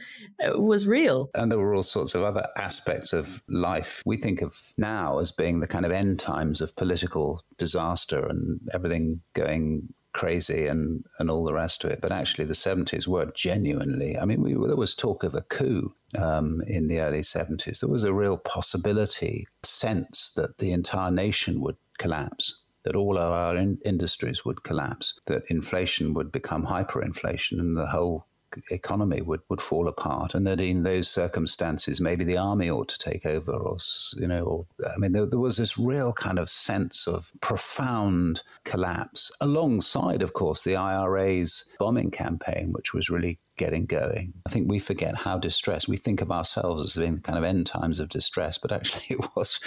was 0.55 0.87
real. 0.87 1.29
And 1.35 1.51
there 1.51 1.59
were 1.59 1.75
all 1.75 1.83
sorts 1.83 2.15
of 2.15 2.23
other 2.23 2.47
aspects 2.57 3.13
of 3.13 3.43
life 3.47 4.01
we 4.07 4.17
think 4.17 4.41
of 4.41 4.73
now 4.75 5.19
as 5.19 5.31
being 5.31 5.59
the 5.59 5.67
kind 5.67 5.85
of 5.85 5.91
end 5.91 6.19
times 6.19 6.61
of 6.61 6.75
political 6.75 7.43
disaster 7.59 8.25
and 8.25 8.59
everything 8.73 9.21
going 9.33 9.93
crazy 10.13 10.65
and, 10.65 11.05
and 11.19 11.29
all 11.29 11.45
the 11.45 11.53
rest 11.53 11.83
of 11.83 11.91
it. 11.91 11.99
But 12.01 12.11
actually, 12.11 12.45
the 12.45 12.55
70s 12.55 13.05
were 13.05 13.31
genuinely, 13.35 14.17
I 14.17 14.25
mean, 14.25 14.41
we, 14.41 14.53
there 14.53 14.75
was 14.75 14.95
talk 14.95 15.23
of 15.23 15.35
a 15.35 15.43
coup 15.43 15.93
um, 16.17 16.59
in 16.65 16.87
the 16.87 16.99
early 16.99 17.21
70s. 17.21 17.81
There 17.81 17.89
was 17.89 18.03
a 18.03 18.13
real 18.13 18.37
possibility, 18.37 19.45
sense 19.61 20.31
that 20.35 20.57
the 20.57 20.71
entire 20.71 21.11
nation 21.11 21.61
would 21.61 21.77
collapse 21.99 22.63
that 22.87 22.95
all 22.95 23.17
of 23.17 23.33
our 23.33 23.57
in- 23.57 23.79
industries 23.83 24.45
would 24.45 24.63
collapse, 24.63 25.19
that 25.25 25.43
inflation 25.49 26.13
would 26.13 26.31
become 26.31 26.65
hyperinflation, 26.65 27.59
and 27.59 27.75
the 27.75 27.87
whole 27.87 28.25
economy 28.71 29.21
would, 29.21 29.41
would 29.49 29.59
fall 29.59 29.89
apart, 29.89 30.33
and 30.33 30.47
that 30.47 30.61
in 30.61 30.83
those 30.83 31.09
circumstances, 31.09 31.99
maybe 31.99 32.23
the 32.23 32.37
army 32.37 32.69
ought 32.69 32.87
to 32.87 32.97
take 32.97 33.25
over, 33.25 33.51
or 33.51 33.77
you 34.15 34.25
know, 34.25 34.43
or, 34.45 34.67
I 34.85 34.97
mean, 34.99 35.11
there, 35.11 35.25
there, 35.25 35.37
was 35.37 35.57
this 35.57 35.77
real 35.77 36.13
kind 36.13 36.39
of 36.39 36.49
sense 36.49 37.07
of 37.07 37.29
profound 37.41 38.41
collapse, 38.63 39.33
alongside, 39.41 40.21
of 40.21 40.31
course, 40.31 40.63
the 40.63 40.77
IRA's 40.77 41.65
bombing 41.79 42.09
campaign, 42.09 42.71
which 42.71 42.93
was 42.93 43.09
really 43.09 43.37
getting 43.57 43.85
going. 43.85 44.33
I 44.45 44.49
think 44.49 44.69
we 44.69 44.79
forget 44.79 45.15
how 45.15 45.37
distressed 45.37 45.89
we 45.89 45.97
think 45.97 46.21
of 46.21 46.31
ourselves 46.31 46.95
as 46.95 47.01
being 47.01 47.19
kind 47.19 47.37
of 47.37 47.43
end 47.43 47.67
times 47.67 47.99
of 47.99 48.07
distress, 48.07 48.57
but 48.57 48.71
actually, 48.71 49.03
it 49.09 49.27
was 49.35 49.59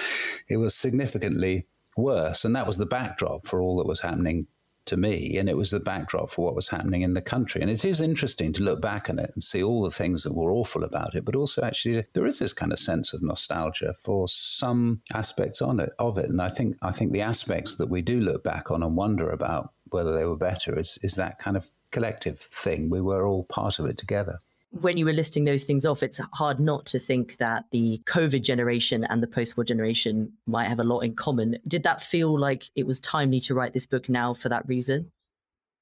it 0.48 0.56
was 0.56 0.74
significantly 0.74 1.66
worse, 2.00 2.44
and 2.44 2.54
that 2.56 2.66
was 2.66 2.76
the 2.76 2.86
backdrop 2.86 3.46
for 3.46 3.60
all 3.60 3.76
that 3.78 3.86
was 3.86 4.00
happening 4.00 4.46
to 4.86 4.96
me, 4.96 5.36
and 5.36 5.48
it 5.48 5.56
was 5.56 5.70
the 5.70 5.80
backdrop 5.80 6.30
for 6.30 6.44
what 6.44 6.54
was 6.54 6.68
happening 6.68 7.02
in 7.02 7.14
the 7.14 7.22
country. 7.22 7.60
And 7.60 7.70
it 7.70 7.84
is 7.84 8.00
interesting 8.00 8.52
to 8.54 8.62
look 8.62 8.80
back 8.80 9.08
on 9.08 9.18
it 9.18 9.30
and 9.34 9.42
see 9.42 9.62
all 9.62 9.82
the 9.82 9.90
things 9.90 10.24
that 10.24 10.34
were 10.34 10.50
awful 10.50 10.82
about 10.82 11.14
it, 11.14 11.24
but 11.24 11.36
also 11.36 11.62
actually 11.62 12.04
there 12.12 12.26
is 12.26 12.38
this 12.38 12.52
kind 12.52 12.72
of 12.72 12.78
sense 12.78 13.12
of 13.12 13.22
nostalgia 13.22 13.94
for 13.94 14.26
some 14.26 15.02
aspects 15.14 15.62
on 15.62 15.80
it 15.80 15.90
of 15.98 16.18
it. 16.18 16.28
And 16.28 16.42
I 16.42 16.48
think 16.48 16.76
I 16.82 16.92
think 16.92 17.12
the 17.12 17.20
aspects 17.20 17.76
that 17.76 17.88
we 17.88 18.02
do 18.02 18.20
look 18.20 18.42
back 18.42 18.70
on 18.70 18.82
and 18.82 18.96
wonder 18.96 19.30
about 19.30 19.72
whether 19.90 20.14
they 20.14 20.24
were 20.24 20.36
better 20.36 20.78
is, 20.78 20.98
is 21.02 21.14
that 21.14 21.38
kind 21.38 21.56
of 21.56 21.70
collective 21.90 22.40
thing. 22.40 22.90
We 22.90 23.00
were 23.00 23.26
all 23.26 23.44
part 23.44 23.78
of 23.78 23.86
it 23.86 23.98
together 23.98 24.38
when 24.70 24.96
you 24.96 25.04
were 25.04 25.12
listing 25.12 25.44
those 25.44 25.64
things 25.64 25.84
off, 25.84 26.02
it's 26.02 26.20
hard 26.32 26.60
not 26.60 26.86
to 26.86 26.98
think 26.98 27.36
that 27.38 27.64
the 27.70 28.00
COVID 28.06 28.42
generation 28.42 29.04
and 29.04 29.22
the 29.22 29.26
post 29.26 29.56
war 29.56 29.64
generation 29.64 30.32
might 30.46 30.68
have 30.68 30.80
a 30.80 30.84
lot 30.84 31.00
in 31.00 31.14
common. 31.14 31.56
Did 31.66 31.82
that 31.82 32.02
feel 32.02 32.38
like 32.38 32.64
it 32.76 32.86
was 32.86 33.00
timely 33.00 33.40
to 33.40 33.54
write 33.54 33.72
this 33.72 33.86
book 33.86 34.08
now 34.08 34.32
for 34.32 34.48
that 34.48 34.66
reason? 34.68 35.10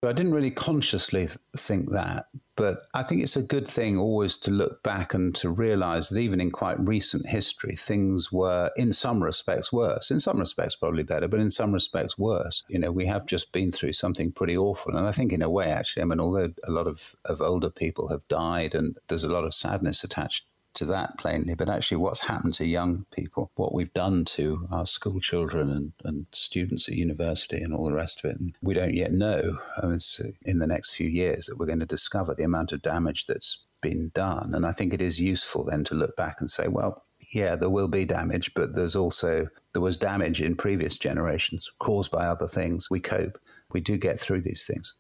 I 0.05 0.13
didn't 0.13 0.33
really 0.33 0.53
consciously 0.53 1.27
think 1.57 1.91
that, 1.91 2.27
but 2.55 2.83
I 2.95 3.03
think 3.03 3.21
it's 3.21 3.37
a 3.37 3.43
good 3.43 3.67
thing 3.67 3.99
always 3.99 4.37
to 4.39 4.53
look 4.53 4.81
back 4.85 5.13
and 5.13 5.35
to 5.37 5.51
realize 5.51 6.09
that 6.09 6.21
even 6.21 6.41
in 6.41 6.53
quite 6.53 6.79
recent 6.79 7.27
history, 7.27 7.75
things 7.75 8.31
were 8.31 8.71
in 8.77 8.93
some 8.93 9.25
respects 9.25 9.73
worse. 9.73 10.13
In 10.13 10.21
some 10.21 10.39
respects, 10.39 10.77
probably 10.77 11.03
better, 11.03 11.27
but 11.27 11.41
in 11.41 11.51
some 11.51 11.73
respects 11.73 12.17
worse. 12.17 12.63
You 12.69 12.79
know, 12.79 12.93
we 12.93 13.07
have 13.07 13.27
just 13.27 13.51
been 13.51 13.73
through 13.73 13.95
something 13.95 14.31
pretty 14.31 14.57
awful. 14.57 14.97
And 14.97 15.05
I 15.05 15.11
think, 15.11 15.33
in 15.33 15.43
a 15.43 15.51
way, 15.51 15.67
actually, 15.73 16.03
I 16.03 16.07
mean, 16.07 16.21
although 16.21 16.53
a 16.63 16.71
lot 16.71 16.87
of, 16.87 17.17
of 17.25 17.43
older 17.43 17.71
people 17.71 18.09
have 18.09 18.27
died 18.29 18.77
and 18.77 18.97
there's 19.09 19.25
a 19.25 19.33
lot 19.33 19.45
of 19.45 19.53
sadness 19.53 20.05
attached 20.05 20.47
to 20.79 20.85
that 20.87 21.19
plainly, 21.19 21.55
but 21.55 21.69
actually 21.69 21.99
what's 21.99 22.29
happened 22.29 22.55
to 22.55 22.67
young 22.67 23.07
people, 23.13 23.51
what 23.57 23.75
we've 23.75 23.93
done 23.93 24.25
to 24.25 24.67
our 24.71 24.87
school 24.87 25.21
children 25.21 25.71
and, 25.71 25.93
and 26.05 26.27
students 26.33 26.89
at 26.89 26.95
university 26.95 27.59
and 27.59 27.75
all 27.75 27.85
the 27.85 27.93
rest 27.93 28.25
of 28.25 28.31
it. 28.31 28.41
And 28.41 28.55
we 28.63 28.75
don't 28.75 28.95
yet 28.95 29.13
know 29.13 29.59
um, 29.83 29.93
it's 29.93 30.21
uh, 30.21 30.29
in 30.43 30.59
the 30.59 30.67
next 30.67 30.91
few 30.91 31.09
years 31.09 31.47
that 31.47 31.59
we're 31.59 31.67
going 31.67 31.81
to 31.81 31.87
discover 31.87 32.35
the 32.35 32.45
amount 32.45 32.73
of 32.73 32.83
damage 32.83 33.27
that's 33.27 33.65
been 33.81 34.11
done. 34.15 34.53
And 34.55 34.67
I 34.67 34.73
think 34.73 34.93
it 34.93 35.03
is 35.03 35.21
useful 35.21 35.65
then 35.65 35.85
to 35.85 35.95
look 35.95 36.17
back 36.17 36.37
and 36.41 36.51
say, 36.51 36.69
well, 36.69 37.05
yeah, 37.35 37.57
there 37.57 37.71
will 37.71 37.89
be 37.89 38.05
damage, 38.05 38.55
but 38.55 38.75
there's 38.75 38.97
also, 38.97 39.49
there 39.73 39.83
was 39.83 39.99
damage 39.99 40.41
in 40.41 40.57
previous 40.57 40.97
generations 40.97 41.71
caused 41.79 42.11
by 42.11 42.27
other 42.27 42.47
things. 42.47 42.89
We 42.91 43.01
cope. 43.01 43.39
We 43.73 43.81
do 43.81 43.99
get 43.99 44.21
through 44.21 44.43
these 44.43 44.67
things. 44.67 44.95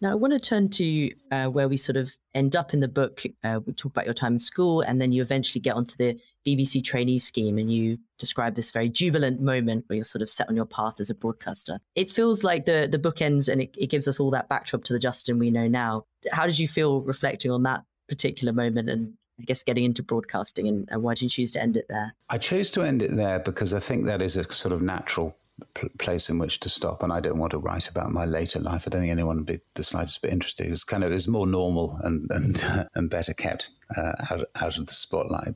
Now, 0.00 0.12
I 0.12 0.14
want 0.14 0.34
to 0.34 0.38
turn 0.38 0.68
to 0.70 1.10
uh, 1.30 1.46
where 1.46 1.68
we 1.68 1.78
sort 1.78 1.96
of 1.96 2.12
end 2.34 2.54
up 2.54 2.74
in 2.74 2.80
the 2.80 2.88
book. 2.88 3.22
Uh, 3.42 3.60
we 3.64 3.72
talk 3.72 3.92
about 3.92 4.04
your 4.04 4.12
time 4.12 4.34
in 4.34 4.38
school, 4.38 4.82
and 4.82 5.00
then 5.00 5.10
you 5.10 5.22
eventually 5.22 5.60
get 5.60 5.74
onto 5.74 5.96
the 5.96 6.18
BBC 6.46 6.84
trainee 6.84 7.16
scheme, 7.16 7.56
and 7.56 7.72
you 7.72 7.96
describe 8.18 8.54
this 8.54 8.70
very 8.70 8.90
jubilant 8.90 9.40
moment 9.40 9.84
where 9.86 9.96
you're 9.96 10.04
sort 10.04 10.20
of 10.20 10.28
set 10.28 10.48
on 10.50 10.56
your 10.56 10.66
path 10.66 11.00
as 11.00 11.08
a 11.08 11.14
broadcaster. 11.14 11.78
It 11.94 12.10
feels 12.10 12.44
like 12.44 12.66
the 12.66 12.86
the 12.90 12.98
book 12.98 13.22
ends, 13.22 13.48
and 13.48 13.62
it, 13.62 13.74
it 13.78 13.88
gives 13.88 14.06
us 14.06 14.20
all 14.20 14.30
that 14.32 14.50
backdrop 14.50 14.84
to 14.84 14.92
the 14.92 14.98
Justin 14.98 15.38
we 15.38 15.50
know 15.50 15.66
now. 15.66 16.04
How 16.30 16.44
did 16.44 16.58
you 16.58 16.68
feel 16.68 17.00
reflecting 17.00 17.50
on 17.50 17.62
that 17.62 17.82
particular 18.06 18.52
moment, 18.52 18.90
and 18.90 19.14
I 19.40 19.44
guess 19.44 19.62
getting 19.62 19.84
into 19.84 20.02
broadcasting, 20.02 20.68
and, 20.68 20.86
and 20.90 21.02
why 21.02 21.14
did 21.14 21.22
you 21.22 21.28
choose 21.30 21.52
to 21.52 21.62
end 21.62 21.78
it 21.78 21.86
there? 21.88 22.14
I 22.28 22.36
chose 22.36 22.70
to 22.72 22.82
end 22.82 23.02
it 23.02 23.16
there 23.16 23.38
because 23.38 23.72
I 23.72 23.80
think 23.80 24.04
that 24.04 24.20
is 24.20 24.36
a 24.36 24.44
sort 24.52 24.74
of 24.74 24.82
natural 24.82 25.38
place 25.98 26.28
in 26.28 26.38
which 26.38 26.60
to 26.60 26.68
stop. 26.68 27.02
And 27.02 27.12
I 27.12 27.20
don't 27.20 27.38
want 27.38 27.52
to 27.52 27.58
write 27.58 27.88
about 27.88 28.12
my 28.12 28.24
later 28.24 28.60
life. 28.60 28.84
I 28.86 28.90
don't 28.90 29.00
think 29.00 29.12
anyone 29.12 29.36
would 29.38 29.46
be 29.46 29.60
the 29.74 29.84
slightest 29.84 30.22
bit 30.22 30.32
interested. 30.32 30.66
It's 30.66 30.84
kind 30.84 31.04
of 31.04 31.12
it's 31.12 31.28
more 31.28 31.46
normal 31.46 31.98
and 32.02 32.26
and, 32.30 32.88
and 32.94 33.10
better 33.10 33.34
kept 33.34 33.70
uh, 33.96 34.12
out, 34.30 34.46
out 34.60 34.78
of 34.78 34.86
the 34.86 34.94
spotlight. 34.94 35.54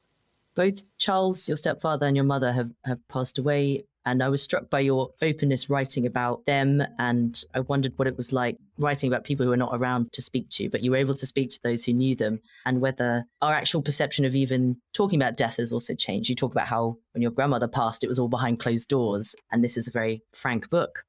Both 0.54 0.82
Charles, 0.98 1.46
your 1.48 1.56
stepfather, 1.56 2.06
and 2.06 2.16
your 2.16 2.24
mother 2.24 2.52
have, 2.52 2.70
have 2.84 3.06
passed 3.08 3.38
away. 3.38 3.82
And 4.06 4.22
I 4.22 4.28
was 4.28 4.42
struck 4.42 4.70
by 4.70 4.80
your 4.80 5.10
openness 5.22 5.68
writing 5.68 6.06
about 6.06 6.44
them. 6.46 6.82
And 6.98 7.42
I 7.54 7.60
wondered 7.60 7.92
what 7.96 8.08
it 8.08 8.16
was 8.16 8.32
like 8.32 8.56
writing 8.78 9.08
about 9.08 9.24
people 9.24 9.44
who 9.44 9.52
are 9.52 9.56
not 9.56 9.74
around 9.74 10.12
to 10.12 10.22
speak 10.22 10.48
to, 10.50 10.70
but 10.70 10.82
you 10.82 10.90
were 10.90 10.96
able 10.96 11.14
to 11.14 11.26
speak 11.26 11.50
to 11.50 11.62
those 11.62 11.84
who 11.84 11.92
knew 11.92 12.16
them 12.16 12.40
and 12.64 12.80
whether 12.80 13.24
our 13.42 13.52
actual 13.52 13.82
perception 13.82 14.24
of 14.24 14.34
even 14.34 14.76
talking 14.94 15.20
about 15.20 15.36
death 15.36 15.56
has 15.56 15.72
also 15.72 15.94
changed. 15.94 16.30
You 16.30 16.34
talk 16.34 16.52
about 16.52 16.68
how 16.68 16.96
when 17.12 17.22
your 17.22 17.30
grandmother 17.30 17.68
passed, 17.68 18.02
it 18.02 18.08
was 18.08 18.18
all 18.18 18.28
behind 18.28 18.58
closed 18.58 18.88
doors. 18.88 19.34
And 19.52 19.62
this 19.62 19.76
is 19.76 19.88
a 19.88 19.92
very 19.92 20.22
frank 20.32 20.70
book. 20.70 21.04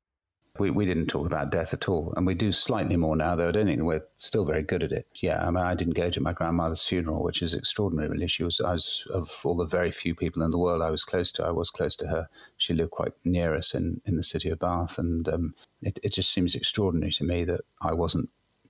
We, 0.62 0.70
we 0.70 0.86
didn't 0.86 1.08
talk 1.08 1.26
about 1.26 1.52
death 1.52 1.74
at 1.74 1.90
all. 1.90 2.14
And 2.16 2.28
we 2.28 2.36
do 2.36 2.52
slightly 2.52 2.96
more 2.96 3.16
now, 3.16 3.36
though 3.36 3.50
I 3.50 3.52
don't 3.52 3.66
think 3.66 3.82
we're 3.82 4.06
still 4.16 4.46
very 4.46 4.62
good 4.62 4.84
at 4.84 4.92
it. 4.92 5.08
Yeah, 5.16 5.46
I 5.46 5.50
mean, 5.50 5.66
I 5.66 5.74
didn't 5.74 5.96
go 5.96 6.10
to 6.10 6.22
my 6.22 6.34
grandmother's 6.34 6.86
funeral, 6.86 7.24
which 7.24 7.42
is 7.42 7.54
extraordinary, 7.54 8.10
really. 8.10 8.28
She 8.28 8.44
was, 8.44 8.62
I 8.62 8.74
was, 8.74 9.08
of 9.12 9.42
all 9.44 9.58
the 9.58 9.66
very 9.66 9.92
few 9.92 10.14
people 10.14 10.44
in 10.44 10.52
the 10.52 10.60
world 10.60 10.82
I 10.82 10.92
was 10.92 11.04
close 11.04 11.32
to, 11.34 11.46
I 11.46 11.52
was 11.52 11.72
close 11.72 11.96
to 11.98 12.08
her. 12.08 12.30
She 12.58 12.74
lived 12.74 12.92
quite 12.92 13.14
near 13.26 13.56
us 13.56 13.74
in, 13.74 14.02
in 14.06 14.18
the 14.18 14.24
city 14.24 14.50
of 14.50 14.60
Bath. 14.60 15.00
And 15.00 15.28
um, 15.28 15.56
it, 15.82 16.00
it 16.04 16.14
just 16.14 16.32
seems 16.32 16.54
extraordinary 16.54 17.12
to 17.14 17.24
me 17.24 17.44
that 17.46 17.62
I 17.82 17.94
wasn't 17.94 18.30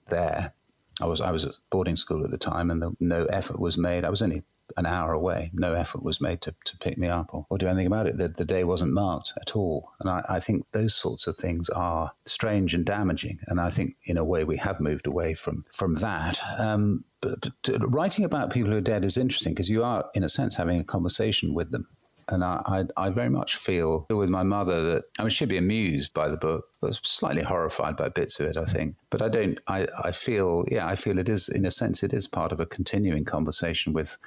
there. 0.09 0.53
I 1.01 1.05
was 1.05 1.19
I 1.19 1.31
was 1.31 1.45
at 1.45 1.55
boarding 1.69 1.95
school 1.95 2.23
at 2.23 2.31
the 2.31 2.37
time, 2.37 2.69
and 2.69 2.81
the, 2.81 2.95
no 2.99 3.25
effort 3.25 3.59
was 3.59 3.77
made. 3.77 4.05
I 4.05 4.09
was 4.09 4.21
only 4.21 4.43
an 4.77 4.85
hour 4.85 5.13
away. 5.13 5.51
No 5.53 5.73
effort 5.73 6.03
was 6.03 6.21
made 6.21 6.41
to, 6.41 6.55
to 6.65 6.77
pick 6.77 6.97
me 6.97 7.07
up 7.07 7.33
or, 7.33 7.45
or 7.49 7.57
do 7.57 7.67
anything 7.67 7.87
about 7.87 8.07
it. 8.07 8.17
The, 8.17 8.27
the 8.27 8.45
day 8.45 8.63
wasn't 8.63 8.93
marked 8.93 9.33
at 9.39 9.55
all. 9.55 9.91
And 9.99 10.09
I, 10.09 10.23
I 10.29 10.39
think 10.39 10.65
those 10.71 10.95
sorts 10.95 11.27
of 11.27 11.37
things 11.37 11.69
are 11.69 12.11
strange 12.25 12.73
and 12.73 12.85
damaging. 12.85 13.39
And 13.47 13.59
I 13.59 13.69
think, 13.69 13.95
in 14.05 14.17
a 14.17 14.25
way, 14.25 14.43
we 14.43 14.57
have 14.57 14.79
moved 14.79 15.07
away 15.07 15.33
from, 15.33 15.65
from 15.71 15.95
that. 15.95 16.39
Um, 16.59 17.05
but, 17.21 17.49
but 17.63 17.93
writing 17.93 18.25
about 18.25 18.51
people 18.51 18.71
who 18.71 18.77
are 18.77 18.81
dead 18.81 19.05
is 19.05 19.17
interesting 19.17 19.53
because 19.53 19.69
you 19.69 19.83
are, 19.83 20.09
in 20.13 20.23
a 20.23 20.29
sense, 20.29 20.55
having 20.55 20.79
a 20.79 20.83
conversation 20.83 21.53
with 21.53 21.71
them. 21.71 21.87
And 22.27 22.43
I, 22.43 22.61
I, 22.65 23.07
I, 23.07 23.09
very 23.09 23.29
much 23.29 23.57
feel 23.57 24.05
with 24.09 24.29
my 24.29 24.43
mother 24.43 24.81
that 24.83 25.03
I 25.19 25.23
mean 25.23 25.31
she'd 25.31 25.49
be 25.49 25.57
amused 25.57 26.13
by 26.13 26.29
the 26.29 26.37
book, 26.37 26.65
but 26.79 26.95
slightly 27.03 27.43
horrified 27.43 27.97
by 27.97 28.07
bits 28.07 28.39
of 28.39 28.47
it. 28.47 28.57
I 28.57 28.63
think, 28.63 28.95
but 29.09 29.21
I 29.21 29.27
don't. 29.27 29.59
I, 29.67 29.87
I 30.01 30.11
feel 30.11 30.63
yeah, 30.71 30.87
I 30.87 30.95
feel 30.95 31.19
it 31.19 31.27
is 31.27 31.49
in 31.49 31.65
a 31.65 31.71
sense 31.71 32.03
it 32.03 32.13
is 32.13 32.27
part 32.27 32.53
of 32.53 32.61
a 32.61 32.65
continuing 32.65 33.25
conversation 33.25 33.91
with 33.91 34.17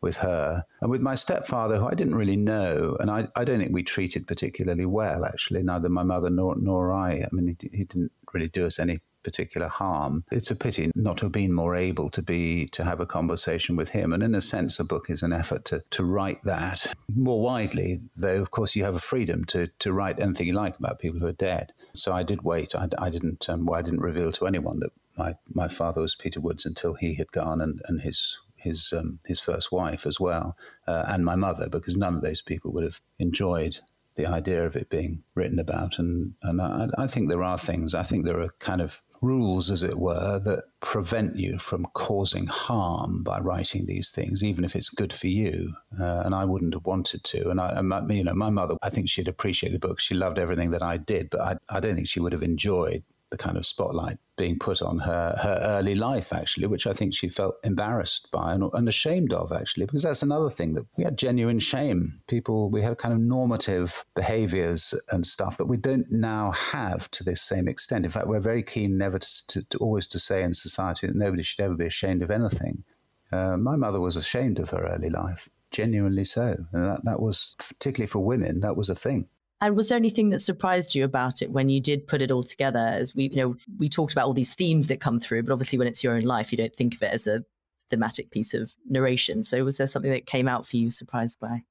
with 0.00 0.18
her. 0.18 0.64
And 0.80 0.90
with 0.90 1.00
my 1.00 1.14
stepfather, 1.14 1.78
who 1.78 1.86
I 1.86 1.94
didn't 1.94 2.14
really 2.14 2.36
know, 2.36 2.96
and 3.00 3.10
I, 3.10 3.28
I 3.36 3.44
don't 3.44 3.58
think 3.58 3.72
we 3.72 3.82
treated 3.82 4.26
particularly 4.26 4.86
well, 4.86 5.24
actually, 5.24 5.62
neither 5.62 5.88
my 5.88 6.02
mother 6.02 6.30
nor, 6.30 6.56
nor 6.56 6.92
I. 6.92 7.22
I 7.22 7.28
mean, 7.32 7.56
he, 7.60 7.68
he 7.76 7.84
didn't 7.84 8.12
really 8.32 8.48
do 8.48 8.66
us 8.66 8.78
any 8.78 9.00
particular 9.22 9.68
harm. 9.68 10.24
It's 10.30 10.50
a 10.50 10.56
pity 10.56 10.90
not 10.94 11.18
to 11.18 11.26
have 11.26 11.32
been 11.32 11.52
more 11.52 11.76
able 11.76 12.10
to 12.10 12.22
be 12.22 12.66
to 12.68 12.84
have 12.84 13.00
a 13.00 13.06
conversation 13.06 13.76
with 13.76 13.90
him. 13.90 14.12
And 14.12 14.22
in 14.22 14.34
a 14.34 14.40
sense, 14.40 14.78
a 14.80 14.84
book 14.84 15.10
is 15.10 15.22
an 15.22 15.32
effort 15.32 15.64
to, 15.66 15.82
to 15.90 16.04
write 16.04 16.42
that 16.44 16.94
more 17.14 17.40
widely, 17.40 17.98
though 18.16 18.40
of 18.40 18.50
course 18.50 18.76
you 18.76 18.84
have 18.84 18.94
a 18.94 19.00
freedom 19.00 19.44
to, 19.46 19.68
to 19.80 19.92
write 19.92 20.20
anything 20.20 20.46
you 20.46 20.54
like 20.54 20.78
about 20.78 20.98
people 20.98 21.20
who 21.20 21.26
are 21.26 21.32
dead. 21.32 21.72
So 21.94 22.12
I 22.12 22.22
did 22.22 22.42
wait. 22.42 22.74
I, 22.74 22.88
I 22.98 23.10
didn't 23.10 23.48
um, 23.48 23.66
well, 23.66 23.78
I 23.78 23.82
didn't 23.82 24.00
reveal 24.00 24.32
to 24.32 24.46
anyone 24.46 24.80
that 24.80 24.92
my, 25.18 25.34
my 25.52 25.68
father 25.68 26.00
was 26.00 26.14
Peter 26.14 26.40
Woods 26.40 26.64
until 26.64 26.94
he 26.94 27.16
had 27.16 27.32
gone 27.32 27.60
and, 27.60 27.82
and 27.86 28.00
his 28.00 28.40
his 28.60 28.92
um, 28.96 29.18
his 29.26 29.40
first 29.40 29.72
wife 29.72 30.06
as 30.06 30.20
well, 30.20 30.56
uh, 30.86 31.04
and 31.08 31.24
my 31.24 31.36
mother, 31.36 31.68
because 31.68 31.96
none 31.96 32.14
of 32.14 32.22
those 32.22 32.42
people 32.42 32.72
would 32.72 32.84
have 32.84 33.00
enjoyed 33.18 33.78
the 34.16 34.26
idea 34.26 34.66
of 34.66 34.76
it 34.76 34.90
being 34.90 35.22
written 35.34 35.58
about. 35.58 35.98
And 35.98 36.34
and 36.42 36.60
I, 36.60 36.88
I 36.98 37.06
think 37.06 37.28
there 37.28 37.42
are 37.42 37.58
things. 37.58 37.94
I 37.94 38.02
think 38.02 38.24
there 38.24 38.40
are 38.40 38.54
kind 38.58 38.80
of 38.80 39.02
rules, 39.22 39.70
as 39.70 39.82
it 39.82 39.98
were, 39.98 40.38
that 40.40 40.64
prevent 40.80 41.36
you 41.36 41.58
from 41.58 41.86
causing 41.92 42.46
harm 42.46 43.22
by 43.22 43.38
writing 43.38 43.86
these 43.86 44.10
things, 44.10 44.42
even 44.42 44.64
if 44.64 44.74
it's 44.74 44.88
good 44.88 45.12
for 45.12 45.26
you. 45.26 45.74
Uh, 45.98 46.22
and 46.24 46.34
I 46.34 46.44
wouldn't 46.44 46.74
have 46.74 46.86
wanted 46.86 47.24
to. 47.24 47.50
And 47.50 47.60
I, 47.60 47.78
and 47.78 47.88
my, 47.88 48.00
you 48.08 48.24
know, 48.24 48.34
my 48.34 48.50
mother, 48.50 48.76
I 48.82 48.90
think 48.90 49.08
she'd 49.08 49.28
appreciate 49.28 49.72
the 49.72 49.78
book. 49.78 50.00
She 50.00 50.14
loved 50.14 50.38
everything 50.38 50.70
that 50.70 50.82
I 50.82 50.96
did, 50.96 51.28
but 51.30 51.40
I, 51.40 51.56
I 51.76 51.80
don't 51.80 51.94
think 51.94 52.08
she 52.08 52.20
would 52.20 52.32
have 52.32 52.42
enjoyed 52.42 53.02
the 53.30 53.36
kind 53.36 53.56
of 53.56 53.64
spotlight 53.64 54.18
being 54.36 54.58
put 54.58 54.82
on 54.82 55.00
her 55.00 55.36
her 55.42 55.60
early 55.62 55.94
life, 55.94 56.32
actually, 56.32 56.66
which 56.66 56.86
I 56.86 56.92
think 56.92 57.14
she 57.14 57.28
felt 57.28 57.56
embarrassed 57.62 58.28
by 58.32 58.52
and, 58.52 58.64
and, 58.72 58.88
ashamed 58.88 59.32
of, 59.32 59.52
actually, 59.52 59.86
because 59.86 60.02
that's 60.02 60.22
another 60.22 60.50
thing 60.50 60.74
that 60.74 60.86
we 60.96 61.04
had 61.04 61.16
genuine 61.16 61.60
shame. 61.60 62.20
People, 62.26 62.70
we 62.70 62.82
had 62.82 62.98
kind 62.98 63.14
of 63.14 63.20
normative 63.20 64.04
behaviors 64.14 64.94
and 65.10 65.26
stuff 65.26 65.56
that 65.58 65.66
we 65.66 65.76
don't 65.76 66.10
now 66.10 66.52
have 66.52 67.10
to 67.12 67.22
this 67.22 67.42
same 67.42 67.68
extent. 67.68 68.04
In 68.04 68.10
fact, 68.10 68.26
we're 68.26 68.40
very 68.40 68.62
keen 68.62 68.98
never 68.98 69.18
to, 69.18 69.46
to, 69.48 69.62
to 69.62 69.78
always 69.78 70.06
to 70.08 70.18
say 70.18 70.42
in 70.42 70.54
society 70.54 71.06
that 71.06 71.16
nobody 71.16 71.42
should 71.42 71.60
ever 71.64 71.74
be 71.74 71.86
ashamed 71.86 72.22
of 72.22 72.30
anything. 72.30 72.84
Uh, 73.32 73.56
my 73.56 73.76
mother 73.76 74.00
was 74.00 74.16
ashamed 74.16 74.58
of 74.58 74.70
her 74.70 74.86
early 74.86 75.10
life, 75.10 75.48
genuinely 75.70 76.24
so. 76.24 76.56
And 76.72 76.84
that, 76.84 77.04
that 77.04 77.20
was, 77.20 77.54
particularly 77.58 78.08
for 78.08 78.24
women, 78.24 78.60
that 78.60 78.76
was 78.76 78.88
a 78.88 78.94
thing. 78.94 79.28
And 79.60 79.76
was 79.76 79.88
there 79.88 79.98
anything 79.98 80.30
that 80.30 80.40
surprised 80.40 80.94
you 80.94 81.04
about 81.04 81.42
it 81.42 81.50
when 81.50 81.68
you 81.68 81.80
did 81.80 82.06
put 82.06 82.22
it 82.22 82.30
all 82.30 82.42
together? 82.42 82.78
As 82.78 83.14
we, 83.14 83.28
you 83.28 83.36
know, 83.36 83.56
we 83.78 83.88
talked 83.88 84.12
about 84.12 84.26
all 84.26 84.32
these 84.32 84.54
themes 84.54 84.86
that 84.86 85.00
come 85.00 85.20
through, 85.20 85.42
but 85.42 85.52
obviously 85.52 85.78
when 85.78 85.88
it's 85.88 86.02
your 86.02 86.14
own 86.14 86.22
life, 86.22 86.50
you 86.50 86.58
don't 86.58 86.74
think 86.74 86.94
of 86.94 87.02
it 87.02 87.12
as 87.12 87.26
a 87.26 87.44
thematic 87.90 88.30
piece 88.30 88.54
of 88.54 88.74
narration. 88.88 89.42
So 89.42 89.64
was 89.64 89.76
there 89.76 89.86
something 89.86 90.10
that 90.10 90.26
came 90.26 90.48
out 90.48 90.66
for 90.66 90.76
you 90.76 90.90
surprised 90.90 91.38
by? 91.40 91.64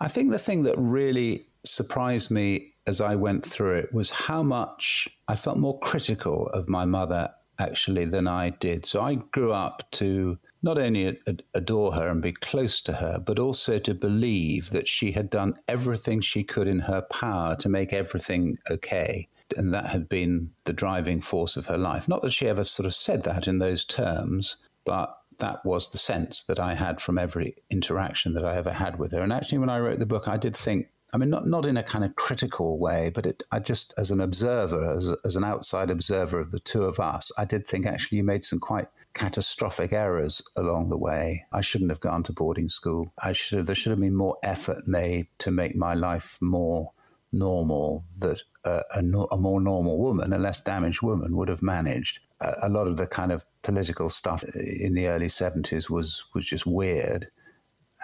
I 0.00 0.08
think 0.08 0.30
the 0.30 0.38
thing 0.38 0.62
that 0.62 0.76
really 0.78 1.46
surprised 1.64 2.30
me 2.30 2.72
as 2.86 3.00
I 3.00 3.16
went 3.16 3.44
through 3.44 3.78
it 3.78 3.92
was 3.92 4.10
how 4.10 4.42
much 4.42 5.08
I 5.26 5.36
felt 5.36 5.58
more 5.58 5.78
critical 5.80 6.48
of 6.48 6.68
my 6.68 6.86
mother 6.86 7.30
actually 7.58 8.06
than 8.06 8.26
I 8.26 8.50
did. 8.50 8.86
So 8.86 9.02
I 9.02 9.16
grew 9.16 9.52
up 9.52 9.90
to 9.92 10.38
not 10.62 10.78
only 10.78 11.18
adore 11.54 11.92
her 11.92 12.08
and 12.08 12.22
be 12.22 12.32
close 12.32 12.80
to 12.82 12.94
her, 12.94 13.18
but 13.18 13.38
also 13.38 13.78
to 13.78 13.94
believe 13.94 14.70
that 14.70 14.88
she 14.88 15.12
had 15.12 15.30
done 15.30 15.54
everything 15.68 16.20
she 16.20 16.42
could 16.42 16.66
in 16.66 16.80
her 16.80 17.02
power 17.02 17.56
to 17.56 17.68
make 17.68 17.92
everything 17.92 18.58
okay. 18.70 19.28
And 19.56 19.72
that 19.72 19.86
had 19.86 20.08
been 20.08 20.50
the 20.64 20.72
driving 20.72 21.20
force 21.20 21.56
of 21.56 21.66
her 21.66 21.78
life. 21.78 22.08
Not 22.08 22.22
that 22.22 22.32
she 22.32 22.48
ever 22.48 22.64
sort 22.64 22.86
of 22.86 22.94
said 22.94 23.22
that 23.24 23.46
in 23.46 23.58
those 23.58 23.84
terms, 23.84 24.56
but 24.84 25.16
that 25.38 25.64
was 25.64 25.90
the 25.90 25.98
sense 25.98 26.42
that 26.44 26.58
I 26.58 26.74
had 26.74 27.00
from 27.00 27.16
every 27.16 27.54
interaction 27.70 28.34
that 28.34 28.44
I 28.44 28.56
ever 28.56 28.72
had 28.72 28.98
with 28.98 29.12
her. 29.12 29.20
And 29.20 29.32
actually, 29.32 29.58
when 29.58 29.70
I 29.70 29.78
wrote 29.78 30.00
the 30.00 30.06
book, 30.06 30.28
I 30.28 30.36
did 30.36 30.56
think 30.56 30.88
I 31.12 31.16
mean, 31.16 31.30
not, 31.30 31.46
not 31.46 31.64
in 31.64 31.78
a 31.78 31.82
kind 31.82 32.04
of 32.04 32.16
critical 32.16 32.78
way, 32.78 33.10
but 33.14 33.24
it, 33.24 33.42
I 33.50 33.60
just, 33.60 33.94
as 33.96 34.10
an 34.10 34.20
observer, 34.20 34.90
as, 34.94 35.14
as 35.24 35.36
an 35.36 35.44
outside 35.44 35.90
observer 35.90 36.38
of 36.38 36.50
the 36.50 36.58
two 36.58 36.84
of 36.84 37.00
us, 37.00 37.32
I 37.38 37.46
did 37.46 37.66
think 37.66 37.86
actually 37.86 38.18
you 38.18 38.24
made 38.24 38.44
some 38.44 38.58
quite 38.58 38.88
catastrophic 39.14 39.92
errors 39.92 40.42
along 40.54 40.90
the 40.90 40.98
way. 40.98 41.46
I 41.50 41.62
shouldn't 41.62 41.90
have 41.90 42.00
gone 42.00 42.24
to 42.24 42.32
boarding 42.32 42.68
school. 42.68 43.14
I 43.24 43.32
should 43.32 43.56
have, 43.56 43.66
there 43.66 43.74
should 43.74 43.90
have 43.90 44.00
been 44.00 44.14
more 44.14 44.36
effort 44.42 44.86
made 44.86 45.28
to 45.38 45.50
make 45.50 45.74
my 45.74 45.94
life 45.94 46.36
more 46.42 46.92
normal 47.32 48.04
that 48.20 48.42
a, 48.64 48.82
a, 48.96 49.02
more 49.02 49.60
normal 49.60 49.98
woman, 49.98 50.32
a 50.32 50.38
less 50.38 50.60
damaged 50.60 51.00
woman, 51.00 51.36
would 51.36 51.48
have 51.48 51.62
managed. 51.62 52.20
A, 52.40 52.52
a 52.64 52.68
lot 52.68 52.86
of 52.86 52.98
the 52.98 53.06
kind 53.06 53.32
of 53.32 53.44
political 53.62 54.10
stuff 54.10 54.44
in 54.54 54.94
the 54.94 55.06
early 55.08 55.28
70s 55.28 55.88
was, 55.88 56.24
was 56.34 56.46
just 56.46 56.66
weird. 56.66 57.28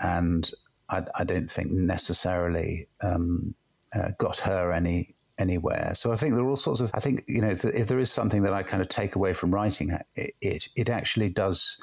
And 0.02 0.50
I, 0.90 1.04
I 1.18 1.24
don't 1.24 1.50
think 1.50 1.70
necessarily 1.70 2.88
um, 3.02 3.54
uh, 3.94 4.10
got 4.18 4.38
her 4.38 4.72
any 4.72 5.14
anywhere. 5.38 5.92
So 5.94 6.12
I 6.12 6.16
think 6.16 6.34
there 6.34 6.44
are 6.44 6.48
all 6.48 6.56
sorts 6.56 6.80
of. 6.80 6.90
I 6.94 7.00
think 7.00 7.24
you 7.26 7.40
know 7.40 7.50
if, 7.50 7.64
if 7.64 7.88
there 7.88 7.98
is 7.98 8.10
something 8.10 8.42
that 8.42 8.52
I 8.52 8.62
kind 8.62 8.80
of 8.80 8.88
take 8.88 9.16
away 9.16 9.32
from 9.32 9.52
writing 9.52 9.90
it, 10.14 10.34
it, 10.40 10.68
it 10.76 10.88
actually 10.88 11.28
does 11.28 11.78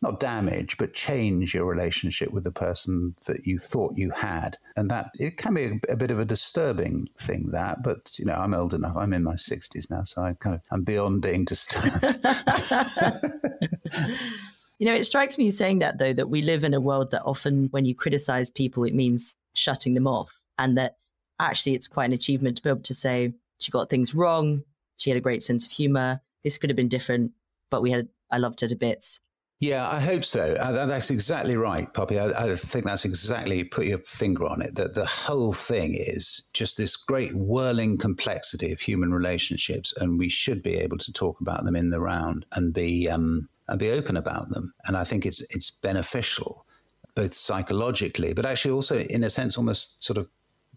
not 0.00 0.20
damage, 0.20 0.78
but 0.78 0.94
change 0.94 1.54
your 1.54 1.66
relationship 1.66 2.32
with 2.32 2.44
the 2.44 2.52
person 2.52 3.16
that 3.26 3.46
you 3.46 3.58
thought 3.58 3.96
you 3.96 4.12
had. 4.12 4.56
And 4.76 4.88
that 4.90 5.10
it 5.18 5.36
can 5.36 5.54
be 5.54 5.64
a, 5.64 5.92
a, 5.92 5.96
bit 5.96 6.12
of 6.12 6.20
a 6.20 6.24
disturbing 6.24 7.08
thing 7.18 7.50
that, 7.50 7.82
but 7.82 8.16
you 8.16 8.24
know, 8.24 8.34
I'm 8.34 8.54
old 8.54 8.74
enough. 8.74 8.96
I'm 8.96 9.12
in 9.12 9.24
my 9.24 9.34
sixties 9.34 9.90
now, 9.90 10.04
so 10.04 10.22
I 10.22 10.34
kind 10.34 10.54
of 10.54 10.62
I'm 10.70 10.84
beyond 10.84 11.22
being 11.22 11.44
disturbed. 11.44 12.04
You 14.78 14.86
know, 14.86 14.94
it 14.94 15.04
strikes 15.04 15.38
me 15.38 15.50
saying 15.50 15.80
that 15.80 15.98
though, 15.98 16.12
that 16.12 16.30
we 16.30 16.42
live 16.42 16.62
in 16.62 16.74
a 16.74 16.80
world 16.80 17.10
that 17.10 17.22
often 17.24 17.68
when 17.70 17.84
you 17.84 17.94
criticize 17.94 18.48
people, 18.48 18.84
it 18.84 18.94
means 18.94 19.36
shutting 19.54 19.94
them 19.94 20.06
off. 20.06 20.32
And 20.58 20.78
that 20.78 20.96
actually 21.40 21.74
it's 21.74 21.88
quite 21.88 22.06
an 22.06 22.12
achievement 22.12 22.56
to 22.56 22.62
be 22.62 22.70
able 22.70 22.82
to 22.82 22.94
say, 22.94 23.32
she 23.58 23.72
got 23.72 23.90
things 23.90 24.14
wrong. 24.14 24.62
She 24.96 25.10
had 25.10 25.16
a 25.16 25.22
great 25.22 25.42
sense 25.42 25.66
of 25.66 25.72
humor. 25.72 26.20
This 26.44 26.58
could 26.58 26.70
have 26.70 26.76
been 26.76 26.88
different, 26.88 27.32
but 27.70 27.82
we 27.82 27.90
had, 27.90 28.08
I 28.30 28.38
loved 28.38 28.60
her 28.60 28.68
to 28.68 28.76
bits. 28.76 29.20
Yeah, 29.60 29.88
I 29.88 29.98
hope 29.98 30.24
so. 30.24 30.54
Uh, 30.54 30.86
that's 30.86 31.10
exactly 31.10 31.56
right, 31.56 31.92
Poppy. 31.92 32.16
I, 32.16 32.28
I, 32.28 32.54
think 32.54 32.84
that's 32.84 33.04
exactly 33.04 33.64
put 33.64 33.86
your 33.86 33.98
finger 33.98 34.46
on 34.46 34.62
it. 34.62 34.76
That 34.76 34.94
the 34.94 35.04
whole 35.04 35.52
thing 35.52 35.94
is 35.98 36.48
just 36.52 36.76
this 36.76 36.94
great 36.94 37.34
whirling 37.34 37.98
complexity 37.98 38.70
of 38.70 38.80
human 38.80 39.12
relationships, 39.12 39.92
and 39.96 40.16
we 40.16 40.28
should 40.28 40.62
be 40.62 40.76
able 40.76 40.98
to 40.98 41.12
talk 41.12 41.40
about 41.40 41.64
them 41.64 41.74
in 41.74 41.90
the 41.90 42.00
round 42.00 42.46
and 42.52 42.72
be 42.72 43.08
um, 43.08 43.48
and 43.68 43.78
be 43.78 43.90
open 43.90 44.16
about 44.16 44.48
them. 44.50 44.72
And 44.86 44.96
I 44.96 45.04
think 45.04 45.26
it's 45.26 45.40
it's 45.50 45.70
beneficial, 45.70 46.66
both 47.14 47.34
psychologically, 47.34 48.32
but 48.32 48.46
actually 48.46 48.72
also 48.72 48.98
in 48.98 49.24
a 49.24 49.30
sense 49.30 49.56
almost 49.56 50.04
sort 50.04 50.18
of 50.18 50.28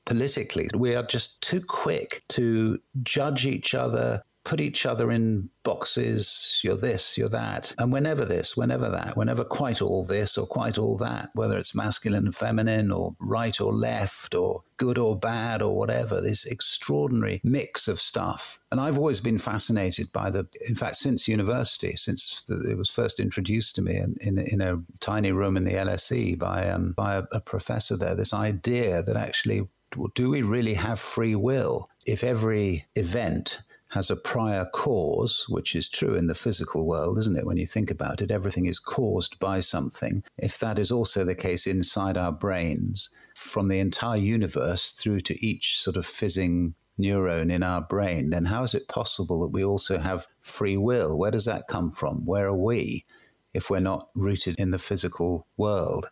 politically. 0.06 0.68
We 0.76 0.96
are 0.96 1.04
just 1.04 1.42
too 1.42 1.62
quick 1.62 2.22
to 2.30 2.80
judge 3.04 3.46
each 3.46 3.74
other 3.76 4.24
put 4.44 4.60
each 4.60 4.86
other 4.86 5.12
in 5.12 5.50
boxes. 5.64 6.60
You're 6.64 6.78
this, 6.78 7.18
you're 7.18 7.30
that. 7.30 7.76
And 7.78 7.92
whenever 7.92 8.26
this, 8.26 8.58
whenever 8.58 8.90
that, 8.90 9.16
whenever 9.16 9.44
quite 9.44 9.82
all 9.82 10.04
this 10.06 10.38
or 10.38 10.48
quite 10.48 10.78
all 10.78 10.98
that, 10.98 11.30
whether 11.34 11.58
it's 11.58 11.76
masculine 11.76 12.26
and 12.26 12.36
feminine 12.36 12.92
or 12.92 13.16
right 13.20 13.60
or 13.62 13.74
left 13.74 14.34
or 14.34 14.64
good 14.78 14.98
or 14.98 15.16
bad 15.18 15.62
or 15.62 15.78
whatever, 15.78 16.22
this 16.22 16.46
extraordinary 16.46 17.40
mix 17.44 17.88
of 17.88 18.02
stuff. 18.02 18.60
And 18.72 18.80
I've 18.80 18.98
always 18.98 19.20
been 19.20 19.38
fascinated 19.38 20.12
by 20.12 20.32
the, 20.32 20.48
in 20.68 20.76
fact, 20.76 20.96
since 20.96 21.28
university, 21.28 21.96
since 21.96 22.44
the, 22.46 22.60
it 22.70 22.78
was 22.78 22.90
first 22.90 23.20
introduced 23.20 23.76
to 23.76 23.82
me 23.82 23.96
in, 23.96 24.16
in, 24.22 24.38
in, 24.40 24.62
a 24.62 24.82
tiny 25.00 25.32
room 25.32 25.56
in 25.58 25.66
the 25.66 25.74
LSE 25.74 26.38
by, 26.40 26.68
um, 26.68 26.94
by 26.94 27.16
a, 27.16 27.24
a 27.32 27.40
professor 27.40 27.96
there, 27.96 28.16
this 28.16 28.34
idea 28.34 29.04
that 29.04 29.16
actually, 29.16 29.68
do 30.16 30.30
we 30.30 30.42
really 30.42 30.76
have 30.76 31.00
free 31.00 31.36
will? 31.36 31.88
If 32.06 32.24
every 32.24 32.86
event 32.96 33.62
has 33.92 34.10
a 34.10 34.16
prior 34.16 34.66
cause, 34.66 35.46
which 35.50 35.76
is 35.76 35.90
true 35.90 36.16
in 36.16 36.28
the 36.28 36.36
physical 36.36 36.88
world, 36.88 37.18
isn't 37.18 37.38
it? 37.38 37.46
When 37.46 37.58
you 37.58 37.68
think 37.68 37.92
about 37.92 38.22
it, 38.22 38.32
everything 38.32 38.66
is 38.66 38.80
caused 38.80 39.38
by 39.40 39.60
something. 39.60 40.24
If 40.38 40.58
that 40.60 40.80
is 40.80 40.92
also 40.92 41.26
the 41.26 41.36
case 41.36 41.68
inside 41.68 42.18
our 42.18 42.32
brains, 42.32 43.10
from 43.36 43.68
the 43.68 43.80
entire 43.80 44.18
universe 44.18 44.94
through 44.94 45.22
to 45.22 45.46
each 45.46 45.80
sort 45.80 45.98
of 45.98 46.06
fizzing 46.06 46.76
neuron 46.98 47.52
in 47.52 47.64
our 47.64 47.82
brain, 47.82 48.30
then 48.30 48.46
how 48.46 48.64
is 48.64 48.74
it 48.74 48.88
possible 48.88 49.42
that 49.42 49.50
we 49.54 49.64
also 49.64 49.98
have 49.98 50.28
free 50.42 50.78
will? 50.78 51.18
Where 51.18 51.32
does 51.32 51.46
that 51.46 51.68
come 51.68 51.92
from? 51.92 52.26
Where 52.26 52.48
are 52.48 52.56
we 52.56 53.06
if 53.54 53.70
we're 53.70 53.80
not 53.80 54.10
rooted 54.16 54.56
in 54.58 54.72
the 54.72 54.80
physical 54.80 55.48
world? 55.58 56.08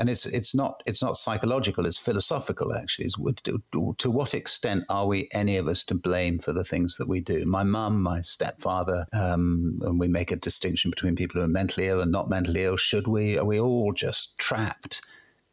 And 0.00 0.08
it's 0.08 0.26
it's 0.26 0.54
not 0.54 0.82
it's 0.86 1.02
not 1.02 1.16
psychological 1.16 1.86
it's 1.86 1.98
philosophical 1.98 2.74
actually 2.74 3.06
to, 3.44 4.10
what 4.10 4.34
extent 4.34 4.82
are 4.88 5.06
we 5.06 5.28
any 5.32 5.56
of 5.56 5.68
us 5.68 5.84
to 5.84 5.94
blame 5.94 6.38
for 6.38 6.52
the 6.52 6.64
things 6.64 6.96
that 6.96 7.08
we 7.08 7.20
do 7.20 7.44
my 7.44 7.62
mum 7.62 8.02
my 8.02 8.20
stepfather 8.22 9.06
um, 9.12 9.78
and 9.82 10.00
we 10.00 10.08
make 10.08 10.32
a 10.32 10.36
distinction 10.36 10.90
between 10.90 11.14
people 11.14 11.38
who 11.38 11.44
are 11.44 11.48
mentally 11.48 11.86
ill 11.86 12.00
and 12.00 12.10
not 12.10 12.28
mentally 12.28 12.64
ill 12.64 12.76
should 12.76 13.06
we 13.06 13.38
are 13.38 13.44
we 13.44 13.60
all 13.60 13.92
just 13.92 14.36
trapped 14.38 15.02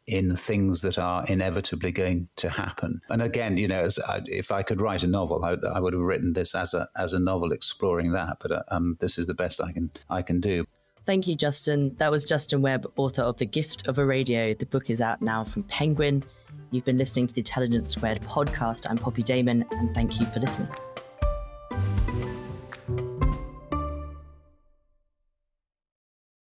in 0.06 0.34
things 0.34 0.80
that 0.80 0.96
are 0.98 1.26
inevitably 1.26 1.92
going 1.92 2.26
to 2.34 2.48
happen. 2.48 3.02
And 3.10 3.20
again, 3.20 3.58
you 3.58 3.68
know, 3.68 3.90
I, 4.08 4.22
if 4.24 4.50
I 4.50 4.62
could 4.62 4.80
write 4.80 5.02
a 5.02 5.06
novel, 5.06 5.44
I, 5.44 5.58
I, 5.68 5.80
would 5.80 5.92
have 5.92 6.00
written 6.00 6.32
this 6.32 6.54
as 6.54 6.72
a 6.72 6.88
as 6.96 7.12
a 7.12 7.18
novel 7.18 7.52
exploring 7.52 8.12
that. 8.12 8.38
But 8.40 8.52
uh, 8.52 8.62
um, 8.70 8.96
this 9.00 9.18
is 9.18 9.26
the 9.26 9.34
best 9.34 9.60
I 9.60 9.72
can 9.72 9.90
I 10.08 10.22
can 10.22 10.40
do. 10.40 10.64
Thank 11.08 11.26
you, 11.26 11.36
Justin. 11.36 11.96
That 11.96 12.10
was 12.10 12.26
Justin 12.26 12.60
Webb, 12.60 12.92
author 12.96 13.22
of 13.22 13.38
The 13.38 13.46
Gift 13.46 13.88
of 13.88 13.96
a 13.96 14.04
Radio. 14.04 14.52
The 14.52 14.66
book 14.66 14.90
is 14.90 15.00
out 15.00 15.22
now 15.22 15.42
from 15.42 15.62
Penguin. 15.62 16.22
You've 16.70 16.84
been 16.84 16.98
listening 16.98 17.28
to 17.28 17.34
the 17.34 17.40
Intelligence 17.40 17.88
Squared 17.88 18.20
podcast. 18.20 18.86
I'm 18.90 18.98
Poppy 18.98 19.22
Damon, 19.22 19.64
and 19.70 19.94
thank 19.94 20.20
you 20.20 20.26
for 20.26 20.38
listening. 20.38 20.68